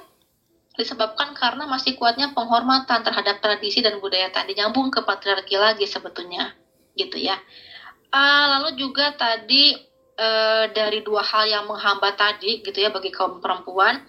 disebabkan 0.72 1.36
karena 1.36 1.68
masih 1.68 1.92
kuatnya 1.92 2.32
penghormatan 2.32 3.04
terhadap 3.04 3.44
tradisi 3.44 3.84
dan 3.84 4.00
budaya 4.00 4.32
tadi 4.32 4.56
nyambung 4.56 4.88
ke 4.88 5.04
patriarki 5.04 5.60
lagi 5.60 5.84
sebetulnya 5.84 6.56
gitu 6.96 7.20
ya. 7.20 7.36
Ah, 8.12 8.60
lalu 8.60 8.76
juga 8.76 9.16
tadi 9.16 9.72
eh, 10.20 10.64
dari 10.76 11.00
dua 11.00 11.24
hal 11.24 11.48
yang 11.48 11.64
menghambat 11.64 12.14
tadi 12.20 12.60
gitu 12.60 12.76
ya 12.76 12.92
bagi 12.92 13.08
kaum 13.08 13.40
perempuan 13.40 14.04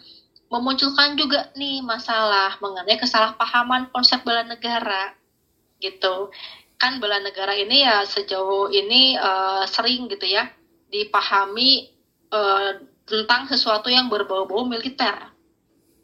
memunculkan 0.51 1.17
juga 1.17 1.49
nih 1.57 1.81
masalah 1.81 2.59
mengenai 2.61 2.99
kesalahpahaman 3.01 3.89
konsep 3.89 4.21
bela 4.21 4.45
negara 4.45 5.15
gitu. 5.81 6.29
Kan 6.77 6.99
bela 6.99 7.17
negara 7.23 7.55
ini 7.55 7.87
ya 7.87 8.03
sejauh 8.03 8.69
ini 8.69 9.15
eh, 9.15 9.63
sering 9.71 10.11
gitu 10.11 10.27
ya 10.27 10.51
dipahami 10.91 11.89
eh, 12.29 12.71
tentang 13.07 13.47
sesuatu 13.47 13.87
yang 13.87 14.11
berbau-bau 14.11 14.67
militer. 14.67 15.31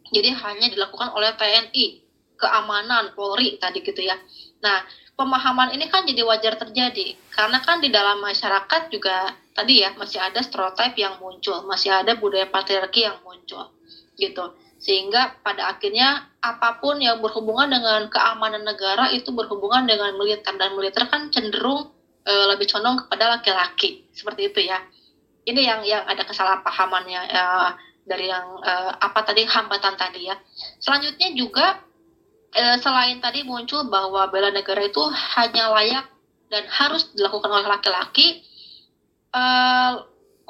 Jadi 0.10 0.30
hanya 0.34 0.68
dilakukan 0.74 1.14
oleh 1.14 1.36
TNI 1.38 1.86
keamanan 2.40 3.14
Polri 3.14 3.60
tadi 3.60 3.84
gitu 3.84 4.02
ya. 4.02 4.16
Nah 4.64 4.82
pemahaman 5.20 5.76
ini 5.76 5.92
kan 5.92 6.08
jadi 6.08 6.24
wajar 6.24 6.56
terjadi. 6.56 7.20
Karena 7.36 7.60
kan 7.60 7.84
di 7.84 7.92
dalam 7.92 8.24
masyarakat 8.24 8.88
juga 8.88 9.36
tadi 9.52 9.84
ya 9.84 9.92
masih 10.00 10.24
ada 10.24 10.40
stereotip 10.40 10.96
yang 10.96 11.20
muncul 11.20 11.68
masih 11.68 11.92
ada 11.92 12.16
budaya 12.16 12.48
patriarki 12.48 13.04
yang 13.04 13.20
muncul 13.28 13.68
gitu. 14.16 14.56
Sehingga 14.80 15.36
pada 15.44 15.76
akhirnya 15.76 16.32
apa 16.40 16.80
pun 16.80 17.04
yang 17.04 17.20
berhubungan 17.20 17.68
dengan 17.68 18.08
keamanan 18.08 18.64
negara 18.64 19.12
itu 19.12 19.36
berhubungan 19.36 19.84
dengan 19.84 20.16
militer. 20.16 20.56
Dan 20.56 20.80
militer 20.80 21.04
kan 21.12 21.28
cenderung 21.28 21.92
eh, 22.24 22.46
lebih 22.56 22.72
condong 22.72 23.04
kepada 23.04 23.36
laki-laki. 23.36 24.08
Seperti 24.16 24.48
itu 24.48 24.72
ya. 24.72 24.80
Ini 25.44 25.60
yang 25.60 25.82
yang 25.84 26.04
ada 26.08 26.24
kesalahpahamannya 26.24 27.22
eh, 27.28 27.70
dari 28.08 28.32
yang 28.32 28.64
eh, 28.64 28.92
apa 29.04 29.20
tadi 29.28 29.44
hambatan 29.44 30.00
tadi 30.00 30.32
ya. 30.32 30.40
Selanjutnya 30.80 31.36
juga 31.36 31.89
eh, 32.54 32.78
selain 32.82 33.22
tadi 33.22 33.46
muncul 33.46 33.86
bahwa 33.90 34.30
bela 34.30 34.50
negara 34.50 34.86
itu 34.86 35.02
hanya 35.38 35.70
layak 35.76 36.06
dan 36.50 36.66
harus 36.70 37.14
dilakukan 37.14 37.50
oleh 37.50 37.68
laki-laki 37.70 38.42
eh, 39.34 39.94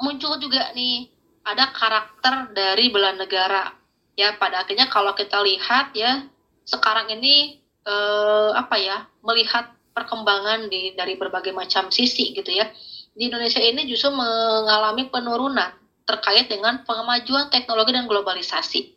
muncul 0.00 0.40
juga 0.40 0.72
nih 0.72 1.12
ada 1.44 1.72
karakter 1.72 2.52
dari 2.52 2.88
bela 2.92 3.16
negara. 3.16 3.72
Ya 4.16 4.36
pada 4.36 4.64
akhirnya 4.64 4.88
kalau 4.92 5.16
kita 5.16 5.40
lihat 5.40 5.96
ya 5.96 6.24
sekarang 6.68 7.08
ini 7.12 7.60
eh, 7.84 8.50
apa 8.56 8.76
ya 8.76 9.08
melihat 9.24 9.72
perkembangan 9.96 10.70
di 10.70 10.94
dari 10.96 11.16
berbagai 11.16 11.52
macam 11.52 11.88
sisi 11.92 12.32
gitu 12.36 12.52
ya. 12.52 12.68
Di 13.10 13.28
Indonesia 13.28 13.60
ini 13.60 13.84
justru 13.90 14.14
mengalami 14.14 15.10
penurunan 15.10 15.74
terkait 16.06 16.46
dengan 16.48 16.82
kemajuan 16.86 17.52
teknologi 17.52 17.92
dan 17.92 18.06
globalisasi. 18.06 18.96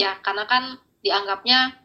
Ya 0.00 0.16
karena 0.24 0.48
kan 0.48 0.80
dianggapnya 1.04 1.76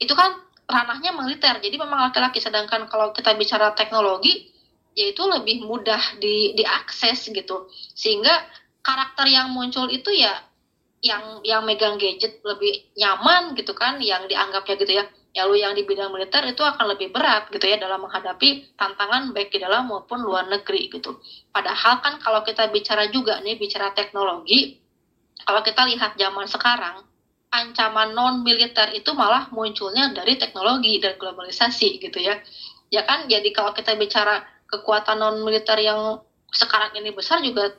itu 0.00 0.12
kan 0.16 0.40
ranahnya 0.64 1.12
militer. 1.12 1.60
Jadi 1.60 1.76
memang 1.76 2.08
laki-laki 2.08 2.40
sedangkan 2.40 2.88
kalau 2.88 3.12
kita 3.12 3.36
bicara 3.36 3.76
teknologi 3.76 4.48
yaitu 4.96 5.22
lebih 5.28 5.62
mudah 5.62 6.00
di 6.18 6.56
diakses 6.56 7.30
gitu. 7.30 7.70
Sehingga 7.94 8.32
karakter 8.80 9.28
yang 9.28 9.52
muncul 9.52 9.86
itu 9.92 10.10
ya 10.10 10.34
yang 11.00 11.40
yang 11.44 11.64
megang 11.64 11.96
gadget 11.96 12.40
lebih 12.44 12.92
nyaman 12.96 13.56
gitu 13.56 13.72
kan 13.76 14.00
yang 14.00 14.24
dianggapnya 14.26 14.74
gitu 14.80 14.92
ya. 14.98 15.04
Ya 15.30 15.46
lu 15.46 15.54
yang 15.54 15.78
di 15.78 15.86
bidang 15.86 16.10
militer 16.10 16.42
itu 16.42 16.58
akan 16.58 16.90
lebih 16.90 17.14
berat 17.14 17.46
gitu 17.54 17.62
ya 17.62 17.78
dalam 17.78 18.02
menghadapi 18.02 18.74
tantangan 18.74 19.30
baik 19.30 19.54
di 19.54 19.62
dalam 19.62 19.86
maupun 19.86 20.26
luar 20.26 20.50
negeri 20.50 20.90
gitu. 20.90 21.22
Padahal 21.54 22.02
kan 22.02 22.18
kalau 22.18 22.42
kita 22.42 22.66
bicara 22.74 23.06
juga 23.14 23.38
nih 23.38 23.54
bicara 23.54 23.94
teknologi 23.94 24.82
kalau 25.46 25.62
kita 25.62 25.86
lihat 25.86 26.18
zaman 26.18 26.50
sekarang 26.50 27.06
ancaman 27.50 28.14
non 28.14 28.46
militer 28.46 28.94
itu 28.94 29.10
malah 29.12 29.50
munculnya 29.50 30.14
dari 30.14 30.38
teknologi 30.38 31.02
dan 31.02 31.18
globalisasi 31.18 31.98
gitu 31.98 32.18
ya. 32.22 32.38
Ya 32.90 33.02
kan 33.06 33.26
jadi 33.26 33.46
kalau 33.50 33.74
kita 33.74 33.94
bicara 33.98 34.42
kekuatan 34.70 35.18
non 35.18 35.42
militer 35.42 35.78
yang 35.82 36.22
sekarang 36.50 36.94
ini 36.98 37.10
besar 37.14 37.42
juga 37.42 37.74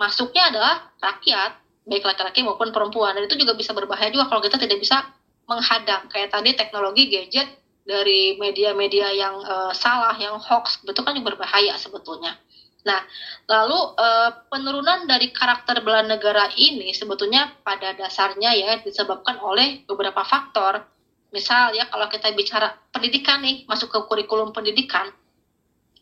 masuknya 0.00 0.48
adalah 0.52 0.74
rakyat 1.00 1.52
baik 1.84 2.04
laki-laki 2.04 2.40
maupun 2.44 2.72
perempuan. 2.72 3.12
Dan 3.16 3.28
itu 3.28 3.36
juga 3.36 3.52
bisa 3.52 3.76
berbahaya 3.76 4.08
juga 4.08 4.28
kalau 4.28 4.40
kita 4.40 4.56
tidak 4.56 4.80
bisa 4.80 5.04
menghadang. 5.44 6.08
Kayak 6.08 6.32
tadi 6.32 6.50
teknologi 6.56 7.12
gadget 7.12 7.48
dari 7.84 8.36
media-media 8.40 9.12
yang 9.12 9.40
uh, 9.44 9.72
salah 9.76 10.16
yang 10.16 10.36
hoax 10.40 10.80
itu 10.84 11.00
kan 11.00 11.12
juga 11.16 11.34
berbahaya 11.36 11.76
sebetulnya 11.76 12.36
nah 12.80 13.04
lalu 13.44 13.76
uh, 13.76 14.30
penurunan 14.48 15.04
dari 15.04 15.28
karakter 15.36 15.84
bela 15.84 16.00
negara 16.00 16.48
ini 16.56 16.96
sebetulnya 16.96 17.52
pada 17.60 17.92
dasarnya 17.92 18.56
ya 18.56 18.80
disebabkan 18.80 19.36
oleh 19.40 19.84
beberapa 19.84 20.24
faktor. 20.24 20.84
Misal 21.30 21.78
ya 21.78 21.86
kalau 21.86 22.10
kita 22.10 22.34
bicara 22.34 22.74
pendidikan 22.90 23.38
nih 23.44 23.62
masuk 23.70 23.92
ke 23.92 23.98
kurikulum 24.10 24.50
pendidikan 24.50 25.14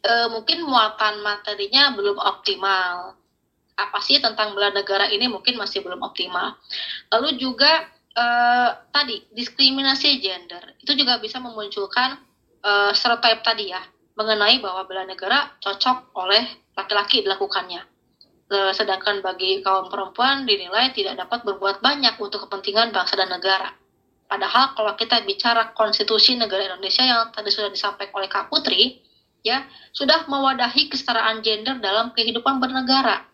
uh, 0.07 0.29
mungkin 0.31 0.63
muatan 0.63 1.21
materinya 1.25 1.95
belum 1.97 2.19
optimal. 2.19 3.19
Apa 3.79 3.99
sih 4.03 4.19
tentang 4.19 4.59
bela 4.59 4.75
negara 4.75 5.07
ini 5.07 5.31
mungkin 5.31 5.55
masih 5.55 5.87
belum 5.87 6.03
optimal. 6.03 6.59
Lalu 7.15 7.39
juga 7.39 7.87
eh, 8.11 8.71
tadi 8.91 9.23
diskriminasi 9.31 10.19
gender. 10.19 10.75
Itu 10.83 10.99
juga 10.99 11.23
bisa 11.23 11.39
memunculkan 11.39 12.19
eh, 12.59 12.91
stereotype 12.91 13.47
tadi 13.47 13.71
ya 13.71 13.79
mengenai 14.19 14.59
bahwa 14.59 14.83
bela 14.83 15.07
negara 15.07 15.55
cocok 15.63 16.11
oleh 16.19 16.43
laki-laki 16.79 17.27
dilakukannya. 17.27 17.83
Eh, 18.49 18.73
sedangkan 18.73 19.21
bagi 19.21 19.61
kaum 19.61 19.91
perempuan 19.91 20.47
dinilai 20.47 20.95
tidak 20.95 21.19
dapat 21.19 21.43
berbuat 21.45 21.83
banyak 21.83 22.15
untuk 22.23 22.47
kepentingan 22.47 22.95
bangsa 22.95 23.19
dan 23.19 23.29
negara. 23.29 23.75
Padahal 24.31 24.79
kalau 24.79 24.95
kita 24.95 25.21
bicara 25.27 25.75
konstitusi 25.75 26.39
negara 26.39 26.71
Indonesia 26.71 27.03
yang 27.03 27.35
tadi 27.35 27.51
sudah 27.51 27.69
disampaikan 27.69 28.15
oleh 28.23 28.31
Kak 28.31 28.47
Putri, 28.49 29.03
ya 29.43 29.67
sudah 29.93 30.25
mewadahi 30.31 30.89
kesetaraan 30.89 31.43
gender 31.43 31.77
dalam 31.83 32.13
kehidupan 32.17 32.61
bernegara 32.63 33.29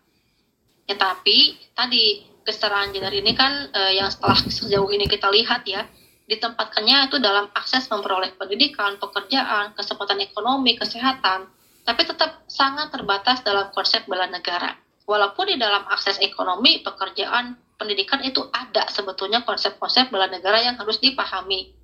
Ya 0.85 0.95
tapi 1.01 1.57
tadi 1.73 2.21
kesetaraan 2.45 2.93
gender 2.93 3.09
ini 3.09 3.33
kan 3.33 3.73
eh, 3.73 3.97
yang 3.97 4.09
setelah 4.13 4.37
sejauh 4.37 4.89
ini 4.93 5.09
kita 5.09 5.33
lihat 5.33 5.65
ya 5.65 5.89
ditempatkannya 6.29 7.09
itu 7.09 7.17
dalam 7.21 7.49
akses 7.53 7.89
memperoleh 7.89 8.33
pendidikan, 8.37 8.97
pekerjaan, 8.97 9.73
kesempatan 9.77 10.21
ekonomi, 10.25 10.73
kesehatan, 10.77 11.49
tapi 11.85 12.01
tetap 12.03 12.43
sangat 12.49 12.89
terbatas 12.89 13.45
dalam 13.45 13.69
konsep 13.71 14.03
bela 14.09 14.25
negara. 14.25 14.73
Walaupun 15.05 15.53
di 15.53 15.61
dalam 15.61 15.85
akses 15.85 16.17
ekonomi, 16.17 16.81
pekerjaan, 16.81 17.53
pendidikan 17.77 18.25
itu 18.25 18.41
ada 18.49 18.89
sebetulnya 18.89 19.45
konsep-konsep 19.45 20.09
bela 20.09 20.25
negara 20.25 20.65
yang 20.65 20.75
harus 20.81 20.97
dipahami 20.97 21.77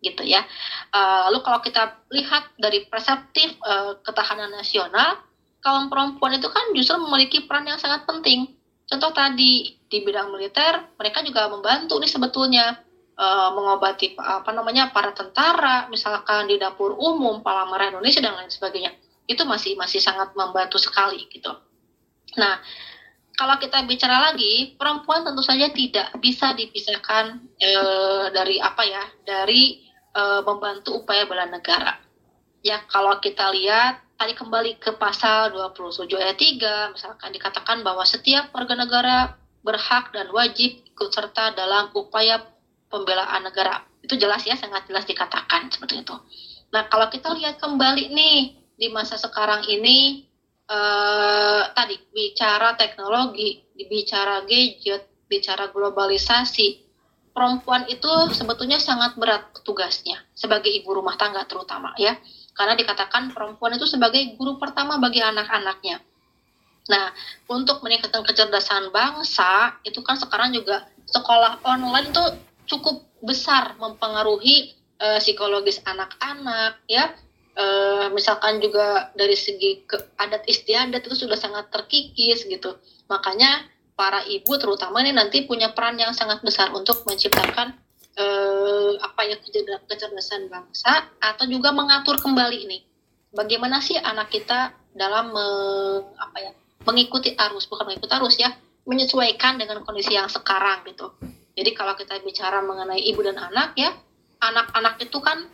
gitu 0.00 0.24
ya. 0.24 0.46
Uh, 0.94 1.28
lalu 1.28 1.44
kalau 1.44 1.60
kita 1.60 1.98
lihat 2.14 2.54
dari 2.56 2.86
perseptif 2.88 3.58
uh, 3.66 3.98
ketahanan 4.00 4.54
nasional, 4.54 5.18
kaum 5.60 5.92
perempuan 5.92 6.38
itu 6.38 6.48
kan 6.48 6.72
justru 6.72 6.96
memiliki 6.96 7.44
peran 7.44 7.68
yang 7.68 7.76
sangat 7.76 8.08
penting. 8.08 8.54
Contoh 8.88 9.12
tadi 9.14 9.76
di 9.86 9.98
bidang 10.02 10.34
militer, 10.34 10.94
mereka 10.98 11.22
juga 11.22 11.46
membantu 11.46 12.02
nih 12.02 12.10
sebetulnya 12.10 12.74
e, 13.14 13.26
mengobati 13.54 14.18
apa 14.18 14.50
namanya 14.50 14.90
para 14.90 15.14
tentara, 15.14 15.86
misalkan 15.86 16.50
di 16.50 16.58
dapur 16.58 16.98
umum, 16.98 17.38
palang 17.38 17.70
Indonesia 17.70 18.18
dan 18.18 18.34
lain 18.34 18.50
sebagainya. 18.50 18.90
Itu 19.26 19.48
masih 19.48 19.76
masih 19.76 20.00
sangat 20.00 20.32
membantu 20.36 20.78
sekali 20.80 21.26
gitu. 21.32 21.50
Nah, 22.38 22.60
kalau 23.40 23.56
kita 23.56 23.80
bicara 23.88 24.30
lagi, 24.30 24.76
perempuan 24.76 25.24
tentu 25.24 25.40
saja 25.40 25.72
tidak 25.72 26.12
bisa 26.20 26.52
dipisahkan 26.52 27.40
e, 27.56 27.70
dari 28.36 28.60
apa 28.60 28.84
ya, 28.84 29.04
dari 29.24 29.80
e, 30.12 30.22
membantu 30.44 31.00
upaya 31.00 31.24
bela 31.24 31.48
negara. 31.48 31.96
Ya, 32.60 32.84
kalau 32.92 33.16
kita 33.16 33.48
lihat 33.56 34.04
tadi 34.20 34.36
kembali 34.36 34.76
ke 34.76 34.92
pasal 35.00 35.56
27 35.56 36.12
ayat 36.20 36.36
3, 36.36 36.92
misalkan 36.92 37.32
dikatakan 37.32 37.80
bahwa 37.80 38.04
setiap 38.04 38.52
warga 38.52 38.76
negara 38.76 39.40
berhak 39.64 40.12
dan 40.12 40.28
wajib 40.28 40.84
ikut 40.84 41.08
serta 41.08 41.56
dalam 41.56 41.88
upaya 41.96 42.44
pembelaan 42.92 43.40
negara. 43.40 43.88
Itu 44.04 44.20
jelas 44.20 44.44
ya, 44.44 44.60
sangat 44.60 44.84
jelas 44.84 45.08
dikatakan 45.08 45.72
seperti 45.72 46.04
itu. 46.04 46.12
Nah, 46.76 46.92
kalau 46.92 47.08
kita 47.08 47.32
lihat 47.32 47.56
kembali 47.56 48.12
nih 48.12 48.59
di 48.80 48.88
masa 48.88 49.20
sekarang 49.20 49.68
ini 49.68 50.24
eh, 50.64 51.62
tadi 51.76 52.00
bicara 52.08 52.72
teknologi, 52.80 53.60
bicara 53.76 54.40
gadget, 54.48 55.28
bicara 55.28 55.68
globalisasi, 55.68 56.80
perempuan 57.36 57.84
itu 57.92 58.08
sebetulnya 58.32 58.80
sangat 58.80 59.20
berat 59.20 59.52
tugasnya 59.62 60.18
sebagai 60.32 60.72
ibu 60.72 60.96
rumah 60.96 61.14
tangga 61.14 61.46
terutama 61.46 61.94
ya 62.00 62.18
karena 62.60 62.76
dikatakan 62.76 63.32
perempuan 63.32 63.72
itu 63.72 63.88
sebagai 63.88 64.36
guru 64.36 64.60
pertama 64.60 65.00
bagi 65.00 65.24
anak-anaknya. 65.24 66.02
Nah, 66.92 67.08
untuk 67.48 67.80
meningkatkan 67.80 68.20
kecerdasan 68.20 68.92
bangsa, 68.92 69.80
itu 69.86 70.04
kan 70.04 70.20
sekarang 70.20 70.52
juga 70.52 70.84
sekolah 71.08 71.64
online 71.64 72.12
itu 72.12 72.24
cukup 72.68 73.00
besar 73.24 73.80
mempengaruhi 73.80 74.76
uh, 75.00 75.16
psikologis 75.22 75.80
anak-anak, 75.88 76.82
ya. 76.84 77.16
Uh, 77.60 78.08
misalkan 78.16 78.56
juga 78.56 79.12
dari 79.12 79.36
segi 79.36 79.84
ke 79.84 80.16
adat 80.16 80.48
istiadat 80.48 81.04
itu 81.04 81.12
sudah 81.12 81.36
sangat 81.36 81.68
terkikis 81.68 82.48
gitu. 82.48 82.80
Makanya 83.12 83.68
para 84.00 84.24
ibu 84.24 84.56
terutama 84.56 85.04
ini 85.04 85.12
nanti 85.12 85.44
punya 85.44 85.76
peran 85.76 86.00
yang 86.00 86.16
sangat 86.16 86.40
besar 86.40 86.72
untuk 86.72 87.04
menciptakan 87.04 87.76
eh, 88.16 88.92
apa 88.96 89.20
ya 89.28 89.36
kecerdasan 89.84 90.48
bangsa 90.48 91.04
atau 91.20 91.44
juga 91.44 91.70
mengatur 91.76 92.16
kembali 92.16 92.58
ini 92.64 92.78
bagaimana 93.36 93.78
sih 93.84 94.00
anak 94.00 94.32
kita 94.32 94.74
dalam 94.96 95.30
me, 95.30 95.46
apa 96.16 96.38
ya 96.40 96.52
mengikuti 96.88 97.36
arus 97.36 97.68
bukan 97.68 97.92
mengikuti 97.92 98.12
arus 98.16 98.36
ya 98.40 98.50
menyesuaikan 98.88 99.60
dengan 99.60 99.84
kondisi 99.84 100.16
yang 100.16 100.32
sekarang 100.32 100.82
gitu 100.88 101.12
jadi 101.54 101.70
kalau 101.76 101.94
kita 101.94 102.18
bicara 102.24 102.64
mengenai 102.64 103.04
ibu 103.04 103.20
dan 103.20 103.36
anak 103.36 103.76
ya 103.76 103.92
anak-anak 104.40 104.96
itu 105.04 105.20
kan 105.20 105.44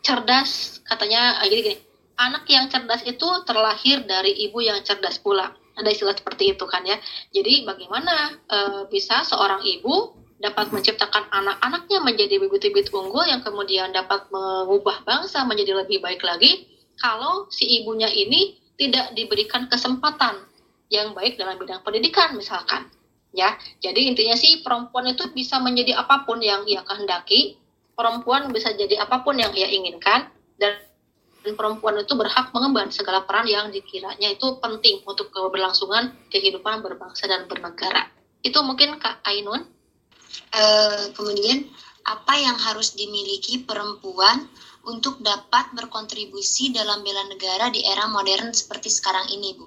cerdas 0.00 0.80
katanya 0.88 1.40
ah, 1.40 1.46
jadi 1.46 1.60
gini 1.62 1.78
anak 2.20 2.44
yang 2.48 2.68
cerdas 2.68 3.00
itu 3.08 3.28
terlahir 3.48 4.04
dari 4.04 4.36
ibu 4.48 4.60
yang 4.60 4.80
cerdas 4.84 5.16
pula 5.20 5.52
ada 5.76 5.88
istilah 5.88 6.12
seperti 6.12 6.52
itu 6.52 6.64
kan 6.68 6.84
ya 6.84 7.00
jadi 7.32 7.64
bagaimana 7.64 8.36
e, 8.44 8.58
bisa 8.92 9.24
seorang 9.24 9.64
ibu 9.64 10.12
dapat 10.40 10.72
menciptakan 10.72 11.28
anak-anaknya 11.32 12.00
menjadi 12.04 12.36
bibit-bibit 12.40 12.92
unggul 12.92 13.24
yang 13.24 13.40
kemudian 13.40 13.92
dapat 13.92 14.28
mengubah 14.28 15.04
bangsa 15.04 15.44
menjadi 15.48 15.80
lebih 15.84 16.04
baik 16.04 16.20
lagi 16.20 16.68
kalau 17.00 17.48
si 17.48 17.64
ibunya 17.80 18.08
ini 18.12 18.60
tidak 18.76 19.12
diberikan 19.16 19.68
kesempatan 19.68 20.36
yang 20.92 21.12
baik 21.16 21.40
dalam 21.40 21.56
bidang 21.56 21.80
pendidikan 21.84 22.36
misalkan 22.36 22.88
ya. 23.32 23.54
Jadi 23.80 24.10
intinya 24.10 24.34
sih 24.34 24.64
perempuan 24.64 25.10
itu 25.10 25.30
bisa 25.30 25.60
menjadi 25.62 25.98
apa 25.98 26.26
pun 26.26 26.42
yang 26.42 26.66
ia 26.66 26.82
kehendaki, 26.82 27.59
perempuan 28.00 28.48
bisa 28.48 28.72
jadi 28.72 29.04
apa 29.04 29.20
pun 29.20 29.36
yang 29.36 29.52
ia 29.52 29.68
inginkan 29.68 30.32
dan 30.56 30.80
dan 31.40 31.56
perempuan 31.56 31.96
itu 32.00 32.12
berhak 32.16 32.52
mengemban 32.52 32.92
segala 32.92 33.24
peran 33.24 33.48
yang 33.48 33.72
dikiranya 33.72 34.32
itu 34.32 34.60
penting 34.60 35.00
untuk 35.08 35.32
keberlangsungan 35.32 36.12
kehidupan 36.28 36.84
berbangsa 36.84 37.28
dan 37.28 37.48
bernegara. 37.48 38.08
Itu 38.44 38.60
mungkin 38.60 39.00
Kak 39.00 39.24
Ainun. 39.24 39.64
Eh, 40.52 41.04
kemudian 41.16 41.64
apa 42.04 42.34
yang 42.36 42.56
harus 42.60 42.92
dimiliki 42.92 43.64
perempuan 43.64 44.48
untuk 44.84 45.20
dapat 45.20 45.72
berkontribusi 45.76 46.72
dalam 46.72 47.04
bela 47.04 47.24
negara 47.28 47.68
di 47.68 47.84
era 47.84 48.08
modern 48.08 48.52
seperti 48.52 48.88
sekarang 48.88 49.28
ini, 49.32 49.56
Bu? 49.56 49.66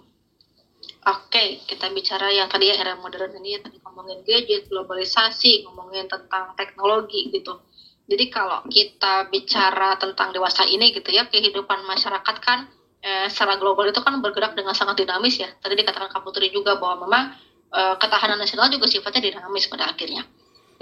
Oke, 1.03 1.67
kita 1.67 1.91
bicara 1.91 2.31
yang 2.31 2.47
tadi 2.47 2.71
ya 2.71 2.79
era 2.79 2.95
modern 2.95 3.36
ini 3.43 3.59
tadi 3.59 3.75
ngomongin 3.84 4.23
gadget, 4.23 4.71
globalisasi, 4.71 5.67
ngomongin 5.67 6.07
tentang 6.07 6.55
teknologi 6.55 7.27
gitu. 7.27 7.59
Jadi 8.03 8.25
kalau 8.27 8.59
kita 8.67 9.31
bicara 9.31 9.95
tentang 9.95 10.35
dewasa 10.35 10.67
ini 10.67 10.91
gitu 10.91 11.07
ya, 11.11 11.23
kehidupan 11.31 11.87
masyarakat 11.87 12.35
kan 12.43 12.67
eh, 12.99 13.27
secara 13.31 13.55
global 13.55 13.87
itu 13.87 13.99
kan 14.03 14.19
bergerak 14.19 14.55
dengan 14.59 14.75
sangat 14.75 14.99
dinamis 14.99 15.39
ya. 15.39 15.47
Tadi 15.59 15.79
dikatakan 15.79 16.11
Kak 16.11 16.23
Putri 16.23 16.51
juga 16.51 16.75
bahwa 16.75 17.07
memang 17.07 17.23
eh, 17.71 17.95
ketahanan 17.99 18.39
nasional 18.39 18.67
juga 18.67 18.91
sifatnya 18.91 19.23
dinamis 19.23 19.71
pada 19.71 19.87
akhirnya. 19.87 20.27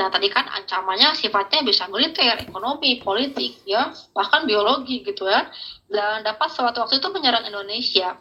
Nah 0.02 0.10
tadi 0.10 0.34
kan 0.34 0.50
ancamannya 0.50 1.14
sifatnya 1.14 1.62
bisa 1.62 1.86
militer, 1.86 2.42
ekonomi, 2.42 2.98
politik, 3.06 3.62
ya 3.70 3.94
bahkan 4.18 4.50
biologi 4.50 5.06
gitu 5.06 5.30
ya. 5.30 5.46
Dan 5.86 6.26
dapat 6.26 6.50
suatu 6.50 6.82
waktu 6.82 6.98
itu 6.98 7.08
menyerang 7.14 7.46
Indonesia. 7.46 8.18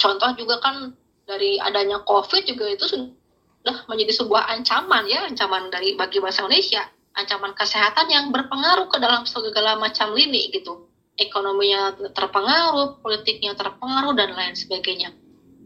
Contoh 0.00 0.32
juga 0.40 0.56
kan 0.64 0.96
dari 1.28 1.60
adanya 1.60 2.00
COVID 2.00 2.48
juga 2.48 2.64
itu 2.64 2.84
sudah 2.88 3.76
menjadi 3.92 4.24
sebuah 4.24 4.56
ancaman 4.56 5.04
ya, 5.04 5.28
ancaman 5.28 5.68
dari 5.68 5.94
bagi 5.94 6.18
bangsa 6.18 6.48
Indonesia, 6.48 6.82
ancaman 7.12 7.52
kesehatan 7.52 8.08
yang 8.08 8.32
berpengaruh 8.32 8.88
ke 8.88 8.98
dalam 9.00 9.28
segala 9.28 9.76
macam 9.76 10.12
lini 10.16 10.48
gitu. 10.52 10.88
Ekonominya 11.12 11.92
terpengaruh, 12.16 13.04
politiknya 13.04 13.52
terpengaruh 13.52 14.16
dan 14.16 14.32
lain 14.32 14.56
sebagainya. 14.56 15.12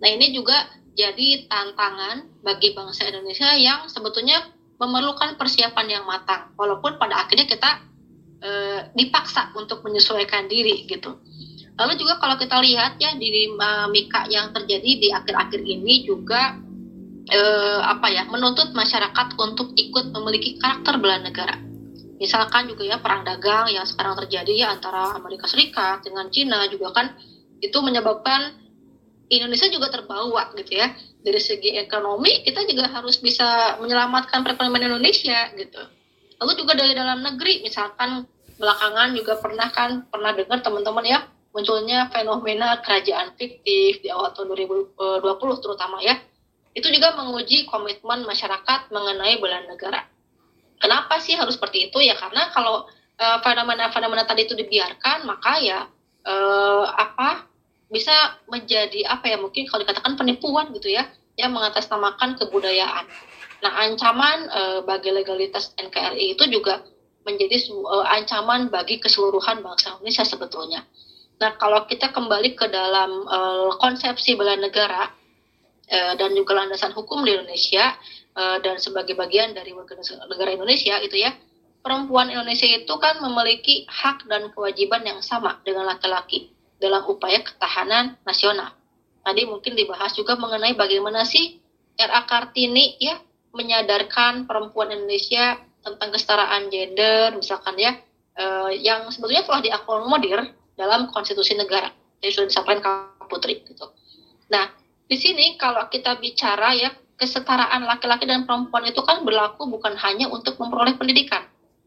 Nah 0.03 0.09
ini 0.11 0.34
juga 0.34 0.66
jadi 0.97 1.47
tantangan 1.47 2.42
bagi 2.42 2.74
bangsa 2.74 3.07
Indonesia 3.07 3.53
yang 3.55 3.86
sebetulnya 3.86 4.42
memerlukan 4.76 5.40
persiapan 5.40 5.86
yang 5.88 6.05
matang, 6.05 6.53
walaupun 6.57 7.01
pada 7.01 7.24
akhirnya 7.24 7.49
kita 7.49 7.70
e, 8.44 8.51
dipaksa 8.92 9.53
untuk 9.57 9.80
menyesuaikan 9.84 10.49
diri 10.49 10.84
gitu. 10.84 11.16
Lalu 11.76 12.01
juga 12.01 12.16
kalau 12.20 12.40
kita 12.40 12.57
lihat 12.61 12.97
ya 12.97 13.12
di 13.16 13.28
dinamika 13.28 14.24
yang 14.32 14.53
terjadi 14.53 14.90
di 15.01 15.09
akhir-akhir 15.12 15.61
ini 15.61 16.09
juga 16.09 16.57
e, 17.27 17.41
apa 17.83 18.07
ya 18.11 18.24
menuntut 18.31 18.70
masyarakat 18.72 19.35
untuk 19.39 19.74
ikut 19.74 20.14
memiliki 20.14 20.57
karakter 20.59 20.99
bela 21.03 21.18
negara. 21.20 21.59
Misalkan 22.16 22.72
juga 22.72 22.87
ya 22.87 22.97
perang 22.97 23.29
dagang 23.29 23.68
yang 23.68 23.85
sekarang 23.85 24.16
terjadi 24.24 24.66
ya 24.66 24.66
antara 24.72 25.12
Amerika 25.18 25.45
Serikat 25.45 26.07
dengan 26.07 26.33
Cina 26.33 26.64
juga 26.72 26.97
kan 26.97 27.12
itu 27.61 27.77
menyebabkan 27.85 28.57
Indonesia 29.29 29.68
juga 29.68 29.91
terbawa 29.93 30.55
gitu 30.57 30.81
ya. 30.81 30.95
Dari 31.20 31.41
segi 31.43 31.74
ekonomi 31.77 32.47
kita 32.47 32.62
juga 32.64 32.89
harus 32.89 33.18
bisa 33.18 33.77
menyelamatkan 33.83 34.47
perekonomian 34.47 34.95
Indonesia 34.95 35.51
gitu. 35.59 35.83
Lalu 36.41 36.53
juga 36.57 36.72
dari 36.79 36.95
dalam 36.95 37.20
negeri 37.20 37.66
misalkan 37.66 38.24
belakangan 38.57 39.12
juga 39.12 39.37
pernah 39.37 39.68
kan 39.68 40.09
pernah 40.09 40.33
dengar 40.33 40.64
teman-teman 40.64 41.05
ya 41.05 41.20
munculnya 41.53 42.09
fenomena 42.12 42.81
kerajaan 42.81 43.33
fiktif 43.37 44.01
di 44.01 44.09
awal 44.12 44.33
tahun 44.33 44.53
2020 44.97 45.64
terutama 45.64 46.01
ya 46.05 46.16
itu 46.77 46.93
juga 46.93 47.16
menguji 47.16 47.64
komitmen 47.64 48.29
masyarakat 48.29 48.93
mengenai 48.93 49.41
bela 49.41 49.64
negara 49.64 50.05
kenapa 50.77 51.16
sih 51.24 51.33
harus 51.33 51.57
seperti 51.57 51.89
itu 51.89 52.05
ya 52.05 52.12
karena 52.20 52.53
kalau 52.53 52.85
uh, 53.16 53.39
fenomena-fenomena 53.41 54.29
tadi 54.29 54.45
itu 54.45 54.53
dibiarkan 54.53 55.24
maka 55.24 55.57
ya 55.64 55.89
uh, 56.29 56.85
apa 56.93 57.49
bisa 57.87 58.12
menjadi 58.51 59.07
apa 59.07 59.31
ya 59.31 59.39
mungkin 59.39 59.66
kalau 59.70 59.87
dikatakan 59.87 60.18
penipuan 60.18 60.74
gitu 60.74 60.91
ya 60.91 61.07
yang 61.39 61.55
mengatasnamakan 61.55 62.35
kebudayaan. 62.41 63.07
Nah 63.62 63.72
ancaman 63.87 64.39
e, 64.51 64.62
bagi 64.85 65.12
legalitas 65.12 65.72
NKRI 65.79 66.35
itu 66.35 66.45
juga 66.51 66.83
menjadi 67.22 67.57
e, 67.70 67.97
ancaman 68.11 68.72
bagi 68.72 68.99
keseluruhan 68.99 69.62
bangsa 69.62 69.97
Indonesia 69.97 70.24
sebetulnya. 70.27 70.83
Nah 71.39 71.55
kalau 71.61 71.85
kita 71.87 72.11
kembali 72.11 72.57
ke 72.59 72.66
dalam 72.72 73.22
e, 73.29 73.39
konsepsi 73.79 74.35
bela 74.35 74.59
negara 74.59 75.12
dan 75.91 76.34
juga 76.34 76.59
landasan 76.59 76.91
hukum 76.91 77.22
di 77.22 77.34
Indonesia 77.34 77.95
e, 78.34 78.43
dan 78.62 78.76
sebagai 78.82 79.14
bagian 79.14 79.55
dari 79.55 79.70
warga 79.70 79.95
negara 80.26 80.51
Indonesia 80.51 80.99
itu 80.99 81.16
ya 81.22 81.30
perempuan 81.87 82.26
Indonesia 82.26 82.66
itu 82.66 82.91
kan 82.99 83.22
memiliki 83.22 83.87
hak 83.87 84.26
dan 84.26 84.51
kewajiban 84.51 85.07
yang 85.07 85.22
sama 85.22 85.62
dengan 85.62 85.87
laki-laki 85.87 86.51
dalam 86.82 87.07
upaya 87.07 87.39
ketahanan 87.47 88.18
nasional. 88.26 88.74
Tadi 89.22 89.47
mungkin 89.47 89.78
dibahas 89.78 90.11
juga 90.14 90.34
mengenai 90.34 90.74
bagaimana 90.74 91.22
sih 91.22 91.62
RA 91.95 92.26
Kartini 92.26 92.99
ya 92.99 93.16
menyadarkan 93.55 94.45
perempuan 94.45 94.93
Indonesia 94.93 95.57
tentang 95.80 96.11
kesetaraan 96.12 96.68
gender 96.68 97.32
misalkan 97.39 97.78
ya 97.78 97.95
eh, 98.34 98.70
yang 98.82 99.09
sebetulnya 99.09 99.47
telah 99.47 99.62
diakomodir 99.62 100.41
dalam 100.76 101.09
konstitusi 101.14 101.57
negara. 101.57 101.89
Jadi 102.20 102.30
sudah 102.34 102.49
disampaikan 102.51 102.82
Kak 102.82 103.30
Putri 103.30 103.64
gitu. 103.64 103.87
Nah, 104.53 104.70
di 105.07 105.16
sini 105.16 105.54
kalau 105.54 105.86
kita 105.86 106.18
bicara 106.18 106.74
ya 106.74 106.90
kesetaraan 107.16 107.86
laki-laki 107.86 108.28
dan 108.28 108.44
perempuan 108.44 108.84
itu 108.84 109.00
kan 109.07 109.24
berlaku 109.24 109.70
bukan 109.70 109.94
hanya 109.96 110.28
untuk 110.28 110.59
memperoleh 110.61 110.98
pendidikan, 110.98 111.46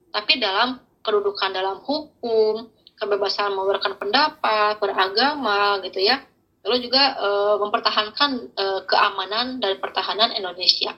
tapi 0.10 0.42
dalam 0.42 0.82
kedudukan 1.06 1.54
dalam 1.54 1.84
hukum, 1.84 2.72
kebebasan 2.98 3.54
mengeluarkan 3.54 3.96
pendapat, 3.96 4.80
beragama 4.82 5.80
gitu 5.86 6.02
ya. 6.02 6.24
Lalu 6.66 6.92
juga 6.92 7.16
e, 7.16 7.30
mempertahankan 7.62 8.32
e, 8.52 8.66
keamanan 8.84 9.64
dan 9.64 9.80
pertahanan 9.80 10.36
Indonesia. 10.36 10.92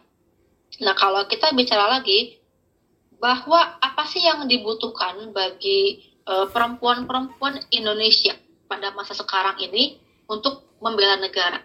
Nah, 0.82 0.98
kalau 0.98 1.28
kita 1.30 1.54
bicara 1.54 2.02
lagi 2.02 2.42
bahwa 3.22 3.78
apa 3.78 4.04
sih 4.10 4.26
yang 4.26 4.50
dibutuhkan 4.50 5.30
bagi 5.30 6.10
perempuan-perempuan 6.22 7.60
Indonesia 7.74 8.34
pada 8.70 8.94
masa 8.96 9.14
sekarang 9.14 9.58
ini 9.62 10.00
untuk 10.26 10.64
membela 10.80 11.20
negara. 11.20 11.62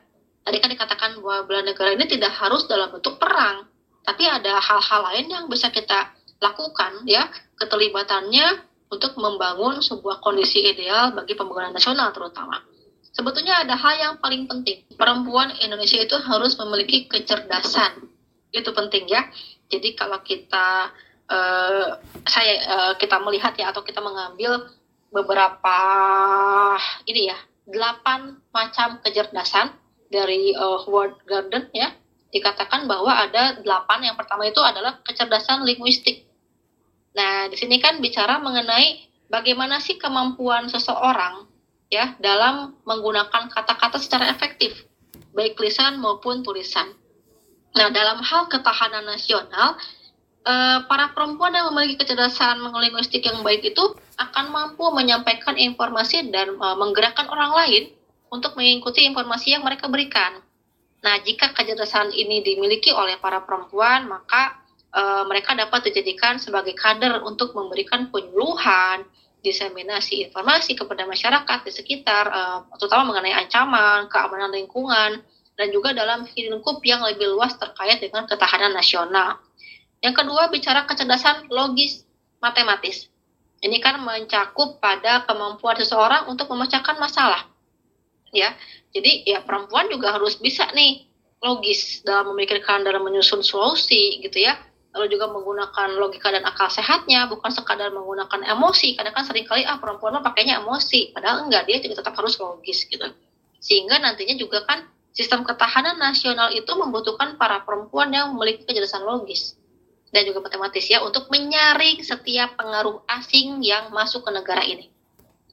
Tadi 0.47 0.63
kan 0.63 0.71
dikatakan 0.71 1.11
bahwa 1.19 1.43
bela 1.51 1.67
negara 1.67 1.91
ini 1.91 2.07
tidak 2.07 2.31
harus 2.39 2.71
dalam 2.71 2.95
bentuk 2.95 3.19
perang, 3.19 3.67
tapi 4.07 4.31
ada 4.31 4.63
hal-hal 4.63 5.01
lain 5.11 5.27
yang 5.27 5.45
bisa 5.51 5.75
kita 5.75 6.15
lakukan 6.39 7.03
ya 7.03 7.27
keterlibatannya 7.59 8.63
untuk 8.87 9.19
membangun 9.19 9.83
sebuah 9.83 10.23
kondisi 10.23 10.63
ideal 10.63 11.11
bagi 11.19 11.35
pembangunan 11.35 11.75
nasional 11.75 12.15
terutama. 12.15 12.63
Sebetulnya 13.11 13.67
ada 13.67 13.75
hal 13.75 13.95
yang 13.99 14.15
paling 14.23 14.47
penting. 14.47 14.87
Perempuan 14.95 15.51
Indonesia 15.59 15.99
itu 15.99 16.15
harus 16.15 16.55
memiliki 16.61 17.11
kecerdasan. 17.11 18.07
Itu 18.55 18.71
penting 18.71 19.11
ya. 19.11 19.27
Jadi 19.67 19.99
kalau 19.99 20.23
kita 20.23 20.95
uh, 21.27 21.99
saya 22.23 22.55
uh, 22.71 22.93
kita 22.95 23.19
melihat 23.25 23.57
ya 23.59 23.75
atau 23.75 23.83
kita 23.83 23.99
mengambil 23.99 24.69
beberapa 25.11 25.79
ini 27.09 27.33
ya 27.33 27.39
delapan 27.67 28.39
macam 28.55 29.03
kecerdasan 29.03 29.75
dari 30.13 30.55
uh, 30.55 30.79
Howard 30.87 31.23
Garden 31.27 31.71
ya 31.75 31.93
dikatakan 32.31 32.85
bahwa 32.91 33.11
ada 33.11 33.59
delapan 33.63 34.13
yang 34.13 34.17
pertama 34.19 34.47
itu 34.47 34.61
adalah 34.61 35.01
kecerdasan 35.07 35.63
linguistik 35.65 36.27
Nah, 37.17 37.49
di 37.49 37.57
sini 37.57 37.81
kan 37.81 37.99
bicara 37.99 38.37
mengenai 38.37 39.09
bagaimana 39.33 39.81
sih 39.81 39.97
kemampuan 39.97 40.69
seseorang 40.69 41.49
ya 41.89 42.13
dalam 42.21 42.77
menggunakan 42.85 43.49
kata-kata 43.49 43.97
secara 43.97 44.29
efektif, 44.29 44.85
baik 45.33 45.57
lisan 45.57 45.97
maupun 45.97 46.45
tulisan. 46.45 46.93
Nah, 47.73 47.89
dalam 47.89 48.21
hal 48.21 48.53
ketahanan 48.53 49.09
nasional, 49.09 49.81
eh, 50.45 50.79
para 50.85 51.17
perempuan 51.17 51.57
yang 51.57 51.73
memiliki 51.73 52.05
kecerdasan 52.05 52.61
linguistik 52.61 53.25
yang 53.25 53.41
baik 53.41 53.65
itu 53.65 53.97
akan 54.21 54.53
mampu 54.53 54.85
menyampaikan 54.93 55.57
informasi 55.57 56.29
dan 56.29 56.53
eh, 56.53 56.77
menggerakkan 56.77 57.33
orang 57.33 57.57
lain 57.65 57.85
untuk 58.31 58.59
mengikuti 58.59 59.07
informasi 59.07 59.55
yang 59.55 59.63
mereka 59.63 59.87
berikan. 59.87 60.43
Nah, 61.05 61.23
jika 61.23 61.55
kecerdasan 61.55 62.11
ini 62.11 62.43
dimiliki 62.43 62.91
oleh 62.91 63.21
para 63.23 63.45
perempuan, 63.47 64.11
maka 64.11 64.59
uh, 64.91 65.23
mereka 65.29 65.55
dapat 65.55 65.91
dijadikan 65.93 66.41
sebagai 66.41 66.75
kader 66.75 67.23
untuk 67.23 67.55
memberikan 67.55 68.11
penyuluhan, 68.11 69.07
diseminasi 69.45 70.27
informasi 70.27 70.75
kepada 70.75 71.07
masyarakat 71.07 71.59
di 71.63 71.71
sekitar, 71.71 72.25
uh, 72.27 72.59
terutama 72.81 73.15
mengenai 73.15 73.37
ancaman, 73.37 74.11
keamanan 74.11 74.51
lingkungan, 74.51 75.23
dan 75.57 75.67
juga 75.71 75.95
dalam 75.95 76.27
lingkup 76.27 76.83
yang 76.83 77.01
lebih 77.07 77.33
luas 77.33 77.55
terkait 77.55 78.03
dengan 78.03 78.27
ketahanan 78.27 78.75
nasional. 78.75 79.39
Yang 80.05 80.25
kedua, 80.25 80.53
bicara 80.53 80.85
kecerdasan 80.85 81.49
logis 81.49 82.05
matematis. 82.43 83.09
Ini 83.65 83.81
kan 83.81 84.05
mencakup 84.05 84.83
pada 84.83 85.25
kemampuan 85.25 85.81
seseorang 85.81 86.29
untuk 86.29 86.53
memecahkan 86.53 87.01
masalah. 87.01 87.49
Ya, 88.35 88.55
jadi 88.91 89.23
ya 89.23 89.39
perempuan 89.47 89.87
juga 89.87 90.15
harus 90.19 90.37
bisa 90.39 90.67
nih 90.75 91.07
logis 91.45 92.03
dalam 92.03 92.35
memikirkan 92.35 92.83
dalam 92.83 93.07
menyusun 93.07 93.45
solusi 93.45 94.19
gitu 94.23 94.43
ya. 94.43 94.59
Lalu 94.97 95.13
juga 95.13 95.29
menggunakan 95.29 96.01
logika 96.01 96.33
dan 96.33 96.41
akal 96.49 96.73
sehatnya 96.73 97.29
bukan 97.29 97.53
sekadar 97.53 97.93
menggunakan 97.93 98.41
emosi. 98.57 98.97
Karena 98.97 99.13
kan 99.13 99.29
sering 99.29 99.45
kali 99.45 99.63
ah 99.69 99.77
perempuan 99.77 100.17
mah 100.17 100.25
pakainya 100.25 100.59
emosi 100.59 101.13
padahal 101.13 101.47
enggak 101.47 101.69
dia 101.69 101.79
juga 101.85 102.01
tetap 102.01 102.17
harus 102.17 102.41
logis 102.41 102.89
gitu. 102.89 103.05
Sehingga 103.61 104.01
nantinya 104.01 104.35
juga 104.41 104.65
kan 104.65 104.89
sistem 105.13 105.45
ketahanan 105.45 106.01
nasional 106.01 106.49
itu 106.53 106.69
membutuhkan 106.77 107.37
para 107.37 107.61
perempuan 107.65 108.13
yang 108.13 108.33
memiliki 108.33 108.65
kecerdasan 108.65 109.05
logis 109.05 109.57
dan 110.13 110.25
juga 110.25 110.45
matematis 110.45 110.87
ya 110.89 111.05
untuk 111.05 111.29
menyaring 111.29 112.01
setiap 112.01 112.57
pengaruh 112.57 113.05
asing 113.21 113.61
yang 113.61 113.93
masuk 113.93 114.25
ke 114.25 114.31
negara 114.33 114.65
ini. 114.65 114.89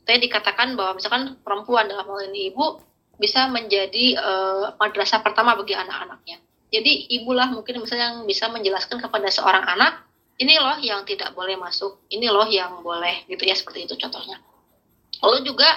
Tadi 0.04 0.28
dikatakan 0.28 0.76
bahwa 0.76 1.00
misalkan 1.00 1.40
perempuan 1.40 1.88
dalam 1.88 2.04
hal 2.04 2.28
ini 2.28 2.52
ibu 2.52 2.80
bisa 3.16 3.48
menjadi 3.48 4.20
uh, 4.20 4.76
madrasah 4.76 5.24
pertama 5.24 5.56
bagi 5.56 5.78
anak-anaknya. 5.78 6.44
Jadi 6.74 7.14
ibulah 7.22 7.54
mungkin 7.54 7.80
misalnya 7.80 8.18
yang 8.18 8.26
bisa 8.26 8.50
menjelaskan 8.50 8.98
kepada 8.98 9.30
seorang 9.30 9.64
anak, 9.64 10.04
ini 10.42 10.58
loh 10.58 10.76
yang 10.82 11.06
tidak 11.06 11.32
boleh 11.38 11.54
masuk, 11.56 12.02
ini 12.10 12.26
loh 12.28 12.50
yang 12.50 12.82
boleh 12.82 13.24
gitu 13.30 13.46
ya 13.46 13.54
seperti 13.54 13.86
itu 13.86 13.94
contohnya. 13.96 14.42
Lalu 15.22 15.46
juga 15.46 15.70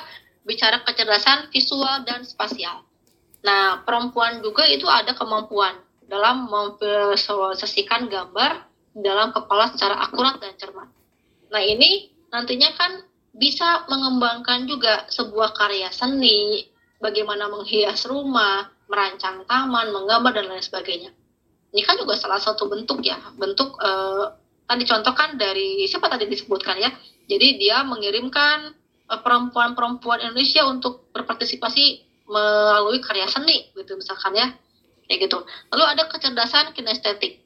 bicara 0.49 0.81
kecerdasan 0.83 1.53
visual 1.53 2.03
dan 2.09 2.25
spasial. 2.25 2.83
Nah, 3.45 3.85
perempuan 3.85 4.41
juga 4.41 4.65
itu 4.67 4.89
ada 4.89 5.13
kemampuan 5.13 5.77
dalam 6.09 6.49
memvisualisasikan 6.49 8.09
gambar 8.09 8.65
dalam 8.97 9.31
kepala 9.37 9.69
secara 9.71 10.01
akurat 10.01 10.41
dan 10.41 10.57
cermat. 10.57 10.89
Nah, 11.53 11.63
ini 11.63 12.11
nantinya 12.33 12.73
kan 12.75 13.05
bisa 13.37 13.85
mengembangkan 13.87 14.65
juga 14.65 15.05
sebuah 15.13 15.53
karya 15.53 15.93
seni, 15.93 16.65
bagaimana 16.97 17.53
menghias 17.53 18.09
rumah, 18.09 18.73
merancang 18.89 19.45
taman, 19.45 19.93
menggambar 19.93 20.33
dan 20.33 20.49
lain 20.49 20.65
sebagainya. 20.65 21.13
Ini 21.77 21.83
kan 21.85 22.01
juga 22.01 22.17
salah 22.17 22.41
satu 22.41 22.65
bentuk 22.73 23.05
ya, 23.05 23.21
bentuk 23.37 23.77
uh, 23.77 24.33
tadi 24.65 24.89
contoh 24.89 25.13
kan 25.13 25.37
dari 25.37 25.85
siapa 25.85 26.09
tadi 26.09 26.25
disebutkan 26.25 26.81
ya. 26.81 26.89
Jadi 27.29 27.61
dia 27.61 27.85
mengirimkan 27.85 28.73
uh, 29.13 29.21
perempuan-perempuan 29.21 30.25
Indonesia 30.25 30.65
untuk 30.65 31.13
berpartisipasi 31.13 32.07
melalui 32.27 32.99
karya 33.05 33.29
seni 33.29 33.69
gitu 33.77 34.01
misalkan 34.01 34.33
ya. 34.33 34.49
Kayak 35.07 35.29
gitu. 35.31 35.39
Lalu 35.77 35.85
ada 35.87 36.03
kecerdasan 36.09 36.73
kinestetik. 36.75 37.45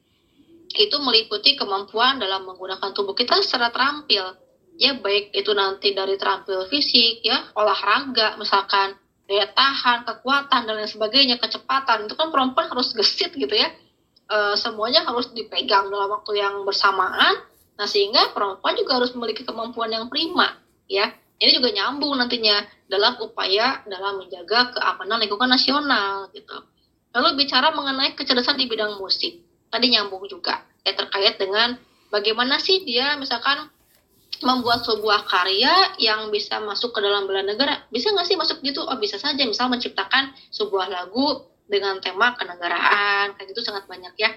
Itu 0.71 1.03
meliputi 1.03 1.59
kemampuan 1.59 2.17
dalam 2.17 2.47
menggunakan 2.47 2.95
tubuh 2.95 3.13
kita 3.13 3.43
secara 3.43 3.69
terampil. 3.69 4.33
Ya 4.81 4.97
baik 4.97 5.29
itu 5.37 5.53
nanti 5.53 5.93
dari 5.93 6.17
terampil 6.17 6.65
fisik 6.65 7.21
ya, 7.21 7.53
olahraga 7.53 8.33
misalkan 8.41 8.97
daya 9.29 9.45
tahan, 9.53 10.09
kekuatan 10.09 10.65
dan 10.65 10.73
lain 10.73 10.89
sebagainya, 10.89 11.37
kecepatan 11.37 12.09
itu 12.09 12.17
kan 12.17 12.33
perempuan 12.33 12.65
harus 12.65 12.89
gesit 12.97 13.29
gitu 13.37 13.53
ya. 13.53 13.69
E, 14.25 14.57
semuanya 14.57 15.05
harus 15.05 15.29
dipegang 15.37 15.85
dalam 15.93 16.09
waktu 16.09 16.41
yang 16.41 16.65
bersamaan. 16.65 17.45
Nah 17.77 17.85
sehingga 17.85 18.33
perempuan 18.33 18.73
juga 18.73 18.97
harus 18.97 19.13
memiliki 19.13 19.45
kemampuan 19.45 19.93
yang 19.93 20.09
prima 20.09 20.57
ya. 20.89 21.13
Ini 21.37 21.61
juga 21.61 21.73
nyambung 21.77 22.17
nantinya 22.17 22.65
dalam 22.89 23.21
upaya 23.21 23.85
dalam 23.85 24.17
menjaga 24.17 24.73
keamanan 24.73 25.21
lingkungan 25.21 25.49
nasional 25.49 26.29
gitu. 26.33 26.57
Lalu 27.13 27.45
bicara 27.45 27.69
mengenai 27.69 28.17
kecerdasan 28.17 28.57
di 28.57 28.65
bidang 28.65 28.97
musik, 28.97 29.45
tadi 29.69 29.93
nyambung 29.93 30.25
juga 30.25 30.65
ya 30.81 30.97
terkait 30.97 31.37
dengan 31.37 31.77
bagaimana 32.09 32.57
sih 32.57 32.81
dia 32.81 33.13
misalkan 33.17 33.69
membuat 34.41 34.83
sebuah 34.85 35.25
karya 35.29 35.95
yang 36.01 36.29
bisa 36.33 36.57
masuk 36.61 36.93
ke 36.93 36.99
dalam 37.01 37.25
bela 37.29 37.45
negara. 37.45 37.85
Bisa 37.93 38.09
nggak 38.11 38.27
sih 38.27 38.37
masuk 38.37 38.61
gitu? 38.65 38.81
Oh 38.85 38.97
bisa 38.97 39.17
saja. 39.21 39.41
Misal 39.45 39.69
menciptakan 39.69 40.33
sebuah 40.49 40.89
lagu 40.89 41.45
dengan 41.71 42.03
tema 42.03 42.35
kenegaraan 42.35 43.37
kayak 43.37 43.47
gitu 43.55 43.63
sangat 43.63 43.87
banyak 43.87 44.11
ya. 44.19 44.35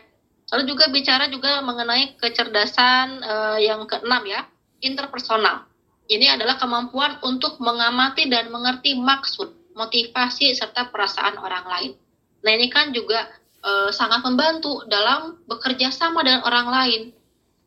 Lalu 0.55 0.71
juga 0.71 0.87
bicara 0.93 1.27
juga 1.27 1.59
mengenai 1.65 2.15
kecerdasan 2.21 3.25
uh, 3.25 3.59
yang 3.59 3.83
keenam 3.91 4.23
ya 4.29 4.47
interpersonal. 4.85 5.67
Ini 6.05 6.37
adalah 6.37 6.61
kemampuan 6.61 7.19
untuk 7.25 7.59
mengamati 7.59 8.29
dan 8.29 8.53
mengerti 8.53 8.95
maksud 8.95 9.75
motivasi 9.75 10.55
serta 10.55 10.93
perasaan 10.93 11.41
orang 11.41 11.67
lain. 11.67 11.93
Nah 12.45 12.53
ini 12.55 12.69
kan 12.69 12.93
juga 12.93 13.25
uh, 13.65 13.91
sangat 13.91 14.21
membantu 14.23 14.85
dalam 14.87 15.41
bekerja 15.49 15.89
sama 15.91 16.21
dengan 16.23 16.45
orang 16.45 16.69
lain 16.71 17.03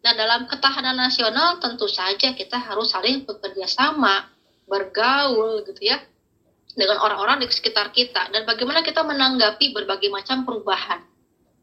Nah, 0.08 0.16
dalam 0.16 0.47
ketahanan 0.47 0.95
nasional 0.95 1.60
tentu 1.60 1.84
saja 1.91 2.32
kita 2.32 2.55
harus 2.55 2.95
saling 2.95 3.28
bekerja 3.28 3.68
sama, 3.68 4.24
bergaul 4.64 5.68
gitu 5.68 5.84
ya 5.84 5.99
dengan 6.80 7.03
orang-orang 7.03 7.43
di 7.43 7.51
sekitar 7.51 7.91
kita 7.91 8.32
dan 8.32 8.47
bagaimana 8.47 8.88
kita 8.88 9.03
menanggapi 9.03 9.76
berbagai 9.76 10.08
macam 10.08 10.47
perubahan. 10.47 11.03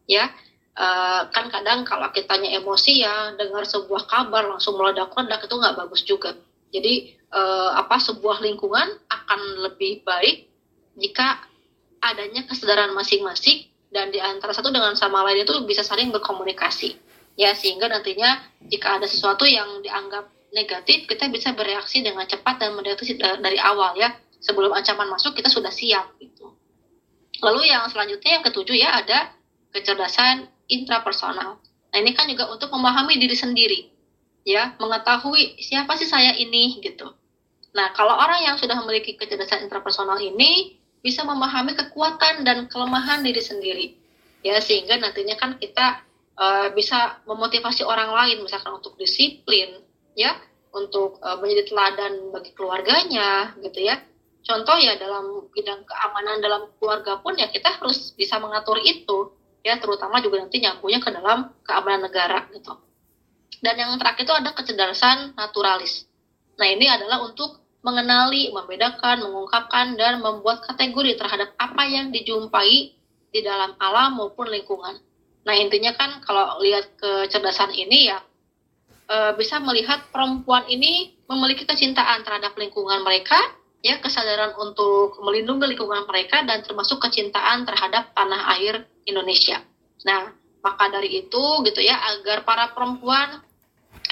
Ya, 0.05 0.29
uh, 0.77 1.25
kan 1.33 1.49
kadang 1.49 1.89
kalau 1.89 2.13
kitanya 2.13 2.53
emosi 2.61 3.01
ya 3.01 3.33
dengar 3.33 3.65
sebuah 3.65 4.05
kabar 4.13 4.45
langsung 4.45 4.77
meledak-ledak 4.77 5.41
itu 5.49 5.55
nggak 5.57 5.77
bagus 5.81 6.05
juga. 6.05 6.37
Jadi 6.69 7.17
uh, 7.33 7.81
apa 7.81 7.97
sebuah 7.97 8.45
lingkungan 8.45 8.93
akan 9.09 9.41
lebih 9.65 10.05
baik 10.05 10.53
jika 11.01 11.49
adanya 12.05 12.45
kesadaran 12.45 12.93
masing-masing 12.93 13.73
dan 13.89 14.13
di 14.13 14.21
antara 14.21 14.53
satu 14.53 14.69
dengan 14.69 14.93
sama 15.01 15.25
lain 15.25 15.49
itu 15.49 15.65
bisa 15.65 15.81
saling 15.81 16.13
berkomunikasi 16.13 17.04
ya 17.35 17.55
sehingga 17.55 17.91
nantinya 17.91 18.43
jika 18.67 18.99
ada 18.99 19.07
sesuatu 19.07 19.45
yang 19.47 19.83
dianggap 19.83 20.31
negatif 20.55 21.11
kita 21.11 21.27
bisa 21.29 21.51
bereaksi 21.53 22.01
dengan 22.01 22.25
cepat 22.25 22.63
dan 22.63 22.79
mendeteksi 22.79 23.19
dari 23.19 23.59
awal 23.59 23.99
ya. 23.99 24.15
Sebelum 24.45 24.77
ancaman 24.77 25.09
masuk 25.09 25.41
kita 25.41 25.49
sudah 25.49 25.73
siap 25.73 26.21
gitu. 26.21 26.53
Lalu 27.41 27.73
yang 27.73 27.89
selanjutnya 27.89 28.41
yang 28.41 28.45
ketujuh 28.45 28.77
ya 28.77 29.01
ada 29.01 29.33
kecerdasan 29.73 30.47
intrapersonal. 30.69 31.59
Nah 31.65 31.99
ini 31.99 32.13
kan 32.13 32.29
juga 32.29 32.53
untuk 32.53 32.69
memahami 32.69 33.17
diri 33.17 33.33
sendiri 33.33 33.89
ya. 34.45 34.77
Mengetahui 34.77 35.59
siapa 35.65 35.97
sih 35.97 36.05
saya 36.05 36.37
ini? 36.37 36.77
gitu. 36.85 37.09
Nah 37.73 37.91
kalau 37.97 38.15
orang 38.15 38.45
yang 38.45 38.57
sudah 38.61 38.77
memiliki 38.85 39.17
kecerdasan 39.17 39.65
intrapersonal 39.65 40.21
ini 40.21 40.77
bisa 41.01 41.25
memahami 41.25 41.73
kekuatan 41.73 42.45
dan 42.45 42.69
kelemahan 42.69 43.25
diri 43.25 43.41
sendiri 43.41 43.87
ya. 44.45 44.61
Sehingga 44.61 45.01
nantinya 45.01 45.41
kan 45.41 45.57
kita 45.57 46.05
uh, 46.39 46.69
bisa 46.75 47.23
memotivasi 47.27 47.83
orang 47.87 48.11
lain 48.11 48.43
misalkan 48.43 48.75
untuk 48.75 48.95
disiplin 48.99 49.83
ya 50.15 50.35
untuk 50.75 51.23
uh, 51.23 51.39
menjadi 51.39 51.71
teladan 51.71 52.35
bagi 52.35 52.51
keluarganya 52.55 53.55
gitu 53.63 53.87
ya. 53.87 54.03
Contoh 54.45 54.77
ya 54.77 55.01
dalam 55.01 55.49
bidang 55.57 55.89
keamanan 55.89 56.37
dalam 56.45 56.63
keluarga 56.77 57.17
pun 57.25 57.33
ya 57.39 57.49
kita 57.49 57.81
harus 57.81 58.13
bisa 58.13 58.37
mengatur 58.37 58.77
itu 58.85 59.33
ya 59.65 59.81
terutama 59.81 60.21
juga 60.21 60.45
nanti 60.45 60.61
nyambungnya 60.61 61.01
ke 61.01 61.11
dalam 61.15 61.49
keamanan 61.65 62.11
negara 62.11 62.45
gitu. 62.53 62.77
Dan 63.65 63.81
yang 63.81 63.97
terakhir 63.97 64.29
itu 64.29 64.35
ada 64.37 64.51
kecerdasan 64.53 65.33
naturalis. 65.41 66.05
Nah 66.61 66.69
ini 66.69 66.85
adalah 66.85 67.25
untuk 67.25 67.65
mengenali, 67.85 68.49
membedakan, 68.53 69.25
mengungkapkan, 69.25 69.97
dan 69.97 70.21
membuat 70.21 70.65
kategori 70.65 71.21
terhadap 71.21 71.53
apa 71.61 71.85
yang 71.85 72.09
dijumpai 72.13 72.97
di 73.33 73.41
dalam 73.45 73.77
alam 73.77 74.21
maupun 74.21 74.49
lingkungan. 74.49 75.01
Nah 75.45 75.55
intinya 75.57 75.93
kan 75.97 76.25
kalau 76.25 76.59
lihat 76.65 76.97
kecerdasan 76.97 77.77
ini 77.77 78.09
ya 78.09 78.19
e, 79.09 79.17
bisa 79.37 79.61
melihat 79.61 80.09
perempuan 80.09 80.65
ini 80.69 81.17
memiliki 81.29 81.69
kecintaan 81.69 82.25
terhadap 82.25 82.57
lingkungan 82.57 83.05
mereka, 83.05 83.37
ya 83.85 84.01
kesadaran 84.01 84.57
untuk 84.57 85.21
melindungi 85.21 85.77
lingkungan 85.77 86.09
mereka 86.09 86.45
dan 86.49 86.65
termasuk 86.65 87.01
kecintaan 87.05 87.69
terhadap 87.69 88.13
tanah 88.17 88.57
air 88.57 88.89
Indonesia. 89.05 89.61
Nah 90.09 90.33
maka 90.65 90.89
dari 90.89 91.21
itu 91.21 91.45
gitu 91.69 91.81
ya 91.85 92.01
agar 92.17 92.41
para 92.49 92.73
perempuan 92.73 93.45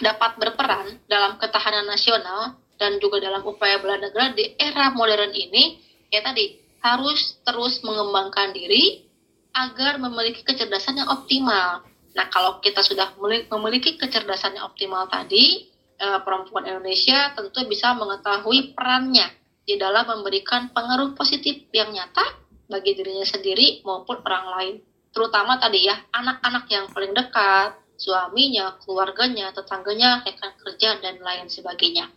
dapat 0.05 0.37
berperan 0.37 1.01
dalam 1.09 1.41
ketahanan 1.41 1.89
nasional 1.89 2.61
dan 2.77 3.01
juga 3.01 3.25
dalam 3.25 3.41
upaya 3.41 3.81
bela 3.81 3.97
negara 3.97 4.37
di 4.37 4.53
era 4.61 4.93
modern 4.93 5.33
ini 5.33 5.81
ya 6.13 6.21
tadi 6.21 6.61
harus 6.85 7.41
terus 7.47 7.81
mengembangkan 7.81 8.53
diri 8.53 9.07
agar 9.53 10.01
memiliki 10.01 10.43
kecerdasan 10.43 11.05
yang 11.05 11.09
optimal. 11.13 11.85
Nah, 12.13 12.27
kalau 12.29 12.61
kita 12.61 12.85
sudah 12.85 13.17
memiliki 13.49 13.97
kecerdasan 13.97 14.57
yang 14.57 14.69
optimal 14.69 15.09
tadi, 15.09 15.69
eh, 15.97 16.21
perempuan 16.21 16.69
Indonesia 16.69 17.33
tentu 17.33 17.65
bisa 17.69 17.97
mengetahui 17.97 18.77
perannya 18.77 19.29
di 19.63 19.79
dalam 19.79 20.05
memberikan 20.09 20.73
pengaruh 20.75 21.15
positif 21.15 21.71
yang 21.73 21.95
nyata 21.95 22.25
bagi 22.69 22.97
dirinya 22.97 23.25
sendiri 23.25 23.81
maupun 23.85 24.21
orang 24.25 24.47
lain. 24.59 24.75
Terutama 25.13 25.61
tadi 25.61 25.87
ya, 25.87 25.97
anak-anak 26.13 26.65
yang 26.73 26.89
paling 26.89 27.13
dekat, 27.13 27.77
suaminya, 28.01 28.81
keluarganya, 28.81 29.53
tetangganya, 29.53 30.25
rekan 30.25 30.57
kerja, 30.57 30.99
dan 31.05 31.21
lain 31.21 31.47
sebagainya. 31.53 32.09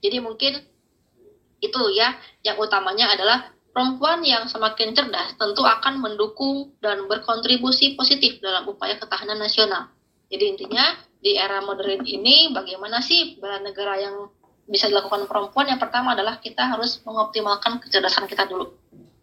Jadi 0.00 0.18
mungkin 0.18 0.56
itu 1.60 1.80
ya, 1.92 2.16
yang 2.42 2.56
utamanya 2.56 3.12
adalah 3.12 3.52
Perempuan 3.70 4.24
yang 4.26 4.48
semakin 4.48 4.96
cerdas 4.96 5.38
tentu 5.38 5.62
akan 5.62 6.02
mendukung 6.02 6.74
dan 6.82 7.06
berkontribusi 7.06 7.94
positif 7.94 8.42
dalam 8.42 8.66
upaya 8.66 8.98
ketahanan 8.98 9.38
nasional. 9.38 9.92
Jadi 10.28 10.44
intinya 10.44 10.98
di 11.18 11.38
era 11.38 11.62
modern 11.62 12.04
ini 12.04 12.50
bagaimana 12.50 13.00
sih 13.00 13.38
bela 13.38 13.62
negara 13.62 13.96
yang 14.00 14.28
bisa 14.68 14.90
dilakukan 14.90 15.24
perempuan? 15.30 15.68
Yang 15.70 15.88
pertama 15.88 16.12
adalah 16.12 16.40
kita 16.42 16.68
harus 16.68 17.00
mengoptimalkan 17.04 17.80
kecerdasan 17.80 18.28
kita 18.28 18.44
dulu. 18.48 18.74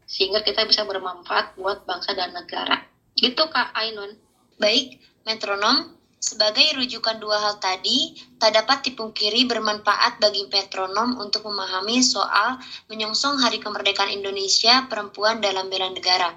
sehingga 0.05 0.45
kita 0.45 0.69
bisa 0.69 0.85
bermanfaat 0.85 1.57
buat 1.57 1.83
bangsa 1.89 2.13
dan 2.13 2.29
negara. 2.29 2.85
Gitu 3.17 3.41
Kak 3.49 3.73
Ainun. 3.73 4.13
Baik, 4.61 5.01
metronom, 5.25 5.94
sebagai 6.25 6.65
rujukan 6.81 7.21
dua 7.21 7.37
hal 7.37 7.61
tadi, 7.61 8.17
tak 8.41 8.57
dapat 8.57 8.81
dipungkiri 8.89 9.45
bermanfaat 9.45 10.17
bagi 10.17 10.49
metronom 10.49 11.21
untuk 11.21 11.45
memahami 11.45 12.01
soal 12.01 12.57
menyongsong 12.89 13.37
Hari 13.45 13.61
Kemerdekaan 13.61 14.09
Indonesia 14.09 14.89
perempuan 14.89 15.37
dalam 15.37 15.69
bela 15.69 15.93
negara. 15.93 16.33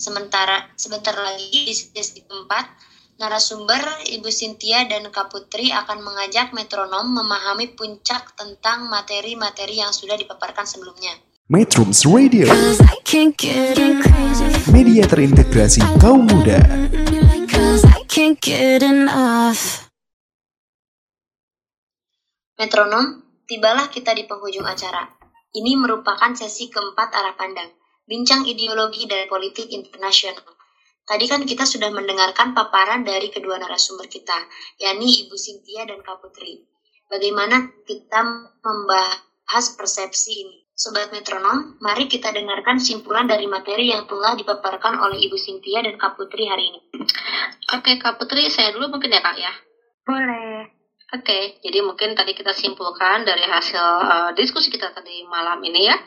Sementara 0.00 0.72
sebentar 0.80 1.12
lagi 1.12 1.68
di 1.68 1.74
sesi 1.76 2.24
keempat, 2.24 2.64
narasumber 3.20 4.08
Ibu 4.08 4.32
Sintia 4.32 4.88
dan 4.88 5.12
Kak 5.12 5.28
Putri 5.28 5.76
akan 5.76 6.00
mengajak 6.00 6.56
metronom 6.56 7.12
memahami 7.12 7.76
puncak 7.76 8.32
tentang 8.32 8.88
materi-materi 8.88 9.84
yang 9.84 9.92
sudah 9.92 10.16
dipaparkan 10.16 10.64
sebelumnya. 10.64 11.12
Metrums 11.52 12.04
Radio, 12.08 12.48
media 14.72 15.04
terintegrasi 15.08 15.80
kaum 15.96 16.28
muda. 16.28 16.60
Can't 18.08 18.40
get 18.40 18.80
enough. 18.80 19.92
Metronom, 22.56 23.20
tibalah 23.44 23.92
kita 23.92 24.16
di 24.16 24.24
penghujung 24.24 24.64
acara. 24.64 25.04
Ini 25.52 25.76
merupakan 25.76 26.32
sesi 26.32 26.72
keempat 26.72 27.12
arah 27.12 27.36
pandang, 27.36 27.68
bincang 28.08 28.48
ideologi 28.48 29.04
dan 29.04 29.28
politik 29.28 29.68
internasional. 29.68 30.40
Tadi 31.04 31.24
kan 31.28 31.44
kita 31.44 31.68
sudah 31.68 31.92
mendengarkan 31.92 32.56
paparan 32.56 33.04
dari 33.04 33.28
kedua 33.28 33.60
narasumber 33.60 34.08
kita, 34.08 34.40
yakni 34.80 35.28
Ibu 35.28 35.36
Sintia 35.36 35.84
dan 35.84 36.00
Kak 36.00 36.24
Putri. 36.24 36.64
Bagaimana 37.12 37.72
kita 37.84 38.24
membahas 38.60 39.76
persepsi 39.76 40.32
ini? 40.48 40.67
Sobat 40.78 41.10
Metronom, 41.10 41.74
mari 41.82 42.06
kita 42.06 42.30
dengarkan 42.30 42.78
simpulan 42.78 43.26
dari 43.26 43.50
materi 43.50 43.90
yang 43.90 44.06
telah 44.06 44.38
dipaparkan 44.38 45.02
oleh 45.02 45.18
Ibu 45.26 45.34
Sintia 45.34 45.82
dan 45.82 45.98
Kak 45.98 46.14
Putri 46.14 46.46
hari 46.46 46.70
ini. 46.70 46.80
Oke 47.74 47.98
Kak 47.98 48.14
Putri, 48.14 48.46
saya 48.46 48.70
dulu 48.70 48.94
mungkin 48.94 49.10
ya 49.10 49.18
Kak 49.18 49.34
ya. 49.42 49.50
Boleh. 50.06 50.70
Oke, 51.18 51.58
jadi 51.66 51.82
mungkin 51.82 52.14
tadi 52.14 52.30
kita 52.30 52.54
simpulkan 52.54 53.26
dari 53.26 53.42
hasil 53.42 53.86
eh, 54.06 54.30
diskusi 54.38 54.70
kita 54.70 54.94
tadi 54.94 55.26
malam 55.26 55.58
ini 55.66 55.90
ya. 55.90 55.98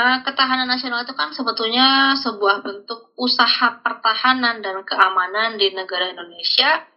Eh, 0.00 0.18
ketahanan 0.24 0.64
nasional 0.64 1.04
itu 1.04 1.12
kan 1.12 1.36
sebetulnya 1.36 2.16
sebuah 2.16 2.64
bentuk 2.64 3.12
usaha 3.20 3.84
pertahanan 3.84 4.64
dan 4.64 4.80
keamanan 4.80 5.60
di 5.60 5.76
negara 5.76 6.08
Indonesia 6.08 6.88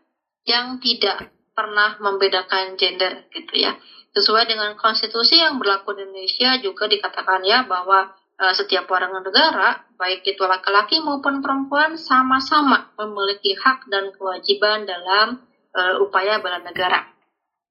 yang 0.47 0.79
tidak 0.79 1.35
pernah 1.59 1.99
membedakan 1.99 2.79
gender 2.79 3.27
gitu 3.35 3.59
ya. 3.59 3.75
Sesuai 4.15 4.47
dengan 4.47 4.79
konstitusi 4.79 5.43
yang 5.43 5.59
berlaku 5.59 5.91
di 5.91 6.07
Indonesia 6.07 6.55
juga 6.63 6.87
dikatakan 6.87 7.43
ya 7.43 7.67
bahwa 7.67 8.15
eh, 8.39 8.55
setiap 8.55 8.87
warga 8.87 9.19
negara, 9.19 9.83
baik 9.99 10.23
itu 10.23 10.39
laki-laki 10.47 11.03
maupun 11.03 11.43
perempuan 11.43 11.99
sama-sama 11.99 12.95
memiliki 12.95 13.59
hak 13.59 13.91
dan 13.91 14.15
kewajiban 14.15 14.87
dalam 14.87 15.43
eh, 15.75 15.99
upaya 15.99 16.39
bela 16.39 16.63
negara. 16.63 17.03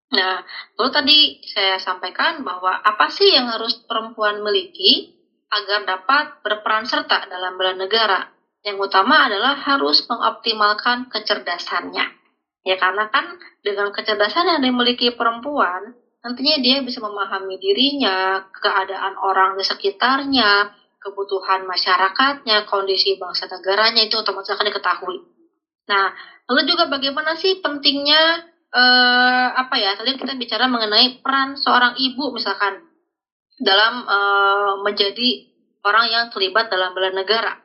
Nah, 0.08 0.40
lalu 0.76 0.90
tadi 0.92 1.18
saya 1.48 1.80
sampaikan 1.80 2.44
bahwa 2.44 2.76
apa 2.80 3.08
sih 3.08 3.32
yang 3.32 3.48
harus 3.48 3.76
perempuan 3.84 4.40
miliki 4.44 5.16
agar 5.48 5.84
dapat 5.88 6.44
berperan 6.44 6.84
serta 6.84 7.28
dalam 7.28 7.56
bela 7.56 7.72
negara? 7.72 8.28
Yang 8.64 8.92
utama 8.92 9.28
adalah 9.28 9.56
harus 9.56 10.04
mengoptimalkan 10.08 11.08
kecerdasannya. 11.08 12.17
Ya 12.66 12.76
karena 12.76 13.08
kan 13.08 13.38
dengan 13.62 13.94
kecerdasan 13.94 14.48
yang 14.58 14.60
dimiliki 14.62 15.14
perempuan, 15.14 15.94
nantinya 16.24 16.56
dia 16.58 16.82
bisa 16.82 16.98
memahami 16.98 17.56
dirinya, 17.56 18.46
keadaan 18.50 19.14
orang 19.18 19.56
di 19.56 19.64
sekitarnya, 19.64 20.74
kebutuhan 20.98 21.64
masyarakatnya, 21.64 22.66
kondisi 22.66 23.16
bangsa 23.16 23.46
negaranya 23.46 24.04
itu 24.04 24.18
otomatis 24.18 24.50
akan 24.52 24.66
diketahui. 24.68 25.18
Nah, 25.88 26.12
lalu 26.50 26.68
juga 26.68 26.90
bagaimana 26.90 27.38
sih 27.38 27.62
pentingnya 27.64 28.44
eh, 28.72 29.48
apa 29.56 29.74
ya 29.80 29.96
tadi 29.96 30.16
kita 30.16 30.36
bicara 30.36 30.68
mengenai 30.68 31.24
peran 31.24 31.56
seorang 31.56 31.96
ibu 31.96 32.36
misalkan 32.36 32.84
dalam 33.60 34.04
eh, 34.04 34.72
menjadi 34.84 35.28
orang 35.84 36.06
yang 36.12 36.24
terlibat 36.28 36.68
dalam 36.68 36.92
bela 36.92 37.10
negara 37.14 37.56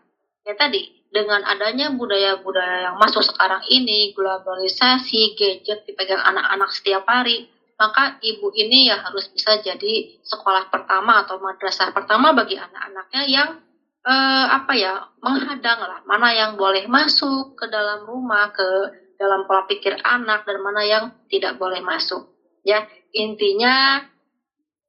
ya 0.48 0.56
tadi 0.56 1.03
dengan 1.14 1.46
adanya 1.46 1.94
budaya-budaya 1.94 2.90
yang 2.90 2.98
masuk 2.98 3.22
sekarang 3.22 3.62
ini 3.70 4.12
globalisasi 4.18 5.38
gadget 5.38 5.86
dipegang 5.86 6.20
anak-anak 6.20 6.74
setiap 6.74 7.06
hari 7.06 7.48
maka 7.78 8.18
ibu 8.26 8.50
ini 8.54 8.90
ya 8.90 8.98
harus 9.02 9.30
bisa 9.30 9.62
jadi 9.62 10.18
sekolah 10.26 10.74
pertama 10.74 11.22
atau 11.26 11.38
madrasah 11.38 11.94
pertama 11.94 12.34
bagi 12.34 12.58
anak-anaknya 12.58 13.22
yang 13.30 13.50
eh, 14.06 14.46
apa 14.50 14.74
ya 14.74 15.06
menghadang 15.22 15.80
lah 15.86 16.00
mana 16.10 16.34
yang 16.34 16.58
boleh 16.58 16.90
masuk 16.90 17.54
ke 17.54 17.70
dalam 17.70 18.10
rumah 18.10 18.50
ke 18.50 18.68
dalam 19.24 19.46
pola 19.48 19.64
pikir 19.70 19.96
anak 20.04 20.44
dan 20.44 20.58
mana 20.60 20.84
yang 20.84 21.06
tidak 21.32 21.56
boleh 21.56 21.80
masuk. 21.80 22.28
Ya, 22.68 22.84
intinya 23.16 24.04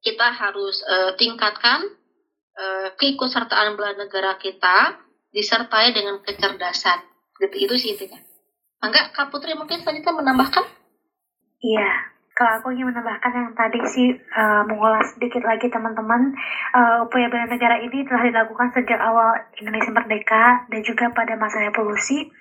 kita 0.03 0.27
harus 0.35 0.83
eh, 0.83 1.11
tingkatkan 1.15 1.87
eh, 2.55 2.87
keikutsertaan 2.99 3.79
bela 3.79 3.95
negara 3.95 4.35
kita 4.35 5.04
disertai 5.35 5.91
dengan 5.91 6.23
kecerdasan. 6.23 7.03
Gitu 7.35 7.67
itu 7.67 7.75
sih 7.75 7.89
intinya. 7.93 8.23
Enggak, 8.79 9.11
Kak 9.11 9.27
Putri 9.35 9.51
mungkin 9.59 9.83
selanjutnya 9.83 10.15
menambahkan? 10.15 10.63
Iya, 11.59 11.89
kalau 12.35 12.51
aku 12.59 12.67
ingin 12.75 12.91
menambahkan 12.91 13.31
yang 13.31 13.51
tadi 13.55 13.79
sih 13.87 14.07
eh, 14.15 14.61
mengulas 14.67 15.15
sedikit 15.15 15.43
lagi 15.43 15.71
teman-teman 15.71 16.35
eh, 16.75 16.97
upaya 17.03 17.31
bela 17.31 17.47
negara 17.47 17.79
ini 17.79 18.03
telah 18.07 18.23
dilakukan 18.27 18.75
sejak 18.75 18.99
awal 18.99 19.35
Indonesia 19.59 19.91
merdeka 19.91 20.67
dan 20.71 20.81
juga 20.83 21.11
pada 21.11 21.39
masa 21.39 21.63
revolusi. 21.63 22.31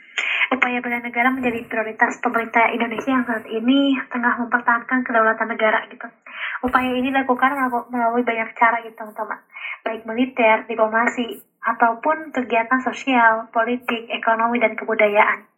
Upaya 0.55 0.79
bela 0.79 1.01
negara 1.03 1.33
menjadi 1.35 1.67
prioritas 1.67 2.21
pemerintah 2.23 2.71
Indonesia 2.71 3.11
yang 3.11 3.27
saat 3.27 3.47
ini 3.51 3.99
tengah 4.13 4.39
mempertahankan 4.45 5.03
kedaulatan 5.03 5.49
negara 5.51 5.83
gitu. 5.91 6.07
Upaya 6.63 6.91
ini 6.95 7.11
dilakukan 7.11 7.57
melalui 7.91 8.23
banyak 8.23 8.55
cara 8.55 8.81
gitu 8.85 8.95
teman-teman, 8.95 9.41
baik 9.83 10.03
militer, 10.07 10.65
diplomasi, 10.71 11.43
ataupun 11.65 12.31
kegiatan 12.31 12.81
sosial, 12.85 13.49
politik, 13.51 14.09
ekonomi, 14.13 14.61
dan 14.61 14.77
kebudayaan. 14.77 15.49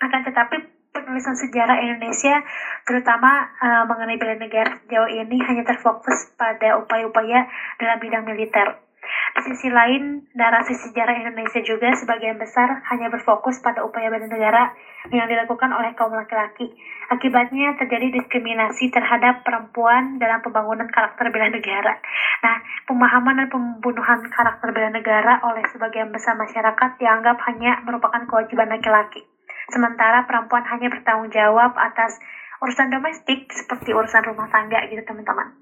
Akan 0.00 0.22
tetapi 0.24 0.56
penulisan 0.90 1.38
sejarah 1.38 1.78
Indonesia 1.78 2.42
terutama 2.86 3.50
eh, 3.62 3.84
mengenai 3.86 4.18
bela 4.18 4.36
negara 4.38 4.78
sejauh 4.82 5.10
ini 5.10 5.38
hanya 5.46 5.62
terfokus 5.62 6.34
pada 6.34 6.78
upaya-upaya 6.82 7.46
dalam 7.78 7.98
bidang 8.02 8.26
militer. 8.26 8.89
Di 9.36 9.40
sisi 9.46 9.68
lain, 9.70 10.26
narasi 10.34 10.74
sejarah 10.74 11.16
Indonesia 11.16 11.62
juga 11.62 11.94
sebagian 11.94 12.36
besar 12.36 12.82
hanya 12.90 13.08
berfokus 13.08 13.62
pada 13.62 13.86
upaya 13.86 14.10
bela 14.10 14.26
negara 14.26 14.74
yang 15.08 15.26
dilakukan 15.30 15.70
oleh 15.72 15.94
kaum 15.94 16.12
laki-laki. 16.12 16.70
Akibatnya 17.10 17.78
terjadi 17.78 18.20
diskriminasi 18.20 18.90
terhadap 18.92 19.46
perempuan 19.46 20.18
dalam 20.18 20.42
pembangunan 20.42 20.86
karakter 20.90 21.30
bela 21.30 21.48
negara. 21.50 21.98
Nah, 22.42 22.56
pemahaman 22.86 23.44
dan 23.44 23.48
pembunuhan 23.48 24.20
karakter 24.30 24.68
bela 24.72 24.90
negara 24.90 25.40
oleh 25.46 25.64
sebagian 25.70 26.10
besar 26.10 26.34
masyarakat 26.36 26.98
dianggap 26.98 27.36
hanya 27.50 27.82
merupakan 27.86 28.24
kewajiban 28.26 28.72
laki-laki. 28.72 29.24
Sementara 29.70 30.26
perempuan 30.26 30.66
hanya 30.66 30.90
bertanggung 30.90 31.30
jawab 31.30 31.76
atas 31.78 32.18
urusan 32.60 32.90
domestik 32.92 33.48
seperti 33.52 33.94
urusan 33.94 34.26
rumah 34.26 34.50
tangga 34.50 34.84
gitu 34.90 35.00
teman-teman. 35.06 35.59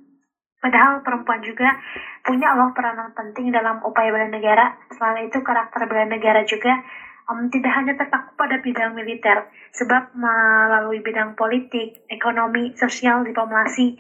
Padahal 0.59 1.07
perempuan 1.07 1.39
juga 1.39 1.79
punya 2.27 2.51
loh 2.59 2.75
peranan 2.75 3.15
penting 3.15 3.55
dalam 3.55 3.79
upaya 3.87 4.11
bela 4.11 4.27
negara. 4.27 4.75
Selain 4.91 5.31
itu 5.31 5.39
karakter 5.39 5.87
bela 5.87 6.03
negara 6.03 6.43
juga 6.43 6.83
em, 7.31 7.47
tidak 7.53 7.73
hanya 7.79 7.93
terpaku 7.95 8.35
pada 8.35 8.59
bidang 8.59 8.97
militer, 8.97 9.47
sebab 9.71 10.17
melalui 10.19 10.99
bidang 10.99 11.39
politik, 11.39 12.03
ekonomi, 12.11 12.75
sosial, 12.75 13.23
diplomasi, 13.23 13.95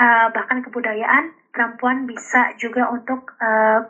eh, 0.00 0.26
bahkan 0.34 0.58
kebudayaan, 0.64 1.30
perempuan 1.54 2.08
bisa 2.08 2.50
juga 2.58 2.90
untuk 2.90 3.38
eh, 3.38 3.80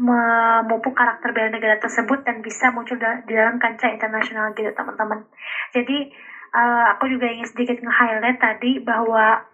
memupuk 0.00 0.96
karakter 0.96 1.36
bela 1.36 1.52
negara 1.52 1.76
tersebut 1.76 2.24
dan 2.24 2.40
bisa 2.40 2.72
muncul 2.72 2.96
di 2.96 3.32
dalam 3.36 3.60
kancah 3.60 3.92
internasional 3.92 4.56
gitu 4.56 4.72
teman-teman. 4.72 5.22
Jadi 5.76 6.08
eh, 6.56 6.84
aku 6.96 7.04
juga 7.12 7.28
ingin 7.28 7.46
sedikit 7.46 7.78
nge-highlight 7.78 8.40
tadi 8.40 8.80
bahwa 8.80 9.44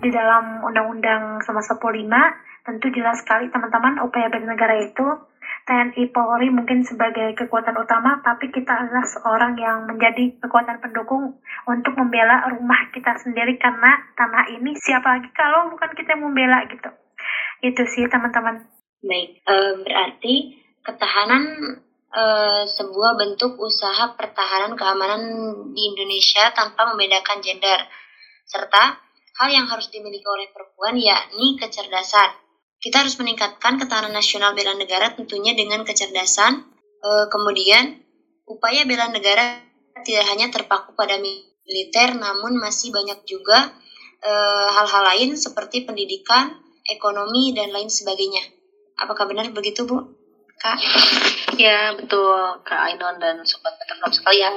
di 0.00 0.08
dalam 0.12 0.60
Undang-Undang 0.60 1.40
Nomor 1.40 1.64
45 1.64 2.66
tentu 2.66 2.86
jelas 2.92 3.22
sekali 3.22 3.48
teman-teman 3.48 4.02
upaya 4.02 4.26
bela 4.28 4.52
negara 4.52 4.74
itu 4.82 5.06
TNI 5.66 6.14
Polri 6.14 6.50
mungkin 6.50 6.86
sebagai 6.86 7.34
kekuatan 7.34 7.74
utama 7.74 8.22
tapi 8.22 8.54
kita 8.54 8.70
adalah 8.70 9.02
seorang 9.02 9.58
yang 9.58 9.86
menjadi 9.86 10.38
kekuatan 10.42 10.78
pendukung 10.78 11.42
untuk 11.66 11.94
membela 11.98 12.46
rumah 12.54 12.90
kita 12.94 13.18
sendiri 13.18 13.58
karena 13.58 13.98
tanah 14.14 14.46
ini 14.54 14.78
siapa 14.78 15.18
lagi 15.18 15.30
kalau 15.34 15.70
bukan 15.74 15.90
kita 15.94 16.14
yang 16.14 16.22
membela 16.26 16.62
gitu. 16.70 16.90
Itu 17.62 17.82
sih 17.86 18.06
teman-teman. 18.06 18.62
Baik, 19.02 19.42
eh, 19.42 19.72
berarti 19.82 20.34
ketahanan 20.86 21.42
eh, 22.14 22.62
sebuah 22.66 23.18
bentuk 23.18 23.58
usaha 23.58 24.14
pertahanan 24.14 24.78
keamanan 24.78 25.22
di 25.74 25.82
Indonesia 25.94 26.50
tanpa 26.54 26.94
membedakan 26.94 27.42
gender, 27.42 27.90
serta 28.46 29.05
hal 29.36 29.48
yang 29.52 29.66
harus 29.68 29.92
dimiliki 29.92 30.24
oleh 30.24 30.48
perempuan 30.52 30.96
yakni 30.96 31.60
kecerdasan. 31.60 32.32
Kita 32.80 33.04
harus 33.04 33.16
meningkatkan 33.20 33.80
ketahanan 33.80 34.12
nasional 34.12 34.52
bela 34.52 34.76
negara 34.76 35.12
tentunya 35.12 35.56
dengan 35.56 35.84
kecerdasan. 35.84 36.64
Eh, 37.00 37.26
kemudian, 37.32 38.00
upaya 38.48 38.84
bela 38.84 39.08
negara 39.08 39.60
tidak 40.04 40.24
hanya 40.28 40.52
terpaku 40.52 40.92
pada 40.96 41.16
militer, 41.20 42.16
namun 42.16 42.56
masih 42.60 42.92
banyak 42.92 43.24
juga 43.28 43.72
eh, 44.24 44.68
hal-hal 44.72 45.02
lain 45.14 45.36
seperti 45.36 45.84
pendidikan, 45.84 46.56
ekonomi, 46.88 47.52
dan 47.52 47.72
lain 47.72 47.92
sebagainya. 47.92 48.44
Apakah 48.96 49.28
benar 49.28 49.52
begitu, 49.52 49.84
Bu? 49.84 50.16
Kak? 50.56 50.80
Ya, 51.60 51.92
betul, 51.92 52.64
Kak 52.64 52.80
Ainon 52.88 53.20
dan 53.20 53.44
Sobat 53.44 53.76
Metronom 53.76 54.12
sekalian. 54.12 54.52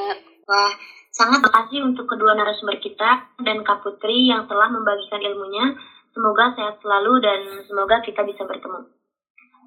Wah, 0.48 0.72
sangat 1.10 1.42
makasih 1.42 1.86
untuk 1.86 2.06
kedua 2.06 2.38
narasumber 2.38 2.78
kita 2.78 3.34
dan 3.42 3.66
Kak 3.66 3.82
Putri 3.82 4.30
yang 4.30 4.46
telah 4.46 4.70
membagikan 4.70 5.20
ilmunya. 5.22 5.76
Semoga 6.10 6.58
sehat 6.58 6.82
selalu 6.82 7.22
dan 7.22 7.40
semoga 7.70 8.02
kita 8.02 8.26
bisa 8.26 8.46
bertemu. 8.46 8.90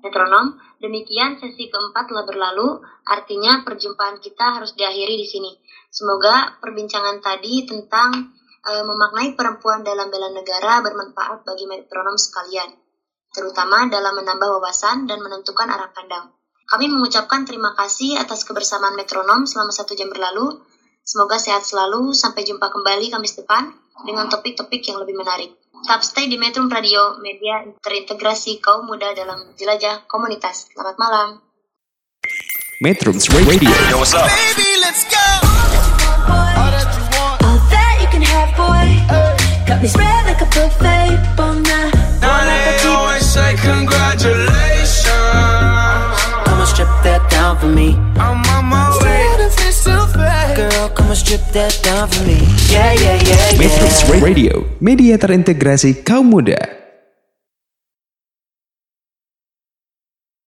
Metronom, 0.03 0.59
demikian 0.83 1.39
sesi 1.39 1.71
keempat 1.71 2.11
telah 2.11 2.27
berlalu, 2.27 2.83
artinya 3.07 3.63
perjumpaan 3.63 4.19
kita 4.19 4.59
harus 4.59 4.75
diakhiri 4.75 5.15
di 5.15 5.27
sini. 5.27 5.55
Semoga 5.95 6.59
perbincangan 6.59 7.23
tadi 7.23 7.63
tentang 7.63 8.35
eh, 8.67 8.83
memaknai 8.83 9.39
perempuan 9.39 9.87
dalam 9.87 10.11
bela 10.11 10.35
negara 10.35 10.83
bermanfaat 10.83 11.47
bagi 11.47 11.71
metronom 11.71 12.19
sekalian, 12.19 12.75
terutama 13.31 13.87
dalam 13.87 14.19
menambah 14.19 14.59
wawasan 14.59 15.07
dan 15.07 15.23
menentukan 15.23 15.71
arah 15.71 15.95
pandang. 15.95 16.35
Kami 16.67 16.89
mengucapkan 16.91 17.47
terima 17.47 17.77
kasih 17.79 18.19
atas 18.19 18.43
kebersamaan 18.49 18.99
metronom 18.99 19.47
selama 19.47 19.71
satu 19.71 19.95
jam 19.95 20.11
berlalu. 20.11 20.57
Semoga 21.03 21.37
sehat 21.43 21.67
selalu. 21.67 22.15
Sampai 22.15 22.47
jumpa 22.47 22.71
kembali 22.71 23.11
Kamis 23.11 23.35
depan 23.35 23.75
dengan 24.07 24.31
topik-topik 24.31 24.87
yang 24.87 25.03
lebih 25.03 25.19
menarik. 25.19 25.51
Tetap 25.83 26.07
stay 26.07 26.31
di 26.31 26.39
Metro 26.39 26.63
Radio, 26.71 27.19
media 27.19 27.67
terintegrasi 27.83 28.63
kaum 28.63 28.87
muda 28.87 29.11
dalam 29.19 29.51
jelajah 29.59 30.07
komunitas. 30.07 30.71
Selamat 30.71 30.95
malam. 30.95 31.29
Metrums 32.79 33.27
Radio 33.35 33.71
Yo, 33.91 33.99
what's 33.99 34.15
up? 34.15 34.31
Baby, 34.31 34.79
let's 34.79 35.03
go. 35.11 35.27
All 36.31 36.71
that 36.71 36.87
you 36.95 37.03
want. 37.19 37.43
All 37.43 37.59
that 37.75 37.95
you 37.99 38.07
can 38.15 38.23
have, 38.23 38.55
boy. 38.55 38.87
Got 39.67 39.83
me 39.83 39.91
spread 39.91 40.23
like 40.23 40.39
a 40.39 40.47
buffet. 40.55 41.19
Bon 41.35 41.63
Now 42.23 42.47
they 42.47 42.79
always 42.87 43.27
say 43.27 43.59
congratulations. 43.59 45.11
On, 46.47 46.63
strip 46.63 46.91
that 47.03 47.27
down 47.27 47.59
for 47.59 47.67
me. 47.67 47.99
I'm 48.23 48.39
on 48.55 48.71
my 48.71 48.87
way. 49.03 49.32
Girl, 49.85 50.89
come 50.95 51.11
on, 51.11 51.17
strip 51.17 51.41
that 51.53 51.75
down 51.83 52.07
for 52.09 52.23
me. 52.23 52.39
Yeah, 52.71 52.93
yeah, 52.95 53.19
yeah, 53.19 53.35
yeah. 53.51 53.59
Metrums 53.59 54.23
Radio 54.23 54.63
Media 54.79 55.19
terintegrasi 55.19 56.07
kaum 56.07 56.31
muda 56.31 56.82